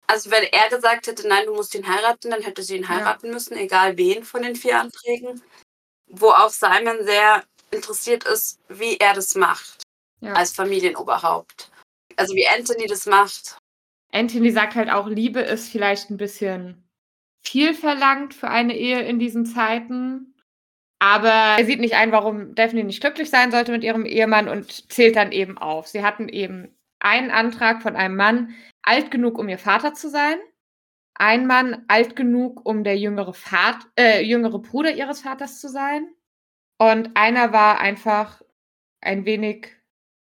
Also 0.07 0.31
wenn 0.31 0.43
er 0.43 0.69
gesagt 0.69 1.07
hätte, 1.07 1.27
nein, 1.27 1.45
du 1.45 1.55
musst 1.55 1.73
ihn 1.75 1.87
heiraten, 1.87 2.29
dann 2.29 2.41
hätte 2.41 2.63
sie 2.63 2.77
ihn 2.77 2.87
heiraten 2.87 3.27
ja. 3.27 3.33
müssen, 3.33 3.57
egal 3.57 3.97
wen 3.97 4.23
von 4.23 4.43
den 4.43 4.55
vier 4.55 4.79
Anträgen. 4.79 5.41
Wo 6.07 6.29
auch 6.29 6.49
Simon 6.49 7.03
sehr 7.03 7.43
interessiert 7.71 8.23
ist, 8.25 8.59
wie 8.69 8.97
er 8.97 9.13
das 9.13 9.35
macht. 9.35 9.83
Ja. 10.21 10.33
Als 10.33 10.53
Familienoberhaupt. 10.53 11.71
Also 12.15 12.35
wie 12.35 12.47
Anthony 12.47 12.87
das 12.87 13.05
macht. 13.05 13.57
Anthony 14.11 14.51
sagt 14.51 14.75
halt 14.75 14.89
auch, 14.89 15.07
Liebe 15.07 15.41
ist 15.41 15.69
vielleicht 15.69 16.09
ein 16.09 16.17
bisschen 16.17 16.87
viel 17.43 17.73
verlangt 17.73 18.33
für 18.33 18.47
eine 18.47 18.75
Ehe 18.75 19.01
in 19.01 19.19
diesen 19.19 19.45
Zeiten. 19.45 20.34
Aber 20.99 21.57
er 21.57 21.65
sieht 21.65 21.79
nicht 21.79 21.95
ein, 21.95 22.11
warum 22.11 22.55
Daphne 22.55 22.83
nicht 22.83 23.01
glücklich 23.01 23.29
sein 23.29 23.51
sollte 23.51 23.71
mit 23.71 23.83
ihrem 23.83 24.05
Ehemann 24.05 24.47
und 24.47 24.91
zählt 24.91 25.15
dann 25.15 25.31
eben 25.31 25.57
auf. 25.57 25.87
Sie 25.87 26.03
hatten 26.03 26.29
eben 26.29 26.75
einen 26.99 27.31
Antrag 27.31 27.81
von 27.81 27.95
einem 27.95 28.15
Mann, 28.15 28.55
alt 28.81 29.11
genug, 29.11 29.37
um 29.37 29.49
ihr 29.49 29.59
Vater 29.59 29.93
zu 29.93 30.09
sein. 30.09 30.37
Ein 31.15 31.47
Mann, 31.47 31.85
alt 31.87 32.15
genug, 32.15 32.65
um 32.65 32.83
der 32.83 32.97
jüngere, 32.97 33.33
Vater, 33.33 33.87
äh, 33.97 34.21
jüngere 34.21 34.59
Bruder 34.59 34.93
ihres 34.93 35.21
Vaters 35.21 35.59
zu 35.61 35.69
sein. 35.69 36.07
Und 36.77 37.15
einer 37.15 37.53
war 37.53 37.79
einfach 37.79 38.41
ein 39.01 39.25
wenig, 39.25 39.71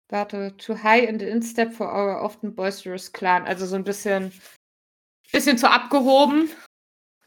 warte, 0.10 0.56
too 0.58 0.84
high 0.84 1.08
in 1.08 1.20
the 1.20 1.26
instep 1.26 1.74
for 1.74 1.88
our 1.88 2.22
often 2.22 2.54
boisterous 2.54 3.12
clan. 3.12 3.46
Also 3.46 3.66
so 3.66 3.76
ein 3.76 3.84
bisschen, 3.84 4.32
bisschen 5.32 5.58
zu 5.58 5.70
abgehoben. 5.70 6.52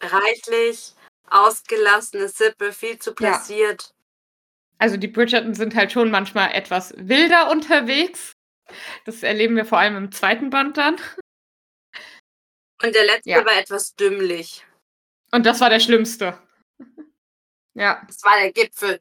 Reichlich, 0.01 0.95
ausgelassene 1.31 2.29
Sippe, 2.29 2.73
viel 2.73 2.99
zu 2.99 3.15
passiert. 3.15 3.83
Ja. 3.83 3.95
Also 4.79 4.97
die 4.97 5.09
Bridgerton 5.09 5.55
sind 5.55 5.75
halt 5.75 5.93
schon 5.93 6.11
manchmal 6.11 6.53
etwas 6.53 6.95
wilder 6.97 7.51
unterwegs. 7.51 8.33
Das 9.05 9.23
erleben 9.23 9.57
wir 9.57 9.65
vor 9.65 9.79
allem 9.79 9.97
im 9.97 10.13
zweiten 10.13 10.51
Band 10.51 10.77
dann. 10.77 10.97
Und 12.83 12.95
der 12.95 13.05
letzte 13.05 13.31
ja. 13.31 13.45
war 13.45 13.59
etwas 13.59 13.95
dümmlich. 13.95 14.65
Und 15.33 15.45
das 15.45 15.61
war 15.61 15.71
der 15.71 15.81
schlimmste. 15.81 16.39
ja. 17.75 18.03
Das 18.07 18.23
war 18.25 18.39
der 18.39 18.53
Gipfel. 18.53 19.01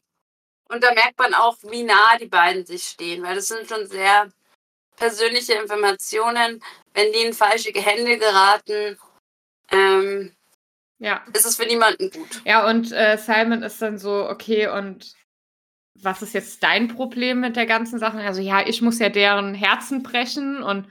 Und 0.69 0.83
da 0.83 0.93
merkt 0.93 1.17
man 1.17 1.33
auch, 1.33 1.57
wie 1.63 1.83
nah 1.83 2.17
die 2.17 2.27
beiden 2.27 2.65
sich 2.65 2.83
stehen, 2.83 3.23
weil 3.23 3.35
das 3.35 3.47
sind 3.47 3.67
schon 3.67 3.87
sehr 3.87 4.29
persönliche 4.95 5.53
Informationen. 5.53 6.61
Wenn 6.93 7.11
die 7.11 7.21
in 7.21 7.33
falsche 7.33 7.71
Hände 7.71 8.17
geraten, 8.17 8.99
ähm, 9.71 10.35
ja. 10.99 11.23
ist 11.33 11.45
es 11.45 11.55
für 11.55 11.65
niemanden 11.65 12.11
gut. 12.11 12.41
Ja, 12.45 12.67
und 12.69 12.91
äh, 12.91 13.17
Simon 13.17 13.63
ist 13.63 13.81
dann 13.81 13.97
so, 13.97 14.29
okay, 14.29 14.67
und 14.67 15.13
was 15.95 16.21
ist 16.21 16.33
jetzt 16.33 16.63
dein 16.63 16.87
Problem 16.87 17.39
mit 17.39 17.55
der 17.55 17.65
ganzen 17.65 17.99
Sache? 17.99 18.19
Also, 18.19 18.41
ja, 18.41 18.65
ich 18.65 18.81
muss 18.81 18.99
ja 18.99 19.09
deren 19.09 19.53
Herzen 19.53 20.03
brechen 20.03 20.63
und 20.63 20.87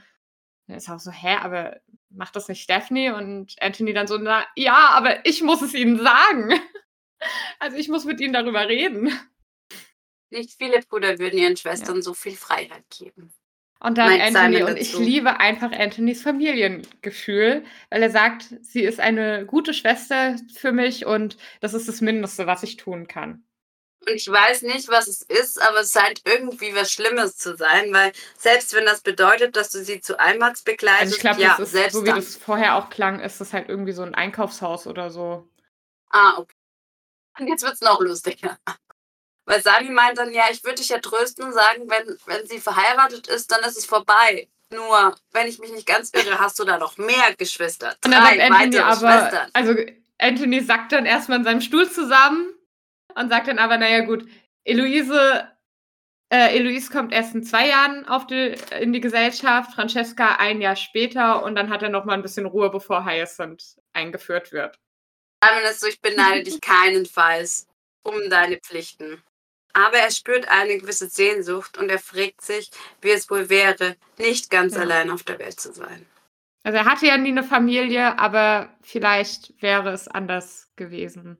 dann 0.66 0.76
ist 0.76 0.90
auch 0.90 1.00
so, 1.00 1.10
hä, 1.10 1.36
aber 1.40 1.80
macht 2.10 2.36
das 2.36 2.48
nicht 2.48 2.62
Stephanie? 2.62 3.10
Und 3.10 3.56
Anthony 3.60 3.94
dann 3.94 4.06
so, 4.06 4.18
na 4.18 4.44
ja, 4.54 4.90
aber 4.90 5.24
ich 5.26 5.42
muss 5.42 5.62
es 5.62 5.74
ihnen 5.74 5.98
sagen. 5.98 6.52
Also 7.58 7.76
ich 7.76 7.88
muss 7.88 8.04
mit 8.04 8.20
ihnen 8.20 8.32
darüber 8.32 8.68
reden. 8.68 9.10
Nicht 10.30 10.56
viele 10.56 10.80
Brüder 10.82 11.18
würden 11.18 11.36
ihren 11.36 11.56
Schwestern 11.56 11.96
ja. 11.96 12.02
so 12.02 12.14
viel 12.14 12.36
Freiheit 12.36 12.84
geben. 12.96 13.34
Und 13.80 13.96
dann 13.96 14.10
Meint 14.10 14.36
Anthony 14.36 14.62
und 14.64 14.76
ich 14.76 14.98
liebe 14.98 15.38
einfach 15.38 15.70
Anthonys 15.70 16.22
Familiengefühl, 16.22 17.64
weil 17.90 18.02
er 18.02 18.10
sagt, 18.10 18.46
sie 18.62 18.82
ist 18.82 18.98
eine 18.98 19.46
gute 19.46 19.72
Schwester 19.72 20.36
für 20.52 20.72
mich 20.72 21.06
und 21.06 21.36
das 21.60 21.74
ist 21.74 21.86
das 21.86 22.00
Mindeste, 22.00 22.48
was 22.48 22.64
ich 22.64 22.76
tun 22.76 23.06
kann. 23.06 23.44
Und 24.06 24.14
ich 24.14 24.28
weiß 24.28 24.62
nicht, 24.62 24.88
was 24.88 25.06
es 25.06 25.22
ist, 25.22 25.60
aber 25.60 25.80
es 25.80 25.92
scheint 25.92 26.22
irgendwie 26.24 26.74
was 26.74 26.90
Schlimmes 26.90 27.36
zu 27.36 27.56
sein, 27.56 27.92
weil 27.92 28.12
selbst 28.36 28.74
wenn 28.74 28.84
das 28.84 29.00
bedeutet, 29.00 29.54
dass 29.54 29.70
du 29.70 29.84
sie 29.84 30.00
zu 30.00 30.14
IMAX 30.14 30.62
begleitest, 30.62 31.02
also 31.02 31.14
ich 31.14 31.20
glaube, 31.20 31.42
ja, 31.42 31.56
ist, 31.56 31.72
selbst 31.72 31.94
so 31.94 32.04
wie 32.04 32.10
das 32.10 32.36
vorher 32.36 32.76
auch 32.76 32.90
klang, 32.90 33.20
ist 33.20 33.40
das 33.40 33.52
halt 33.52 33.68
irgendwie 33.68 33.92
so 33.92 34.02
ein 34.02 34.14
Einkaufshaus 34.14 34.86
oder 34.86 35.10
so. 35.10 35.48
Ah, 36.10 36.38
okay. 36.38 36.54
Und 37.38 37.48
jetzt 37.48 37.62
wird 37.62 37.74
es 37.74 37.80
noch 37.80 38.00
lustiger. 38.00 38.58
Weil 39.48 39.62
Sami 39.62 39.88
meint 39.88 40.18
dann, 40.18 40.30
ja, 40.30 40.44
ich 40.50 40.62
würde 40.62 40.76
dich 40.76 40.90
ja 40.90 40.98
trösten 40.98 41.42
und 41.42 41.54
sagen, 41.54 41.88
wenn, 41.88 42.18
wenn 42.26 42.46
sie 42.46 42.60
verheiratet 42.60 43.28
ist, 43.28 43.50
dann 43.50 43.60
ist 43.62 43.78
es 43.78 43.86
vorbei. 43.86 44.46
Nur, 44.70 45.16
wenn 45.32 45.46
ich 45.46 45.58
mich 45.58 45.72
nicht 45.72 45.86
ganz 45.86 46.10
irre, 46.12 46.38
hast 46.38 46.58
du 46.58 46.64
da 46.64 46.76
noch 46.76 46.98
mehr 46.98 47.34
Geschwister. 47.38 47.96
Und 48.04 48.12
dann 48.12 48.24
sagt 48.24 48.40
Anthony 48.40 48.78
aber, 48.78 49.48
also 49.54 49.74
Anthony 50.18 50.60
sackt 50.60 50.92
dann 50.92 51.06
erstmal 51.06 51.38
in 51.38 51.44
seinem 51.44 51.60
Stuhl 51.62 51.90
zusammen 51.90 52.52
und 53.14 53.30
sagt 53.30 53.48
dann 53.48 53.58
aber, 53.58 53.78
naja 53.78 54.00
gut, 54.00 54.28
Eloise, 54.64 55.48
äh, 56.30 56.54
Eloise 56.54 56.90
kommt 56.90 57.14
erst 57.14 57.34
in 57.34 57.42
zwei 57.42 57.68
Jahren 57.68 58.06
auf 58.06 58.26
die, 58.26 58.54
in 58.78 58.92
die 58.92 59.00
Gesellschaft, 59.00 59.72
Francesca 59.72 60.36
ein 60.36 60.60
Jahr 60.60 60.76
später 60.76 61.42
und 61.42 61.54
dann 61.54 61.70
hat 61.70 61.82
er 61.82 61.88
nochmal 61.88 62.16
ein 62.16 62.22
bisschen 62.22 62.44
Ruhe, 62.44 62.68
bevor 62.68 63.06
Hyacinth 63.06 63.80
eingeführt 63.94 64.52
wird. 64.52 64.78
Simon 65.42 65.62
ist 65.70 65.80
so, 65.80 65.86
ich 65.86 66.02
beneide 66.02 66.42
dich 66.42 66.60
keinenfalls 66.60 67.66
um 68.02 68.28
deine 68.28 68.58
Pflichten. 68.58 69.22
Aber 69.78 69.98
er 69.98 70.10
spürt 70.10 70.48
eine 70.48 70.76
gewisse 70.76 71.08
Sehnsucht 71.08 71.78
und 71.78 71.88
er 71.88 72.00
fragt 72.00 72.40
sich, 72.40 72.68
wie 73.00 73.10
es 73.10 73.30
wohl 73.30 73.48
wäre, 73.48 73.96
nicht 74.18 74.50
ganz 74.50 74.74
ja. 74.74 74.80
allein 74.80 75.08
auf 75.08 75.22
der 75.22 75.38
Welt 75.38 75.60
zu 75.60 75.72
sein. 75.72 76.04
Also 76.64 76.78
er 76.78 76.84
hatte 76.84 77.06
ja 77.06 77.16
nie 77.16 77.28
eine 77.28 77.44
Familie, 77.44 78.18
aber 78.18 78.74
vielleicht 78.82 79.62
wäre 79.62 79.92
es 79.92 80.08
anders 80.08 80.68
gewesen. 80.74 81.38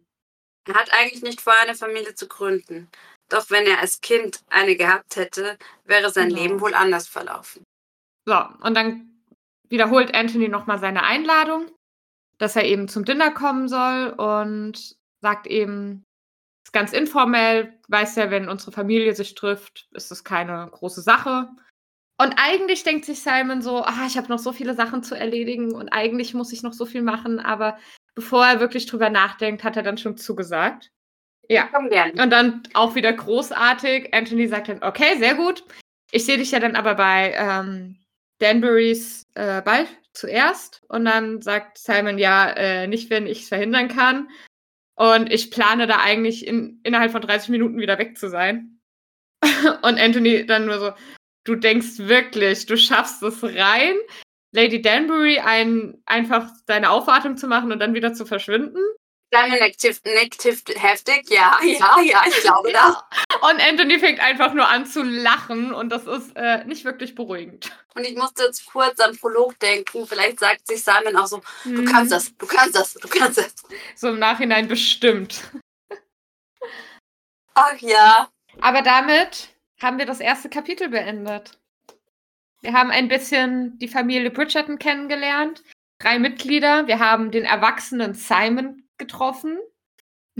Er 0.69 0.75
hat 0.75 0.93
eigentlich 0.93 1.23
nicht 1.23 1.41
vor, 1.41 1.55
eine 1.61 1.75
Familie 1.75 2.15
zu 2.15 2.29
gründen. 2.29 2.89
Doch 3.29 3.51
wenn 3.51 3.67
er 3.67 3.81
als 3.81 4.01
Kind 4.01 4.41
eine 4.49 4.77
gehabt 4.77 5.17
hätte, 5.17 5.59
wäre 5.85 6.11
sein 6.11 6.29
Genau. 6.29 6.41
Leben 6.41 6.61
wohl 6.61 6.75
anders 6.75 7.09
verlaufen. 7.09 7.65
So, 8.25 8.39
und 8.63 8.75
dann 8.75 9.21
wiederholt 9.69 10.15
Anthony 10.15 10.47
nochmal 10.49 10.79
seine 10.79 11.03
Einladung, 11.03 11.73
dass 12.39 12.55
er 12.55 12.67
eben 12.67 12.87
zum 12.87 13.05
Dinner 13.05 13.33
kommen 13.33 13.69
soll 13.69 14.11
und 14.11 14.97
sagt 15.23 15.49
eben, 15.49 16.05
ist 16.69 16.73
ganz 16.75 16.93
informell, 16.93 17.73
weiß 17.89 18.17
ja, 18.17 18.31
wenn 18.31 18.47
unsere 18.47 18.73
Familie 18.73 19.15
sich 19.15 19.35
trifft, 19.35 19.89
ist 19.93 20.13
es 20.13 20.23
keine 20.23 20.69
große 20.71 21.01
Sache. 21.01 21.49
Und 22.21 22.35
eigentlich 22.37 22.83
denkt 22.83 23.07
sich 23.07 23.23
Simon 23.23 23.63
so, 23.63 23.85
ah, 23.85 24.05
ich 24.07 24.19
habe 24.19 24.29
noch 24.29 24.39
so 24.39 24.53
viele 24.53 24.75
Sachen 24.75 25.03
zu 25.03 25.15
erledigen 25.15 25.75
und 25.75 25.89
eigentlich 25.89 26.35
muss 26.35 26.53
ich 26.53 26.63
noch 26.63 26.75
so 26.75 26.85
viel 26.85 27.01
machen, 27.01 27.41
aber 27.41 27.79
bevor 28.15 28.45
er 28.45 28.61
wirklich 28.61 28.85
drüber 28.85 29.09
nachdenkt, 29.09 29.65
hat 29.65 29.79
er 29.79 29.83
dann 29.83 29.97
schon 29.97 30.19
zugesagt. 30.19 30.91
Ja. 31.49 31.71
Und 32.23 32.31
dann 32.31 32.63
auch 32.75 32.95
wieder 32.95 33.15
großartig. 33.15 34.13
Anthony 34.13 34.47
sagt 34.47 34.69
dann, 34.69 34.83
okay, 34.83 35.17
sehr 35.19 35.37
gut. 35.37 35.65
Ich 36.11 36.27
sehe 36.27 36.37
dich 36.37 36.51
ja 36.51 36.61
dann 36.61 36.77
aber 36.77 36.97
bei 36.97 37.33
ähm, 37.35 37.97
Danburys 38.41 39.23
äh, 39.35 39.63
Ball 39.63 39.87
zuerst. 40.13 40.83
Und 40.89 41.07
dann 41.07 41.41
sagt 41.41 41.79
Simon, 41.79 42.19
ja, 42.19 42.51
äh, 42.51 42.87
nicht, 42.89 43.09
wenn 43.09 43.27
ich 43.27 43.43
es 43.43 43.49
verhindern 43.49 43.89
kann. 43.89 44.29
Und 44.99 45.33
ich 45.33 45.53
plane 45.53 45.87
da 45.87 46.01
eigentlich 46.01 46.45
in, 46.45 46.81
innerhalb 46.83 47.13
von 47.13 47.21
30 47.21 47.51
Minuten 47.51 47.79
wieder 47.79 47.99
weg 47.99 48.19
zu 48.19 48.29
sein. 48.29 48.81
Und 49.83 50.01
Anthony 50.01 50.45
dann 50.45 50.67
nur 50.67 50.81
so, 50.81 50.91
du 51.45 51.55
denkst 51.55 51.99
wirklich, 51.99 52.67
du 52.67 52.77
schaffst 52.77 53.23
es 53.23 53.45
rein, 53.45 53.95
Lady 54.53 54.83
Danbury 54.83 55.39
ein, 55.39 56.03
einfach 56.05 56.51
deine 56.67 56.91
Aufwartung 56.91 57.37
zu 57.37 57.47
machen 57.47 57.71
und 57.71 57.79
dann 57.81 57.95
wieder 57.95 58.15
zu 58.15 58.25
verschwinden. 58.25 58.81
Simon 59.31 59.59
nickt 59.61 59.85
nickt 60.07 60.45
heftig. 60.83 61.29
Ja, 61.31 61.59
ja, 61.63 62.01
ja, 62.03 62.23
ich 62.27 62.41
glaube 62.41 62.73
das. 62.73 62.97
Und 63.43 63.61
Anthony 63.61 63.99
fängt 63.99 64.21
einfach 64.21 64.55
nur 64.55 64.67
an 64.67 64.87
zu 64.87 65.03
lachen 65.03 65.73
und 65.75 65.91
das 65.91 66.07
ist 66.07 66.35
äh, 66.35 66.65
nicht 66.65 66.85
wirklich 66.85 67.15
beruhigend. 67.15 67.71
Und 67.95 68.05
ich 68.07 68.17
musste 68.17 68.45
jetzt 68.45 68.65
kurz 68.67 68.99
an 69.01 69.17
Prolog 69.19 69.59
denken. 69.59 70.07
Vielleicht 70.07 70.41
sagt 70.41 70.67
sich 70.67 70.83
Simon 70.83 71.17
auch 71.17 71.27
so, 71.27 71.43
du 71.65 71.71
Mhm. 71.83 71.85
kannst 71.85 72.13
das, 72.13 72.37
du 72.37 72.47
kannst 72.47 72.75
das, 72.75 72.95
du 72.95 73.09
kannst 73.09 73.39
das. 73.39 73.55
So 73.97 74.09
im 74.09 74.19
Nachhinein 74.19 74.67
bestimmt. 74.69 75.43
Ach 77.55 77.77
ja. 77.81 78.29
Aber 78.61 78.83
damit 78.83 79.49
haben 79.83 79.99
wir 79.99 80.07
das 80.07 80.21
erste 80.21 80.49
Kapitel 80.49 80.89
beendet. 80.89 81.59
Wir 82.63 82.73
haben 82.73 82.91
ein 82.91 83.09
bisschen 83.09 83.79
die 83.79 83.89
Familie 83.89 84.31
Bridgerton 84.31 84.79
kennengelernt. 84.79 85.63
Drei 86.01 86.19
Mitglieder. 86.19 86.87
Wir 86.87 86.99
haben 86.99 87.31
den 87.31 87.45
erwachsenen 87.45 88.15
Simon 88.15 88.88
getroffen. 88.99 89.59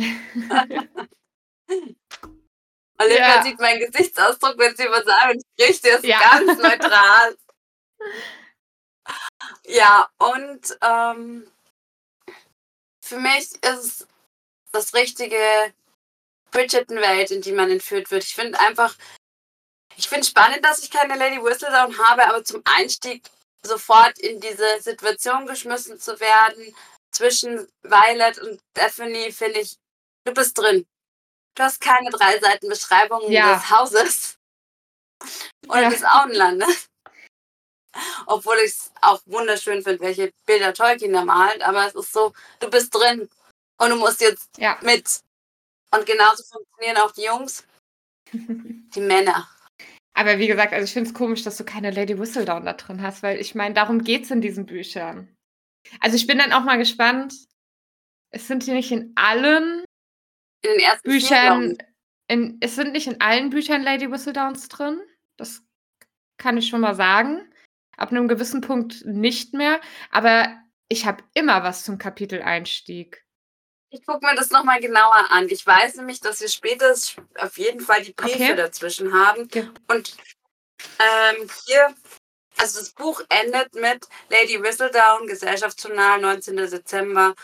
Olivia 3.01 3.37
Ja. 3.37 3.43
sieht 3.43 3.61
meinen 3.61 3.81
Gesichtsausdruck, 3.91 4.59
wenn 4.59 4.77
sie 4.77 4.85
über 4.87 5.03
Simon 5.03 5.41
spricht. 5.57 5.85
Der 5.85 5.97
ist 5.99 6.05
Ja. 6.05 6.19
ganz 6.21 6.59
neutral. 6.59 7.37
ja, 9.67 10.09
und 10.19 10.79
ähm, 10.83 11.51
für 13.05 13.19
mich 13.19 13.53
ist 13.53 13.63
es 13.63 14.07
das 14.73 14.95
richtige 14.95 15.73
Bridgerton-Welt, 16.51 17.31
in 17.31 17.43
die 17.43 17.53
man 17.53 17.71
entführt 17.71 18.11
wird. 18.11 18.25
Ich 18.25 18.35
finde 18.35 18.59
einfach, 18.61 18.97
ich 19.97 20.09
finde 20.09 20.27
spannend, 20.27 20.65
dass 20.65 20.83
ich 20.83 20.91
keine 20.91 21.17
Lady 21.17 21.43
Whistledown 21.43 21.97
habe, 21.99 22.27
aber 22.27 22.45
zum 22.45 22.63
Einstieg 22.65 23.23
sofort 23.63 24.19
in 24.19 24.41
diese 24.41 24.81
Situation 24.81 25.47
geschmissen 25.47 25.99
zu 25.99 26.19
werden 26.21 26.75
zwischen 27.13 27.67
Violet 27.83 28.39
und 28.39 28.61
Daphne, 28.75 29.33
finde 29.33 29.61
ich, 29.61 29.77
du 30.25 30.33
bist 30.35 30.57
drin. 30.59 30.87
Du 31.57 31.63
hast 31.65 31.81
keine 31.81 32.11
drei 32.11 32.39
Seiten 32.39 32.69
Beschreibung 32.69 33.31
Ja. 33.31 33.55
des 33.55 33.71
Hauses 33.71 34.39
oder 35.69 35.83
Ja. 35.83 35.91
des 35.91 36.05
Auenlandes. 36.05 36.89
Obwohl 38.27 38.57
ich 38.59 38.73
es 38.73 38.93
auch 39.01 39.21
wunderschön 39.27 39.83
finde, 39.83 40.01
welche 40.01 40.33
Bilder 40.47 40.73
Tolkien 40.75 41.13
da 41.15 41.25
malt, 41.25 41.63
aber 41.63 41.87
es 41.87 41.95
ist 41.95 42.13
so, 42.13 42.33
du 42.61 42.71
bist 42.71 42.95
drin 42.95 43.29
und 43.79 43.91
du 43.91 43.97
musst 43.97 44.21
jetzt 44.21 44.57
Ja. 44.59 44.79
mit. 44.83 45.21
Und 45.91 46.07
genauso 46.07 46.45
funktionieren 46.45 46.99
auch 46.99 47.13
die 47.13 47.25
Jungs, 47.25 47.67
die 48.33 49.01
Männer. 49.01 49.49
Aber 50.15 50.39
wie 50.39 50.49
gesagt, 50.49 50.73
also 50.73 50.85
ich 50.85 50.93
finde 50.93 51.09
es 51.11 51.15
komisch, 51.15 51.43
dass 51.45 51.57
du 51.57 51.65
keine 51.65 51.91
Lady 51.91 52.19
Whistledown 52.19 52.65
da 52.67 52.73
drin 52.75 53.03
hast, 53.03 53.23
weil 53.23 53.41
ich 53.41 53.55
meine, 53.55 53.75
darum 53.75 54.03
geht 54.05 54.25
es 54.25 54.31
in 54.31 54.41
diesen 54.41 54.67
Büchern. 54.67 55.35
Also 56.01 56.17
ich 56.17 56.27
bin 56.27 56.39
dann 56.39 56.53
auch 56.53 56.65
mal 56.65 56.79
gespannt. 56.79 57.35
Es 58.31 58.47
sind 58.47 58.65
hier 58.65 58.75
nicht 58.75 58.93
in 58.93 59.13
allen 59.17 59.85
In 60.63 60.79
vier, 60.79 60.99
Büchern, 61.03 61.79
in, 62.29 62.59
es 62.61 62.77
sind 62.77 62.93
nicht 62.93 63.07
in 63.07 63.21
allen 63.21 63.51
Büchern 63.51 63.83
Lady 63.83 64.11
Whistledowns 64.11 64.69
drin. 64.69 65.01
Das 65.37 65.63
kann 66.37 66.57
ich 66.59 66.69
schon 66.69 66.81
mal 66.81 66.95
sagen. 66.95 67.53
Ab 67.97 68.11
einem 68.11 68.29
gewissen 68.29 68.61
Punkt 68.61 69.05
nicht 69.07 69.55
mehr. 69.55 69.81
Aber 70.11 70.57
ich 70.89 71.07
habe 71.07 71.25
immer 71.35 71.63
was 71.63 71.85
zum 71.85 71.99
Kapiteleinstieg. 71.99 73.25
Ich 73.91 74.05
gucke 74.05 74.25
mir 74.27 74.35
das 74.35 74.51
nochmal 74.51 74.81
genauer 74.81 75.31
an. 75.31 75.49
Ich 75.49 75.67
weiß 75.67 75.97
nämlich, 75.97 76.21
dass 76.21 76.41
wir 76.41 76.49
später 76.49 76.95
auf 77.39 77.57
jeden 77.57 77.81
Fall 77.81 78.03
die 78.03 78.13
Briefe 78.13 78.35
Okay. 78.37 78.57
dazwischen 78.57 79.13
haben. 79.15 79.49
Ja. 79.55 79.63
Und 79.89 80.17
ähm, 80.99 81.49
hier, 81.67 81.95
also 82.59 82.81
das 82.81 82.91
Buch 82.91 83.23
endet 83.29 83.75
mit 83.75 84.07
Lady 84.31 84.63
Whistledown, 84.63 85.27
Gesellschaftsjournal, 85.27 86.21
19. 86.21 86.57
Dezember 86.57 87.35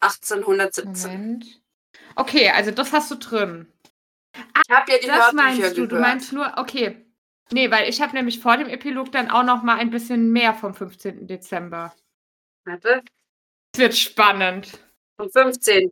1817. 0.00 1.10
Moment. 1.10 1.60
Okay, 2.16 2.50
also 2.50 2.70
das 2.70 2.92
hast 2.92 3.10
du 3.10 3.16
drin. 3.16 3.72
Ich 4.34 4.74
habe 4.74 4.92
ja 4.92 4.98
die 4.98 5.06
Das 5.06 5.32
meinst 5.32 5.76
du. 5.76 5.86
Du 5.86 5.98
meinst 5.98 6.32
nur, 6.32 6.52
okay. 6.58 7.02
Nee, 7.52 7.70
weil 7.70 7.88
ich 7.88 8.00
habe 8.00 8.14
nämlich 8.14 8.40
vor 8.40 8.56
dem 8.56 8.68
Epilog 8.68 9.12
dann 9.12 9.30
auch 9.30 9.44
noch 9.44 9.62
mal 9.62 9.76
ein 9.78 9.90
bisschen 9.90 10.32
mehr 10.32 10.52
vom 10.54 10.74
15. 10.74 11.26
Dezember. 11.26 11.94
Warte, 12.64 13.02
Es 13.72 13.78
wird 13.80 13.96
spannend. 13.96 14.80
vom 15.16 15.30
15. 15.30 15.90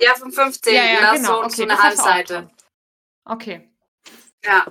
Ja, 0.00 0.14
vom 0.14 0.32
15. 0.32 0.74
Ja, 0.74 0.84
ja, 0.84 1.14
genau. 1.14 1.28
so, 1.28 1.44
Okay, 1.44 1.54
so 1.56 1.62
eine 1.64 1.78
Halbseite. 1.82 2.50
Okay. 3.24 3.70
Ja. 4.44 4.66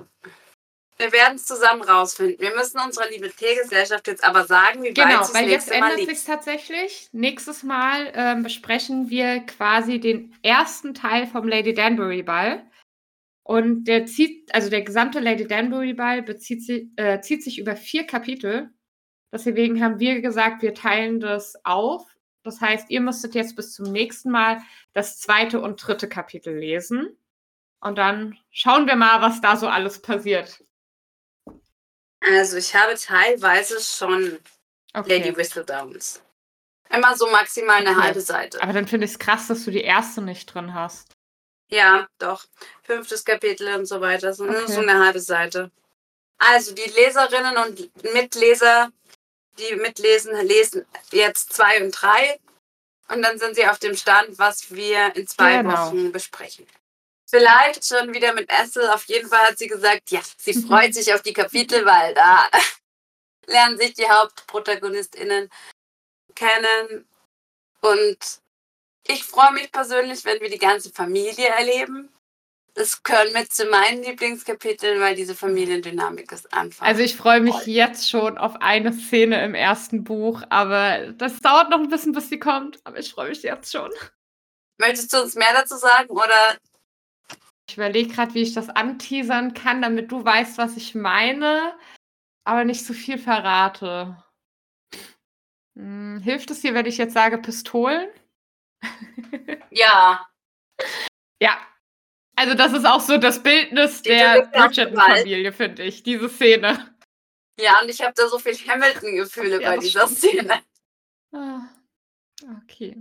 Wir 1.02 1.12
werden 1.12 1.34
es 1.34 1.46
zusammen 1.46 1.82
rausfinden. 1.82 2.38
Wir 2.38 2.54
müssen 2.54 2.78
unserer 2.78 3.10
Liebe 3.10 3.28
Teegesellschaft 3.28 4.06
jetzt 4.06 4.22
aber 4.22 4.44
sagen, 4.44 4.84
wie 4.84 4.90
weit 4.90 4.94
Genau, 4.94 5.20
es 5.22 5.32
das 5.32 5.34
weil 5.34 5.50
jetzt 5.50 5.68
ändert 5.68 5.98
sich 5.98 6.22
tatsächlich. 6.22 7.08
Nächstes 7.10 7.64
Mal 7.64 8.12
ähm, 8.14 8.44
besprechen 8.44 9.10
wir 9.10 9.40
quasi 9.40 9.98
den 9.98 10.32
ersten 10.42 10.94
Teil 10.94 11.26
vom 11.26 11.48
Lady 11.48 11.74
Danbury 11.74 12.22
Ball. 12.22 12.64
Und 13.42 13.84
der 13.84 14.06
zieht, 14.06 14.54
also 14.54 14.70
der 14.70 14.82
gesamte 14.82 15.18
Lady 15.18 15.44
Danbury 15.44 15.94
Ball 15.94 16.22
bezieht 16.22 16.64
sich, 16.64 16.86
äh, 16.94 17.20
zieht 17.20 17.42
sich 17.42 17.58
über 17.58 17.74
vier 17.74 18.06
Kapitel. 18.06 18.70
Deswegen 19.32 19.82
haben 19.82 19.98
wir 19.98 20.20
gesagt, 20.20 20.62
wir 20.62 20.72
teilen 20.72 21.18
das 21.18 21.56
auf. 21.64 22.06
Das 22.44 22.60
heißt, 22.60 22.90
ihr 22.90 23.00
müsstet 23.00 23.34
jetzt 23.34 23.56
bis 23.56 23.72
zum 23.72 23.90
nächsten 23.90 24.30
Mal 24.30 24.58
das 24.92 25.18
zweite 25.18 25.60
und 25.60 25.84
dritte 25.84 26.08
Kapitel 26.08 26.56
lesen. 26.56 27.08
Und 27.80 27.98
dann 27.98 28.38
schauen 28.52 28.86
wir 28.86 28.94
mal, 28.94 29.20
was 29.20 29.40
da 29.40 29.56
so 29.56 29.66
alles 29.66 30.00
passiert. 30.00 30.62
Also 32.24 32.56
ich 32.56 32.74
habe 32.74 32.94
teilweise 32.94 33.80
schon 33.80 34.38
Okay. 34.94 35.18
Lady 35.18 35.34
Whistledowns. 35.36 36.20
Immer 36.90 37.16
so 37.16 37.26
maximal 37.30 37.76
eine 37.78 37.90
Okay. 37.92 38.00
halbe 38.02 38.20
Seite. 38.20 38.62
Aber 38.62 38.74
dann 38.74 38.86
finde 38.86 39.06
ich 39.06 39.12
es 39.12 39.18
krass, 39.18 39.46
dass 39.48 39.64
du 39.64 39.70
die 39.70 39.80
erste 39.80 40.20
nicht 40.20 40.46
drin 40.52 40.74
hast. 40.74 41.08
Ja, 41.70 42.06
doch. 42.18 42.44
Fünftes 42.82 43.24
Kapitel 43.24 43.74
und 43.74 43.86
so 43.86 44.02
weiter. 44.02 44.34
So, 44.34 44.44
Okay. 44.44 44.66
so 44.70 44.80
eine 44.80 45.02
halbe 45.02 45.20
Seite. 45.20 45.70
Also 46.36 46.74
die 46.74 46.90
Leserinnen 46.90 47.56
und 47.56 48.12
Mitleser, 48.12 48.92
die 49.58 49.76
mitlesen, 49.76 50.34
lesen 50.46 50.84
jetzt 51.12 51.52
zwei 51.54 51.82
und 51.82 51.92
drei. 51.92 52.38
Und 53.08 53.22
dann 53.22 53.38
sind 53.38 53.54
sie 53.54 53.66
auf 53.66 53.78
dem 53.78 53.96
Stand, 53.96 54.38
was 54.38 54.70
wir 54.74 55.16
in 55.16 55.26
zwei 55.26 55.62
Genau. 55.62 55.72
Wochen 55.86 56.12
besprechen. 56.12 56.66
Vielleicht 57.32 57.86
schon 57.86 58.12
wieder 58.12 58.34
mit 58.34 58.50
Essel. 58.50 58.86
Auf 58.90 59.04
jeden 59.06 59.26
Fall 59.26 59.40
hat 59.48 59.56
sie 59.56 59.66
gesagt, 59.66 60.10
ja, 60.10 60.20
sie 60.36 60.52
Mhm. 60.54 60.66
freut 60.68 60.92
sich 60.92 61.14
auf 61.14 61.22
die 61.22 61.32
Kapitel, 61.32 61.82
weil 61.86 62.12
da 62.12 62.46
lernen 63.46 63.78
sich 63.78 63.94
die 63.94 64.06
HauptprotagonistInnen 64.06 65.48
kennen. 66.34 67.08
Und 67.80 68.18
ich 69.08 69.24
freue 69.24 69.52
mich 69.54 69.72
persönlich, 69.72 70.26
wenn 70.26 70.42
wir 70.42 70.50
die 70.50 70.58
ganze 70.58 70.92
Familie 70.92 71.48
erleben. 71.48 72.12
Das 72.74 73.02
gehört 73.02 73.32
mit 73.32 73.50
zu 73.50 73.64
meinen 73.64 74.02
Lieblingskapiteln, 74.02 75.00
weil 75.00 75.14
diese 75.16 75.34
Familiendynamik 75.34 76.30
ist 76.32 76.52
einfach. 76.52 76.84
Also 76.84 77.00
ich 77.00 77.16
freue 77.16 77.40
mich 77.40 77.54
Toll. 77.54 77.68
jetzt 77.68 78.10
schon 78.10 78.36
auf 78.36 78.56
eine 78.60 78.92
Szene 78.92 79.42
im 79.42 79.54
ersten 79.54 80.04
Buch, 80.04 80.42
aber 80.50 81.12
das 81.12 81.38
dauert 81.38 81.70
noch 81.70 81.80
ein 81.80 81.88
bisschen, 81.88 82.12
bis 82.12 82.28
sie 82.28 82.38
kommt. 82.38 82.78
Aber 82.84 82.98
ich 82.98 83.10
freue 83.10 83.30
mich 83.30 83.42
jetzt 83.42 83.72
schon. 83.72 83.90
Möchtest 84.76 85.14
du 85.14 85.22
uns 85.22 85.34
mehr 85.34 85.52
dazu 85.54 85.76
sagen 85.76 86.10
oder 86.10 86.58
Ich 87.68 87.76
überlege 87.76 88.12
gerade, 88.12 88.34
wie 88.34 88.42
ich 88.42 88.54
das 88.54 88.68
anteasern 88.68 89.54
kann, 89.54 89.82
damit 89.82 90.10
du 90.10 90.24
weißt, 90.24 90.58
was 90.58 90.76
ich 90.76 90.94
meine, 90.94 91.74
aber 92.44 92.64
nicht 92.64 92.84
zu 92.84 92.92
viel 92.92 93.18
verrate. 93.18 94.22
Hm, 95.76 96.20
hilft 96.20 96.50
es 96.50 96.60
dir, 96.60 96.74
wenn 96.74 96.86
ich 96.86 96.98
jetzt 96.98 97.14
sage 97.14 97.38
Pistolen? 97.38 98.08
Ja, 99.70 100.26
Ja. 101.40 101.56
Also 102.36 102.54
das 102.54 102.72
ist 102.72 102.84
auch 102.86 103.00
so 103.00 103.16
das 103.18 103.42
Bildnis 103.42 104.02
Die 104.02 104.08
der 104.08 104.42
Bridgerton-Familie, 104.52 105.52
finde 105.52 105.82
ich, 105.84 106.02
diese 106.02 106.28
Szene. 106.28 106.94
ja, 107.60 107.80
und 107.80 107.88
ich 107.88 108.00
habe 108.02 108.12
da 108.16 108.26
so 108.26 108.38
viel 108.38 108.54
Hamilton-Gefühle 108.54 109.62
Ja, 109.62 109.70
bei 109.70 109.78
dieser 109.78 110.06
stimmt. 110.08 110.18
Szene. 110.18 110.62
Ah, 111.32 111.60
okay. 112.62 112.96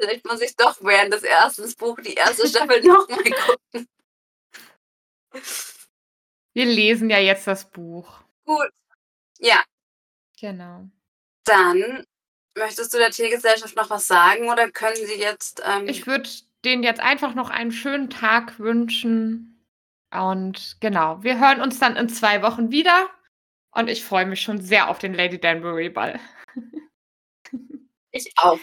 Vielleicht 0.00 0.26
muss 0.26 0.40
ich 0.40 0.56
doch 0.56 0.76
während 0.82 1.12
des 1.12 1.22
ersten 1.22 1.72
Buch 1.74 1.98
die 2.00 2.14
erste 2.14 2.46
Staffel 2.48 2.80
nochmal 2.84 3.22
gucken. 3.22 3.88
Wir 6.52 6.64
lesen 6.66 7.10
ja 7.10 7.18
jetzt 7.18 7.46
das 7.46 7.70
Buch. 7.70 8.22
Gut. 8.44 8.70
Ja, 9.38 9.62
Genau. 10.40 10.88
dann 11.44 12.04
möchtest 12.56 12.92
du 12.94 12.98
der 12.98 13.10
Tiergesellschaft 13.10 13.76
noch 13.76 13.90
was 13.90 14.06
sagen 14.06 14.48
oder 14.50 14.70
können 14.70 14.96
sie 14.96 15.14
jetzt. 15.18 15.62
Ähm, 15.64 15.86
Ich 15.86 16.06
würde 16.06 16.28
denen 16.64 16.82
jetzt 16.82 17.00
einfach 17.00 17.34
noch 17.34 17.50
einen 17.50 17.72
schönen 17.72 18.10
Tag 18.10 18.58
wünschen. 18.58 19.64
Und 20.12 20.76
genau, 20.80 21.22
wir 21.22 21.38
hören 21.38 21.60
uns 21.60 21.78
dann 21.78 21.96
in 21.96 22.08
zwei 22.08 22.42
Wochen 22.42 22.70
wieder. 22.70 23.08
Und 23.72 23.88
ich 23.88 24.04
freue 24.04 24.26
mich 24.26 24.40
schon 24.42 24.60
sehr 24.60 24.88
auf 24.88 24.98
den 24.98 25.14
Lady 25.14 25.38
Danbury 25.38 25.88
Ball. 25.90 26.18
ich 28.10 28.32
auch. 28.36 28.58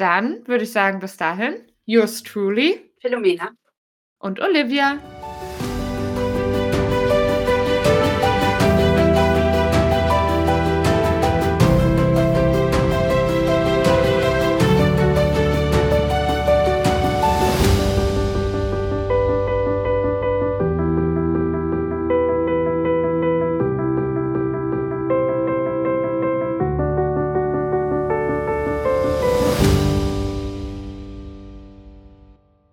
Dann 0.00 0.46
würde 0.48 0.64
ich 0.64 0.72
sagen, 0.72 0.98
bis 0.98 1.18
dahin, 1.18 1.70
yours 1.84 2.22
truly 2.22 2.90
Philomena. 3.02 3.50
und 4.18 4.40
Olivia. 4.40 4.98